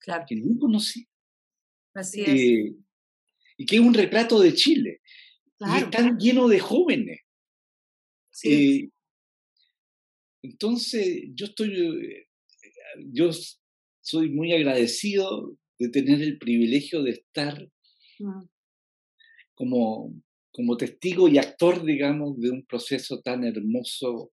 Claro. 0.00 0.24
Que 0.28 0.34
no 0.34 0.58
conocían. 0.58 1.09
Así 1.94 2.22
es. 2.22 2.28
Eh, 2.28 2.74
y 3.56 3.66
que 3.66 3.76
es 3.76 3.82
un 3.82 3.94
retrato 3.94 4.40
de 4.40 4.54
Chile. 4.54 5.00
Y 5.60 5.78
están 5.82 6.18
llenos 6.18 6.50
de 6.50 6.58
jóvenes. 6.58 7.20
Eh, 8.44 8.88
entonces, 10.42 11.24
yo 11.34 11.46
estoy, 11.46 11.70
eh, 11.72 12.26
yo 13.12 13.30
soy 14.00 14.30
muy 14.30 14.52
agradecido 14.54 15.56
de 15.78 15.88
tener 15.90 16.22
el 16.22 16.38
privilegio 16.38 17.02
de 17.02 17.10
estar 17.10 17.68
mm. 18.18 18.44
como, 19.54 20.14
como 20.50 20.76
testigo 20.78 21.28
y 21.28 21.36
actor, 21.36 21.84
digamos, 21.84 22.40
de 22.40 22.50
un 22.50 22.64
proceso 22.64 23.20
tan 23.20 23.44
hermoso 23.44 24.32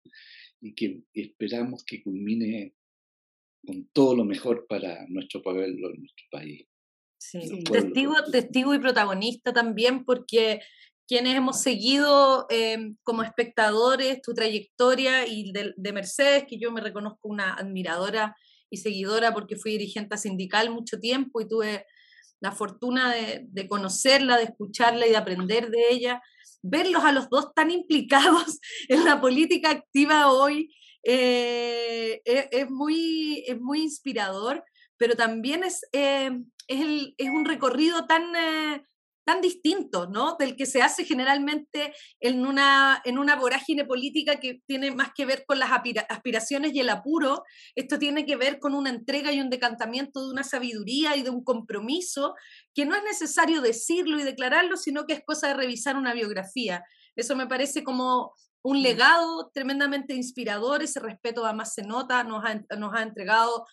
y 0.61 0.73
que 0.73 1.01
esperamos 1.13 1.83
que 1.83 2.01
culmine 2.01 2.73
con 3.65 3.89
todo 3.89 4.15
lo 4.15 4.23
mejor 4.23 4.65
para 4.67 5.05
nuestro 5.09 5.41
pueblo, 5.41 5.93
nuestro 5.93 6.25
país. 6.31 6.65
Sí, 7.17 7.63
testigo, 7.63 8.13
testigo 8.31 8.73
y 8.73 8.79
protagonista 8.79 9.51
también, 9.51 10.05
porque 10.05 10.61
quienes 11.07 11.35
hemos 11.35 11.61
seguido 11.61 12.45
em, 12.49 12.97
como 13.03 13.23
espectadores 13.23 14.21
tu 14.21 14.33
trayectoria 14.33 15.25
y 15.25 15.51
de, 15.51 15.93
Mercedes, 15.93 16.45
que 16.47 16.59
yo 16.59 16.71
me 16.71 16.81
reconozco 16.81 17.29
una 17.29 17.53
admiradora 17.53 18.35
y 18.69 18.77
seguidora 18.77 19.33
porque 19.33 19.55
fui 19.55 19.71
dirigente 19.71 20.17
sindical 20.17 20.69
mucho 20.69 20.99
tiempo 20.99 21.39
y 21.39 21.47
tuve 21.47 21.85
la 22.41 22.51
fortuna 22.51 23.13
de, 23.13 23.67
conocerla, 23.67 24.37
de 24.37 24.43
escucharla 24.43 25.07
y 25.07 25.11
de 25.11 25.17
aprender 25.17 25.71
de 25.71 25.89
ella, 25.89 26.21
verlos 26.61 27.03
a 27.03 27.13
los 27.13 27.29
dos 27.29 27.53
tan 27.53 27.71
implicados 27.71 28.59
en 28.89 29.05
la 29.05 29.21
política 29.21 29.71
activa 29.71 30.31
hoy 30.31 30.75
eh, 31.03 32.21
e, 32.25 32.49
es, 32.51 32.69
muy, 32.69 33.45
es 33.47 33.59
muy 33.59 33.81
inspirador, 33.81 34.63
pero 34.97 35.15
también 35.15 35.63
es, 35.63 35.81
em, 35.93 36.45
es, 36.67 37.13
es 37.17 37.29
un 37.29 37.45
recorrido 37.45 38.05
tan 38.05 38.35
eh, 38.35 38.83
tan 39.27 39.41
distinto, 39.41 40.07
¿no? 40.07 40.37
Del 40.39 40.55
que 40.55 40.65
se 40.65 40.81
hace 40.81 41.03
generalmente 41.03 41.93
en 42.21 42.47
una, 42.47 43.01
en 43.03 43.17
una 43.17 43.35
vorágine 43.35 43.83
política 43.83 44.39
que 44.39 44.61
tiene 44.65 44.91
más 44.91 45.09
que 45.13 45.25
ver 45.25 45.43
con 45.45 45.59
las 45.59 45.69
aspiraciones 46.07 46.73
y 46.73 46.79
el 46.79 46.87
apuro. 46.87 47.43
Esto 47.75 47.99
tiene 47.99 48.25
que 48.25 48.37
ver 48.37 48.59
con 48.59 48.73
una 48.73 48.89
entrega 48.89 49.33
y 49.33 49.41
un 49.41 49.49
decantamiento 49.49 50.21
de 50.21 50.31
una 50.31 50.45
sabiduría 50.45 51.17
y 51.17 51.23
de 51.23 51.29
un 51.29 51.43
compromiso 51.43 52.35
que 52.73 52.85
no 52.85 52.95
es 52.95 53.03
necesario 53.03 53.59
decirlo 53.59 54.17
y 54.17 54.23
declararlo, 54.23 54.77
sino 54.77 55.05
que 55.05 55.15
es 55.15 55.21
cosa 55.25 55.49
de 55.49 55.55
revisar 55.55 55.97
una 55.97 56.13
biografía. 56.13 56.85
Eso 57.17 57.35
me 57.35 57.47
parece 57.47 57.83
como 57.83 58.33
un 58.63 58.79
mm. 58.79 58.81
legado 58.81 59.51
tremendamente 59.53 60.13
inspirador, 60.13 60.83
ese 60.83 61.01
respeto 61.01 61.43
además 61.43 61.73
se 61.73 61.83
nota, 61.83 62.23
nos 62.23 62.45
nos 62.77 62.93
ha 62.93 63.03
entregado 63.03 63.65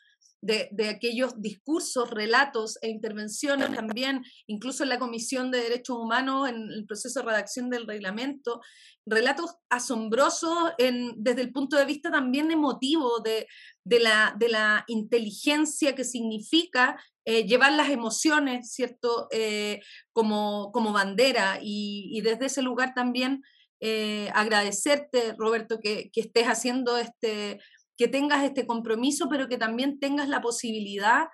de, 0.44 0.88
aquellos 0.88 1.40
discursos, 1.40 2.10
relatos 2.10 2.78
e 2.82 2.88
intervenciones 2.88 3.74
también, 3.74 4.22
incluso 4.46 4.82
en 4.82 4.90
la 4.90 4.98
Comisión 4.98 5.50
de 5.50 5.62
Derechos 5.62 5.96
Humanos, 5.96 6.48
en 6.48 6.70
el 6.70 6.84
proceso 6.86 7.20
de 7.20 7.26
redacción 7.26 7.70
del 7.70 7.86
reglamento, 7.86 8.60
relatos 9.06 9.56
asombrosos 9.70 10.72
desde 11.16 11.40
el 11.40 11.52
punto 11.52 11.76
de 11.76 11.84
vista 11.84 12.10
también 12.10 12.50
emotivo 12.50 13.20
de, 13.20 13.46
la, 13.84 14.34
de 14.38 14.48
la 14.48 14.84
inteligencia 14.86 15.94
que 15.94 16.04
significa 16.04 17.02
eh, 17.24 17.46
llevar 17.46 17.72
las 17.72 17.88
emociones, 17.88 18.72
¿cierto? 18.72 19.28
Eh, 19.30 19.80
como, 20.12 20.70
como 20.72 20.92
bandera 20.92 21.58
y, 21.62 22.20
desde 22.22 22.46
ese 22.46 22.60
lugar 22.60 22.92
también 22.94 23.42
eh, 23.80 24.30
agradecerte, 24.34 25.34
Roberto, 25.38 25.80
que, 25.80 26.10
que, 26.10 26.20
estés 26.20 26.46
haciendo 26.46 26.96
este, 26.96 27.60
que 27.96 28.08
tengas 28.08 28.44
este 28.44 28.66
compromiso, 28.66 29.28
pero 29.28 29.48
que 29.48 29.58
también 29.58 29.98
tengas 29.98 30.28
la 30.28 30.40
posibilidad 30.40 31.26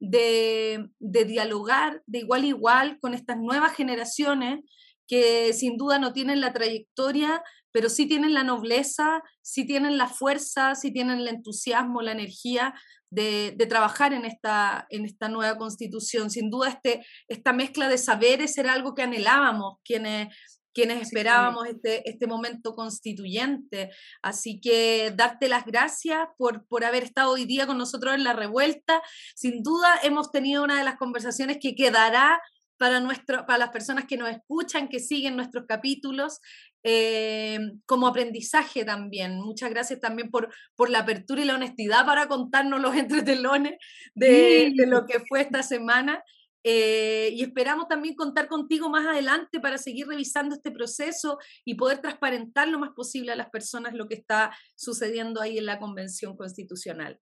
de, 0.00 0.88
de 0.98 1.24
dialogar 1.24 2.02
de 2.06 2.20
igual 2.20 2.42
a 2.42 2.46
igual 2.46 2.98
con 3.00 3.14
estas 3.14 3.38
nuevas 3.38 3.74
generaciones 3.74 4.60
que 5.06 5.52
sin 5.52 5.76
duda 5.76 5.98
no 5.98 6.12
tienen 6.12 6.40
la 6.40 6.52
trayectoria, 6.52 7.42
pero 7.70 7.88
sí 7.88 8.06
tienen 8.06 8.34
la 8.34 8.44
nobleza, 8.44 9.22
sí 9.42 9.66
tienen 9.66 9.98
la 9.98 10.08
fuerza, 10.08 10.74
sí 10.74 10.92
tienen 10.92 11.18
el 11.18 11.28
entusiasmo, 11.28 12.02
la 12.02 12.12
energía 12.12 12.74
de, 13.10 13.66
trabajar 13.68 14.14
en 14.14 14.24
esta, 14.24 14.86
en 14.90 15.04
esta 15.04 15.28
nueva 15.28 15.58
constitución. 15.58 16.30
Sin 16.30 16.50
duda, 16.50 16.68
este, 16.70 17.04
esta 17.28 17.52
mezcla 17.52 17.88
de 17.88 17.98
saberes 17.98 18.56
era 18.56 18.72
algo 18.72 18.94
que 18.94 19.02
anhelábamos 19.02 19.78
quienes, 19.84 20.28
quienes 20.72 21.02
esperábamos 21.02 21.66
este, 21.66 22.08
este 22.08 22.26
momento 22.26 22.74
constituyente. 22.74 23.90
Así 24.22 24.60
que 24.60 25.12
darte 25.14 25.48
las 25.48 25.64
gracias 25.64 26.20
por, 26.38 26.66
por 26.66 26.84
haber 26.84 27.04
estado 27.04 27.32
hoy 27.32 27.44
día 27.44 27.66
con 27.66 27.78
nosotros 27.78 28.14
en 28.14 28.24
la 28.24 28.32
revuelta. 28.32 29.02
Sin 29.34 29.62
duda 29.62 29.88
hemos 30.02 30.30
tenido 30.30 30.62
una 30.62 30.78
de 30.78 30.84
las 30.84 30.96
conversaciones 30.96 31.58
que 31.60 31.74
quedará 31.74 32.40
para, 32.82 32.98
nuestro, 32.98 33.46
para 33.46 33.58
las 33.58 33.70
personas 33.70 34.06
que 34.06 34.16
nos 34.16 34.28
escuchan, 34.28 34.88
que 34.88 34.98
siguen 34.98 35.36
nuestros 35.36 35.66
capítulos, 35.68 36.40
eh, 36.82 37.60
como 37.86 38.08
aprendizaje 38.08 38.84
también. 38.84 39.40
Muchas 39.40 39.70
gracias 39.70 40.00
también 40.00 40.32
por, 40.32 40.52
por 40.74 40.90
la 40.90 40.98
apertura 41.00 41.42
y 41.42 41.44
la 41.44 41.54
honestidad 41.54 42.04
para 42.04 42.26
contarnos 42.26 42.80
los 42.80 42.94
entretelones 42.96 43.74
de, 44.14 44.72
de 44.74 44.86
lo 44.86 45.06
que 45.06 45.20
fue 45.20 45.42
esta 45.42 45.62
semana. 45.62 46.24
Eh, 46.64 47.30
y 47.32 47.42
esperamos 47.42 47.88
también 47.88 48.14
contar 48.14 48.46
contigo 48.46 48.88
más 48.88 49.06
adelante 49.06 49.58
para 49.60 49.78
seguir 49.78 50.06
revisando 50.06 50.54
este 50.54 50.70
proceso 50.70 51.38
y 51.64 51.74
poder 51.74 52.00
transparentar 52.00 52.68
lo 52.68 52.78
más 52.78 52.90
posible 52.90 53.32
a 53.32 53.36
las 53.36 53.50
personas 53.50 53.94
lo 53.94 54.06
que 54.06 54.14
está 54.14 54.52
sucediendo 54.76 55.40
ahí 55.40 55.58
en 55.58 55.66
la 55.66 55.78
Convención 55.78 56.36
Constitucional. 56.36 57.18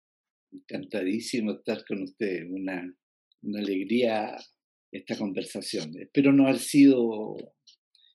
Encantadísimo 0.53 1.53
estar 1.53 1.85
con 1.85 2.03
usted, 2.03 2.47
una, 2.49 2.91
una 3.43 3.61
alegría 3.61 4.37
esta 4.91 5.17
conversación. 5.17 5.93
Espero 5.99 6.33
no 6.33 6.45
haber 6.45 6.59
sido 6.59 7.37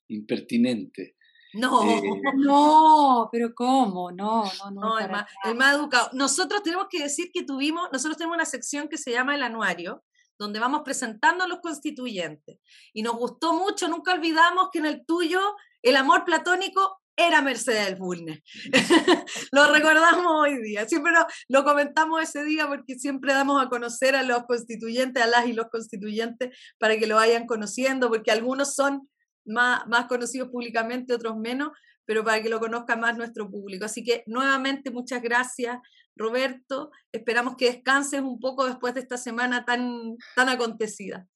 impertinente. 0.07 1.15
No, 1.53 1.83
eh, 1.83 2.01
no, 2.37 3.29
pero 3.31 3.53
¿cómo? 3.53 4.11
No, 4.11 4.43
no, 4.43 4.71
no. 4.71 4.81
no 4.81 4.99
el, 4.99 5.11
más, 5.11 5.29
el, 5.43 5.55
más, 5.55 5.75
educado. 5.75 6.09
Nosotros 6.13 6.63
tenemos 6.63 6.87
que 6.89 7.03
decir 7.03 7.29
que 7.33 7.43
tuvimos, 7.43 7.89
nosotros 7.91 8.17
tenemos 8.17 8.35
una 8.35 8.45
sección 8.45 8.87
que 8.87 8.97
se 8.97 9.11
llama 9.11 9.35
el 9.35 9.43
anuario, 9.43 10.03
donde 10.41 10.59
vamos 10.59 10.81
presentando 10.83 11.43
a 11.43 11.47
los 11.47 11.59
constituyentes. 11.59 12.57
Y 12.93 13.03
nos 13.03 13.15
gustó 13.15 13.53
mucho, 13.53 13.87
nunca 13.87 14.13
olvidamos 14.13 14.69
que 14.71 14.79
en 14.79 14.87
el 14.87 15.05
tuyo 15.05 15.39
el 15.83 15.95
amor 15.95 16.25
platónico 16.25 16.99
era 17.15 17.43
Mercedes 17.43 17.95
Bulnes. 17.99 18.41
lo 19.51 19.71
recordamos 19.71 20.25
hoy 20.25 20.59
día, 20.63 20.87
siempre 20.87 21.13
lo, 21.47 21.63
comentamos 21.63 22.23
ese 22.23 22.43
día 22.43 22.67
porque 22.67 22.95
siempre 22.95 23.33
damos 23.33 23.63
a 23.63 23.69
conocer 23.69 24.15
a 24.15 24.23
los 24.23 24.45
constituyentes, 24.45 25.21
a 25.21 25.27
las 25.27 25.45
y 25.45 25.53
los 25.53 25.67
constituyentes, 25.67 26.57
para 26.79 26.97
que 26.97 27.05
lo 27.05 27.17
vayan 27.17 27.45
conociendo, 27.45 28.09
porque 28.09 28.31
algunos 28.31 28.73
son 28.73 29.07
más, 29.45 29.85
más 29.85 30.07
conocidos 30.07 30.49
públicamente, 30.49 31.13
otros 31.13 31.37
menos, 31.37 31.69
pero 32.05 32.23
para 32.23 32.41
que 32.41 32.49
lo 32.49 32.59
conozca 32.59 32.95
más 32.95 33.17
nuestro 33.17 33.49
público. 33.49 33.85
Así 33.85 34.03
que 34.03 34.23
nuevamente 34.27 34.91
muchas 34.91 35.21
gracias, 35.21 35.77
Roberto. 36.15 36.91
Esperamos 37.11 37.55
que 37.57 37.65
descanses 37.65 38.21
un 38.21 38.39
poco 38.39 38.65
después 38.65 38.93
de 38.93 39.01
esta 39.01 39.17
semana 39.17 39.65
tan, 39.65 40.17
tan 40.35 40.49
acontecida. 40.49 41.27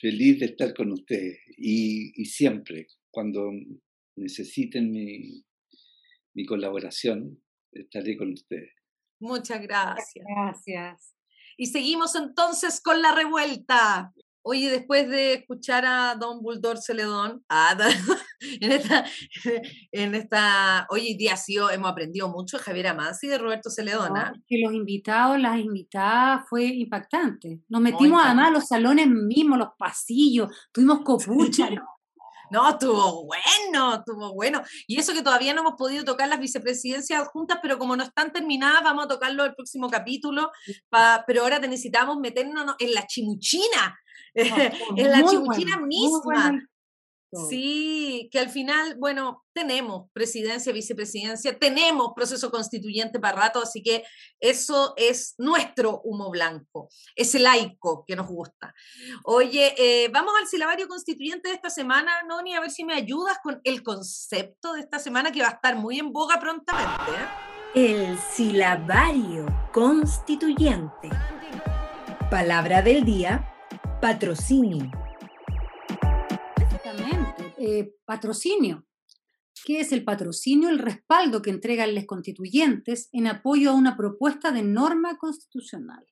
Feliz 0.00 0.40
de 0.40 0.46
estar 0.46 0.74
con 0.74 0.92
ustedes 0.92 1.38
y, 1.56 2.12
y 2.20 2.24
siempre, 2.26 2.86
cuando 3.10 3.50
necesiten 4.16 4.90
mi, 4.90 5.44
mi 6.34 6.44
colaboración, 6.44 7.42
estaré 7.72 8.16
con 8.16 8.32
ustedes. 8.32 8.72
Muchas 9.20 9.62
gracias. 9.62 10.24
Gracias. 10.28 11.14
Y 11.56 11.66
seguimos 11.66 12.14
entonces 12.14 12.80
con 12.80 13.00
la 13.00 13.14
revuelta. 13.14 14.12
Oye, 14.48 14.70
después 14.70 15.08
de 15.08 15.34
escuchar 15.34 15.84
a 15.84 16.14
Don 16.14 16.40
Buldor 16.40 16.78
Celedón, 16.78 17.42
ah, 17.48 17.76
en 18.60 18.70
esta, 18.70 19.04
en 19.90 20.14
esta, 20.14 20.86
hoy 20.88 21.14
día 21.14 21.36
sí 21.36 21.56
hemos 21.72 21.90
aprendido 21.90 22.28
mucho 22.28 22.56
de 22.56 22.62
Javier 22.62 22.86
Amansi 22.86 23.26
y 23.26 23.30
de 23.30 23.38
Roberto 23.38 23.70
Celedón. 23.70 24.16
¿ah? 24.16 24.32
que 24.46 24.60
los 24.62 24.72
invitados, 24.72 25.40
las 25.40 25.58
invitadas, 25.58 26.44
fue 26.48 26.64
impactante. 26.66 27.58
Nos 27.68 27.80
metimos 27.80 28.22
además 28.24 28.46
a 28.46 28.50
los 28.52 28.68
salones 28.68 29.08
mismos, 29.08 29.58
los 29.58 29.70
pasillos, 29.76 30.48
tuvimos 30.70 31.00
copucha, 31.04 31.68
No, 32.50 32.70
estuvo 32.70 33.24
bueno, 33.24 33.96
estuvo 33.96 34.34
bueno. 34.34 34.62
Y 34.86 34.98
eso 34.98 35.12
que 35.12 35.22
todavía 35.22 35.54
no 35.54 35.62
hemos 35.62 35.74
podido 35.74 36.04
tocar 36.04 36.28
las 36.28 36.40
vicepresidencias 36.40 37.28
juntas, 37.28 37.58
pero 37.62 37.78
como 37.78 37.96
no 37.96 38.04
están 38.04 38.32
terminadas, 38.32 38.82
vamos 38.82 39.04
a 39.04 39.08
tocarlo 39.08 39.44
el 39.44 39.54
próximo 39.54 39.88
capítulo. 39.88 40.50
pero 41.26 41.42
ahora 41.42 41.58
necesitamos 41.58 42.18
meternos 42.18 42.74
en 42.78 42.94
la 42.94 43.06
chimuchina, 43.06 43.98
en 44.34 45.10
la 45.10 45.24
chimuchina 45.24 45.78
misma. 45.78 46.58
Sí, 47.48 48.28
que 48.30 48.38
al 48.38 48.50
final, 48.50 48.96
bueno, 48.98 49.44
tenemos 49.52 50.10
presidencia, 50.12 50.72
vicepresidencia, 50.72 51.58
tenemos 51.58 52.12
proceso 52.14 52.50
constituyente 52.50 53.18
para 53.18 53.40
rato, 53.40 53.62
así 53.62 53.82
que 53.82 54.04
eso 54.40 54.94
es 54.96 55.34
nuestro 55.38 56.00
humo 56.04 56.30
blanco, 56.30 56.88
es 57.14 57.34
el 57.34 57.44
laico 57.44 58.04
que 58.06 58.16
nos 58.16 58.28
gusta. 58.28 58.74
Oye, 59.24 59.74
eh, 59.78 60.08
vamos 60.12 60.34
al 60.40 60.46
silabario 60.46 60.88
constituyente 60.88 61.48
de 61.48 61.54
esta 61.54 61.70
semana, 61.70 62.22
Noni, 62.24 62.54
a 62.54 62.60
ver 62.60 62.70
si 62.70 62.84
me 62.84 62.94
ayudas 62.94 63.38
con 63.42 63.60
el 63.64 63.82
concepto 63.82 64.74
de 64.74 64.80
esta 64.80 64.98
semana 64.98 65.32
que 65.32 65.42
va 65.42 65.48
a 65.48 65.52
estar 65.52 65.76
muy 65.76 65.98
en 65.98 66.12
boga 66.12 66.38
prontamente. 66.40 67.12
¿eh? 67.12 67.46
El 67.74 68.18
silabario 68.18 69.46
constituyente. 69.72 71.10
Palabra 72.30 72.82
del 72.82 73.04
día, 73.04 73.54
patrocinio. 74.00 75.05
Eh, 77.66 77.92
patrocinio. 78.04 78.86
¿Qué 79.64 79.80
es 79.80 79.90
el 79.90 80.04
patrocinio? 80.04 80.68
El 80.68 80.78
respaldo 80.78 81.42
que 81.42 81.50
entregan 81.50 81.96
los 81.96 82.04
constituyentes 82.04 83.08
en 83.10 83.26
apoyo 83.26 83.70
a 83.70 83.74
una 83.74 83.96
propuesta 83.96 84.52
de 84.52 84.62
norma 84.62 85.18
constitucional. 85.18 86.06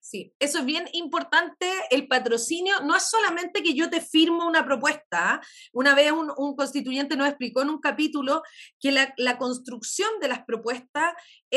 Sí, 0.00 0.34
eso 0.38 0.60
es 0.60 0.64
bien 0.64 0.86
importante. 0.92 1.66
El 1.90 2.08
patrocinio 2.08 2.80
no 2.80 2.96
es 2.96 3.08
solamente 3.08 3.62
que 3.62 3.74
yo 3.74 3.90
te 3.90 4.00
firmo 4.00 4.46
una 4.46 4.64
propuesta. 4.64 5.34
¿ah? 5.34 5.40
Una 5.72 5.94
vez 5.94 6.12
un, 6.12 6.56
constituyente 6.56 7.16
nos 7.16 7.28
explicó 7.28 7.60
en 7.62 7.70
un 7.70 7.80
capítulo 7.80 8.42
que 8.80 8.92
la, 8.92 9.12
la, 9.18 9.36
construcción 9.36 10.08
de 10.20 10.28
las 10.28 10.44
propuestas 10.44 11.12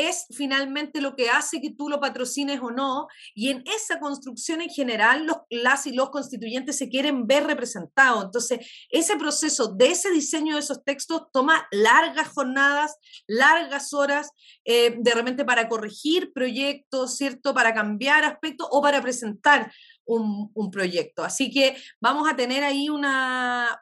es 0.06 0.26
finalmente 0.30 1.00
lo 1.00 1.16
que 1.16 1.30
hace 1.30 1.60
que 1.60 1.70
tú 1.70 1.88
lo 1.88 2.00
patrocines 2.00 2.60
o 2.60 2.70
no. 2.70 3.08
Y 3.34 3.50
en 3.50 3.62
esa 3.66 3.98
construcción 3.98 4.60
en 4.60 4.70
general, 4.70 5.26
los, 5.26 5.38
las 5.50 5.86
y 5.86 5.92
los 5.92 6.10
constituyentes 6.10 6.76
se 6.76 6.88
quieren 6.88 7.26
ver 7.26 7.44
representados. 7.44 8.24
Entonces, 8.24 8.60
ese 8.90 9.16
proceso 9.16 9.68
de 9.68 9.90
ese 9.90 10.10
diseño 10.10 10.54
de 10.54 10.60
esos 10.60 10.84
textos 10.84 11.22
toma 11.32 11.66
largas 11.70 12.28
jornadas, 12.28 12.96
largas 13.26 13.92
horas, 13.92 14.30
eh, 14.64 14.96
de 14.98 15.14
repente 15.14 15.44
para 15.44 15.68
corregir 15.68 16.32
proyectos, 16.32 17.16
¿cierto? 17.16 17.54
Para 17.54 17.74
cambiar 17.74 18.24
aspectos 18.24 18.68
o 18.70 18.82
para 18.82 19.02
presentar 19.02 19.72
un, 20.08 20.70
proyecto. 20.70 21.22
Así 21.22 21.50
que 21.50 21.76
vamos 22.00 22.28
a 22.28 22.36
tener 22.36 22.64
ahí 22.64 22.88
un 22.88 23.06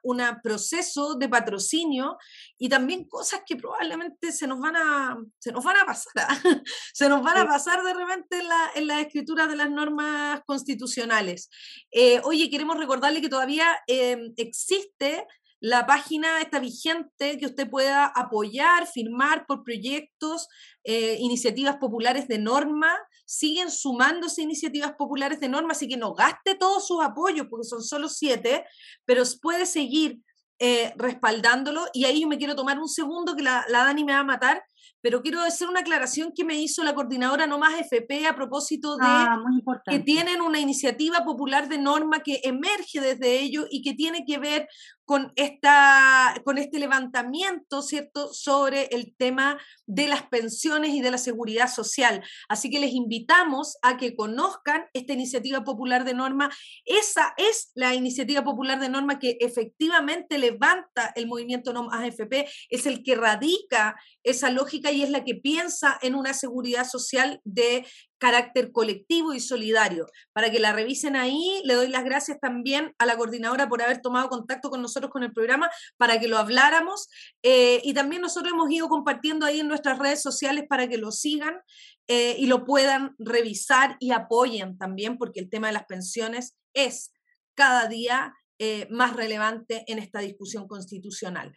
una 0.03 0.41
proceso 0.43 1.15
de 1.15 1.29
patrocinio 1.29 2.17
y 2.59 2.69
también 2.69 3.05
cosas 3.05 3.43
que 3.47 3.57
probablemente 3.57 4.33
se 4.33 4.47
nos 4.47 4.61
van 4.61 4.77
a, 4.77 5.17
se 5.39 5.53
nos 5.53 5.65
van 5.65 5.77
a 5.79 5.87
pasar, 5.87 6.15
se 6.93 7.09
nos 7.09 7.23
van 7.23 7.39
a 7.39 7.47
pasar 7.47 7.83
de 7.83 7.95
repente 7.95 8.39
en 8.39 8.49
la, 8.49 8.71
en 8.75 8.87
la 8.87 9.01
escritura 9.01 9.47
de 9.47 9.57
las 9.57 9.71
normas 9.71 10.43
constitucionales. 10.47 11.49
Eh, 11.91 12.21
oye, 12.25 12.51
queremos 12.51 12.77
recordarle 12.77 13.21
que 13.21 13.29
todavía 13.29 13.67
em, 13.87 14.33
existe 14.37 15.27
la 15.61 15.87
página 15.87 16.43
está 16.43 16.59
vigente, 16.59 17.39
que 17.39 17.47
usted 17.47 17.69
pueda 17.69 18.07
apoyar, 18.07 18.87
firmar 18.87 19.47
por 19.47 19.65
proyectos, 19.65 20.49
eh, 20.85 21.17
iniciativas 21.19 21.77
populares 21.77 22.29
de 22.29 22.39
norma. 22.39 22.95
Siguen 23.27 23.71
sumándose 23.71 24.41
iniciativas 24.41 24.93
populares 24.93 25.41
de 25.41 25.49
norma, 25.49 25.73
así 25.73 25.89
que 25.89 25.97
no 25.97 26.15
gaste 26.15 26.55
todos 26.55 26.87
sus 26.87 27.05
apoyos, 27.05 27.49
porque 27.51 27.67
son 27.67 27.83
solo 27.83 28.09
siete, 28.09 28.65
pero 29.05 29.25
puede 29.43 29.67
seguir 29.67 30.21
eh, 30.59 30.95
respaldándolo. 30.97 31.87
Y 31.93 32.07
ahí 32.07 32.25
me 32.25 32.39
quiero 32.39 32.57
tomar 32.57 32.79
un 32.79 32.89
segundo 32.89 33.37
que 33.37 33.43
la, 33.43 33.67
la 33.69 33.85
Dani 33.85 34.05
me 34.05 34.13
va 34.13 34.21
a 34.21 34.25
matar, 34.25 34.65
pero 35.01 35.23
quiero 35.23 35.41
hacer 35.41 35.69
una 35.69 35.81
aclaración 35.81 36.33
que 36.35 36.45
me 36.45 36.55
hizo 36.61 36.83
la 36.83 36.95
coordinadora 36.95 37.47
No 37.47 37.59
Más 37.59 37.81
FP 37.81 38.27
a 38.27 38.35
propósito 38.35 38.97
de 38.97 39.07
Ah, 39.07 39.41
que 39.89 39.99
tienen 40.01 40.41
una 40.41 40.61
iniciativa 40.61 41.25
popular 41.25 41.69
de 41.69 41.79
norma 41.79 42.21
que 42.21 42.41
emerge 42.45 43.01
desde 43.01 43.41
ello 43.41 43.67
y 43.71 43.83
que 43.83 43.95
tiene 43.95 44.25
que 44.25 44.39
ver 44.39 44.69
con, 45.07 45.33
esta, 45.37 46.35
con 46.45 46.59
este 46.59 46.81
levantamiento, 46.81 47.81
¿cierto?, 47.81 48.35
sobre 48.35 48.87
el 48.87 49.15
tema 49.17 49.57
de 49.87 50.09
las 50.09 50.25
pensiones 50.25 50.91
y 50.95 51.01
de 51.01 51.13
la 51.13 51.19
seguridad 51.19 51.69
social. 51.73 52.25
Así 52.49 52.71
que 52.71 52.81
les 52.81 52.93
invitamos 52.93 53.77
a 53.83 53.97
que 53.97 54.17
conozcan 54.17 54.87
esta 54.93 55.13
iniciativa 55.13 55.63
popular 55.63 56.05
de 56.05 56.15
norma. 56.15 56.51
Esa 56.85 57.35
es 57.37 57.71
la 57.75 57.95
iniciativa 57.95 58.43
popular 58.43 58.81
de 58.81 58.89
norma 58.89 59.21
que 59.21 59.39
efectivamente 59.41 60.39
levanta 60.39 61.13
el 61.15 61.29
movimiento 61.29 61.73
No 61.73 61.85
Más 61.85 62.01
AFP, 62.01 62.49
es 62.69 62.87
el 62.87 63.05
que 63.05 63.15
radica 63.15 63.95
esa 64.25 64.51
lógica 64.51 64.86
y 64.93 65.03
es 65.03 65.11
la 65.11 65.25
que 65.25 65.35
piensa 65.35 65.99
en 66.03 66.15
una 66.15 66.35
seguridad 66.35 66.87
social 66.87 67.41
de 67.45 67.87
carácter 68.19 68.73
colectivo 68.73 69.35
y 69.35 69.41
solidario. 69.41 70.07
Para 70.33 70.51
que 70.51 70.59
la 70.59 70.73
revisen 70.73 71.17
ahí, 71.17 71.61
le 71.65 71.75
doy 71.75 71.89
las 71.89 72.05
gracias 72.05 72.39
también 72.41 72.95
a 72.99 73.07
la 73.07 73.17
coordinadora 73.17 73.69
por 73.69 73.83
haber 73.83 74.01
tomado 74.01 74.29
contacto 74.29 74.71
con 74.71 74.83
nosotros 74.83 75.11
con 75.11 75.23
el 75.23 75.33
programa 75.33 75.71
para 75.97 76.19
que 76.19 76.29
lo 76.29 76.39
habláramos. 76.39 77.09
eh, 77.43 77.81
y 77.85 77.95
también 77.95 78.23
nosotros 78.23 78.53
hemos 78.53 78.71
ido 78.71 78.89
compartiendo 78.89 79.47
ahí 79.47 79.61
en 79.61 79.69
nuestras 79.69 79.99
redes 79.99 80.23
sociales 80.23 80.65
para 80.69 80.89
que 80.89 80.99
lo 80.99 81.13
sigan 81.13 81.61
eh, 82.09 82.37
y 82.39 82.47
lo 82.47 82.65
puedan 82.65 83.15
revisar 83.19 83.97
y 84.01 84.13
apoyen 84.13 84.79
también, 84.79 85.19
porque 85.19 85.41
el 85.41 85.51
tema 85.51 85.67
de 85.69 85.75
las 85.75 85.87
pensiones 85.87 86.57
es 86.73 87.13
cada 87.55 87.89
día 87.89 88.35
eh, 88.59 88.87
más 88.91 89.15
relevante 89.15 89.85
en 89.87 89.99
esta 89.99 90.21
discusión 90.21 90.67
constitucional. 90.67 91.55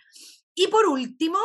Y 0.56 0.68
por 0.68 0.88
último, 0.88 1.40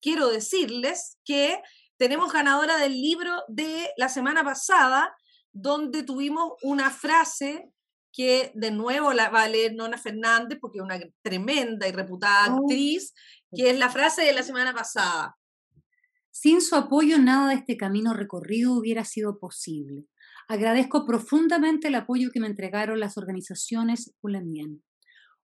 quiero 0.00 0.28
decirles 0.28 1.18
que 1.24 1.60
tenemos 1.96 2.32
ganadora 2.32 2.78
del 2.78 2.92
libro 2.92 3.42
de 3.48 3.90
la 3.96 4.08
semana 4.08 4.42
pasada, 4.42 5.14
donde 5.52 6.02
tuvimos 6.02 6.52
una 6.62 6.90
frase 6.90 7.70
que 8.12 8.50
de 8.54 8.70
nuevo 8.70 9.12
la 9.12 9.28
va 9.28 9.42
a 9.42 9.48
leer 9.48 9.74
Nona 9.74 9.98
Fernández, 9.98 10.58
porque 10.60 10.78
es 10.78 10.84
una 10.84 10.98
tremenda 11.22 11.86
y 11.86 11.92
reputada 11.92 12.54
Oh. 12.54 12.62
actriz, 12.62 13.14
que 13.54 13.70
es 13.70 13.78
la 13.78 13.90
frase 13.90 14.22
de 14.22 14.32
la 14.32 14.42
semana 14.42 14.72
pasada. 14.74 15.36
Sin 16.30 16.60
su 16.60 16.74
apoyo, 16.76 17.18
nada 17.18 17.48
de 17.48 17.56
este 17.56 17.76
camino 17.76 18.14
recorrido 18.14 18.72
hubiera 18.72 19.04
sido 19.04 19.38
posible. 19.38 20.06
Agradezco 20.48 21.04
profundamente 21.04 21.88
el 21.88 21.94
apoyo 21.94 22.30
que 22.32 22.40
me 22.40 22.46
entregaron 22.46 22.98
las 22.98 23.16
organizaciones 23.16 24.14
Ulemien. 24.20 24.82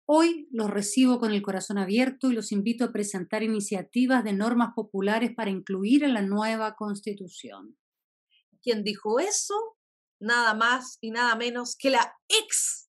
Hoy 0.07 0.49
los 0.51 0.71
recibo 0.71 1.19
con 1.19 1.33
el 1.33 1.41
corazón 1.41 1.79
abierto 1.79 2.31
y 2.31 2.35
los 2.35 2.53
invito 2.53 2.85
a 2.85 2.93
presentar 2.93 3.43
iniciativas 3.43 4.23
de 4.23 4.35
normas 4.35 4.75
populares 4.75 5.33
para 5.35 5.51
incluir 5.51 6.05
en 6.05 6.13
la 6.13 6.23
nueva 6.23 6.75
constitución. 6.77 7.79
Quien 8.63 8.85
dijo 8.85 9.19
eso, 9.19 9.55
nada 10.21 10.55
más 10.55 10.99
y 11.01 11.11
nada 11.11 11.37
menos 11.37 11.77
que 11.77 11.91
la 11.91 12.15
ex 12.29 12.85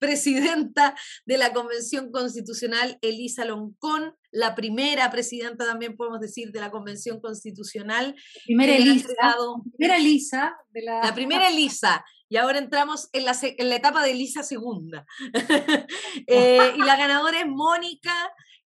presidenta 0.00 0.96
de 1.26 1.38
la 1.38 1.52
Convención 1.52 2.10
Constitucional, 2.10 2.98
Elisa 3.02 3.44
Loncón, 3.44 4.16
la 4.32 4.54
primera 4.54 5.10
presidenta 5.10 5.66
también 5.66 5.96
podemos 5.96 6.20
decir 6.20 6.50
de 6.52 6.60
la 6.60 6.70
Convención 6.70 7.20
Constitucional. 7.20 8.16
Primera 8.46 8.76
Elisa, 8.76 9.36
primera 9.76 9.96
Elisa 9.98 10.56
La 10.72 11.14
primera 11.14 11.48
Elisa, 11.48 12.04
y 12.30 12.36
ahora 12.36 12.58
entramos 12.58 13.10
en 13.12 13.24
la, 13.24 13.36
en 13.42 13.68
la 13.68 13.76
etapa 13.76 14.02
de 14.02 14.12
Elisa 14.12 14.42
segunda. 14.42 15.04
Eh, 16.26 16.74
y 16.76 16.82
la 16.82 16.96
ganadora 16.96 17.40
es 17.40 17.46
Mónica, 17.46 18.14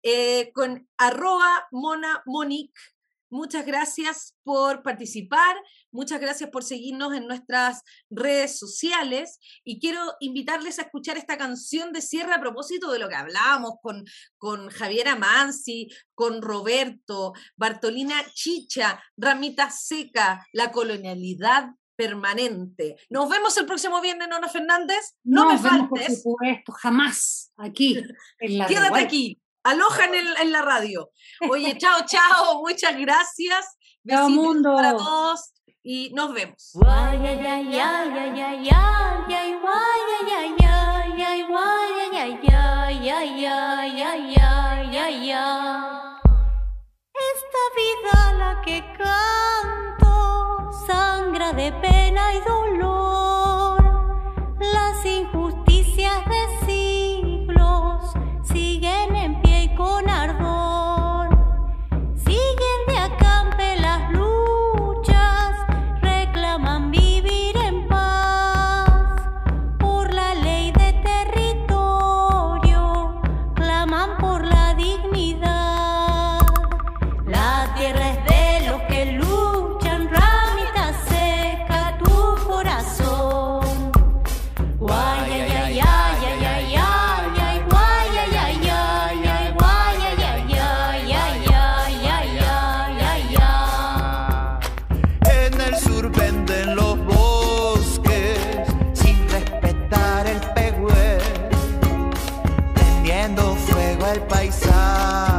eh, 0.03 0.51
con 0.53 0.87
arroba 0.97 1.67
Mona 1.71 2.21
Monic. 2.25 2.71
Muchas 3.29 3.65
gracias 3.65 4.37
por 4.43 4.81
participar, 4.81 5.57
muchas 5.91 6.21
gracias 6.21 6.49
por 6.49 6.63
seguirnos 6.63 7.13
en 7.13 7.27
nuestras 7.27 7.83
redes 8.09 8.57
sociales 8.57 9.39
y 9.63 9.79
quiero 9.79 10.01
invitarles 10.19 10.79
a 10.79 10.83
escuchar 10.83 11.17
esta 11.17 11.37
canción 11.37 11.91
de 11.91 12.01
cierre 12.01 12.33
a 12.33 12.41
propósito 12.41 12.91
de 12.91 12.99
lo 12.99 13.09
que 13.09 13.15
hablábamos 13.15 13.73
con, 13.81 14.05
con 14.37 14.69
Javiera 14.69 15.15
Mansi, 15.15 15.89
con 16.15 16.41
Roberto, 16.41 17.33
Bartolina 17.55 18.15
Chicha, 18.33 19.03
Ramita 19.17 19.69
Seca, 19.69 20.45
la 20.53 20.71
colonialidad 20.71 21.71
permanente. 21.99 22.95
Nos 23.09 23.27
vemos 23.29 23.55
el 23.57 23.65
próximo 23.65 23.99
viernes, 24.01 24.27
Nona 24.29 24.47
Fernández. 24.47 25.15
No 25.23 25.43
Nos 25.43 25.61
me 25.61 25.69
vemos, 25.69 25.89
por 25.89 25.99
faltes. 25.99 26.23
supuesto, 26.23 26.71
jamás 26.71 27.51
aquí 27.57 27.97
en 28.39 28.57
la 28.57 28.65
Quédate 28.67 28.99
aquí. 28.99 29.39
Aloja 29.63 30.05
en, 30.05 30.15
el- 30.15 30.37
en 30.41 30.51
la 30.53 30.61
radio. 30.61 31.11
Oye, 31.49 31.77
chao, 31.77 31.99
chao. 32.07 32.61
Muchas 32.61 32.97
gracias. 32.97 33.77
Chao, 34.07 34.27
Besitos 34.27 34.29
mundo. 34.31 34.73
para 34.73 34.95
todos 34.95 35.51
y 35.83 36.11
nos 36.13 36.33
vemos. 36.33 36.71
De 51.59 51.73
pena 51.73 52.33
y 52.33 52.39
dolor. 52.39 52.68
el 104.13 104.21
paisaje. 104.21 105.38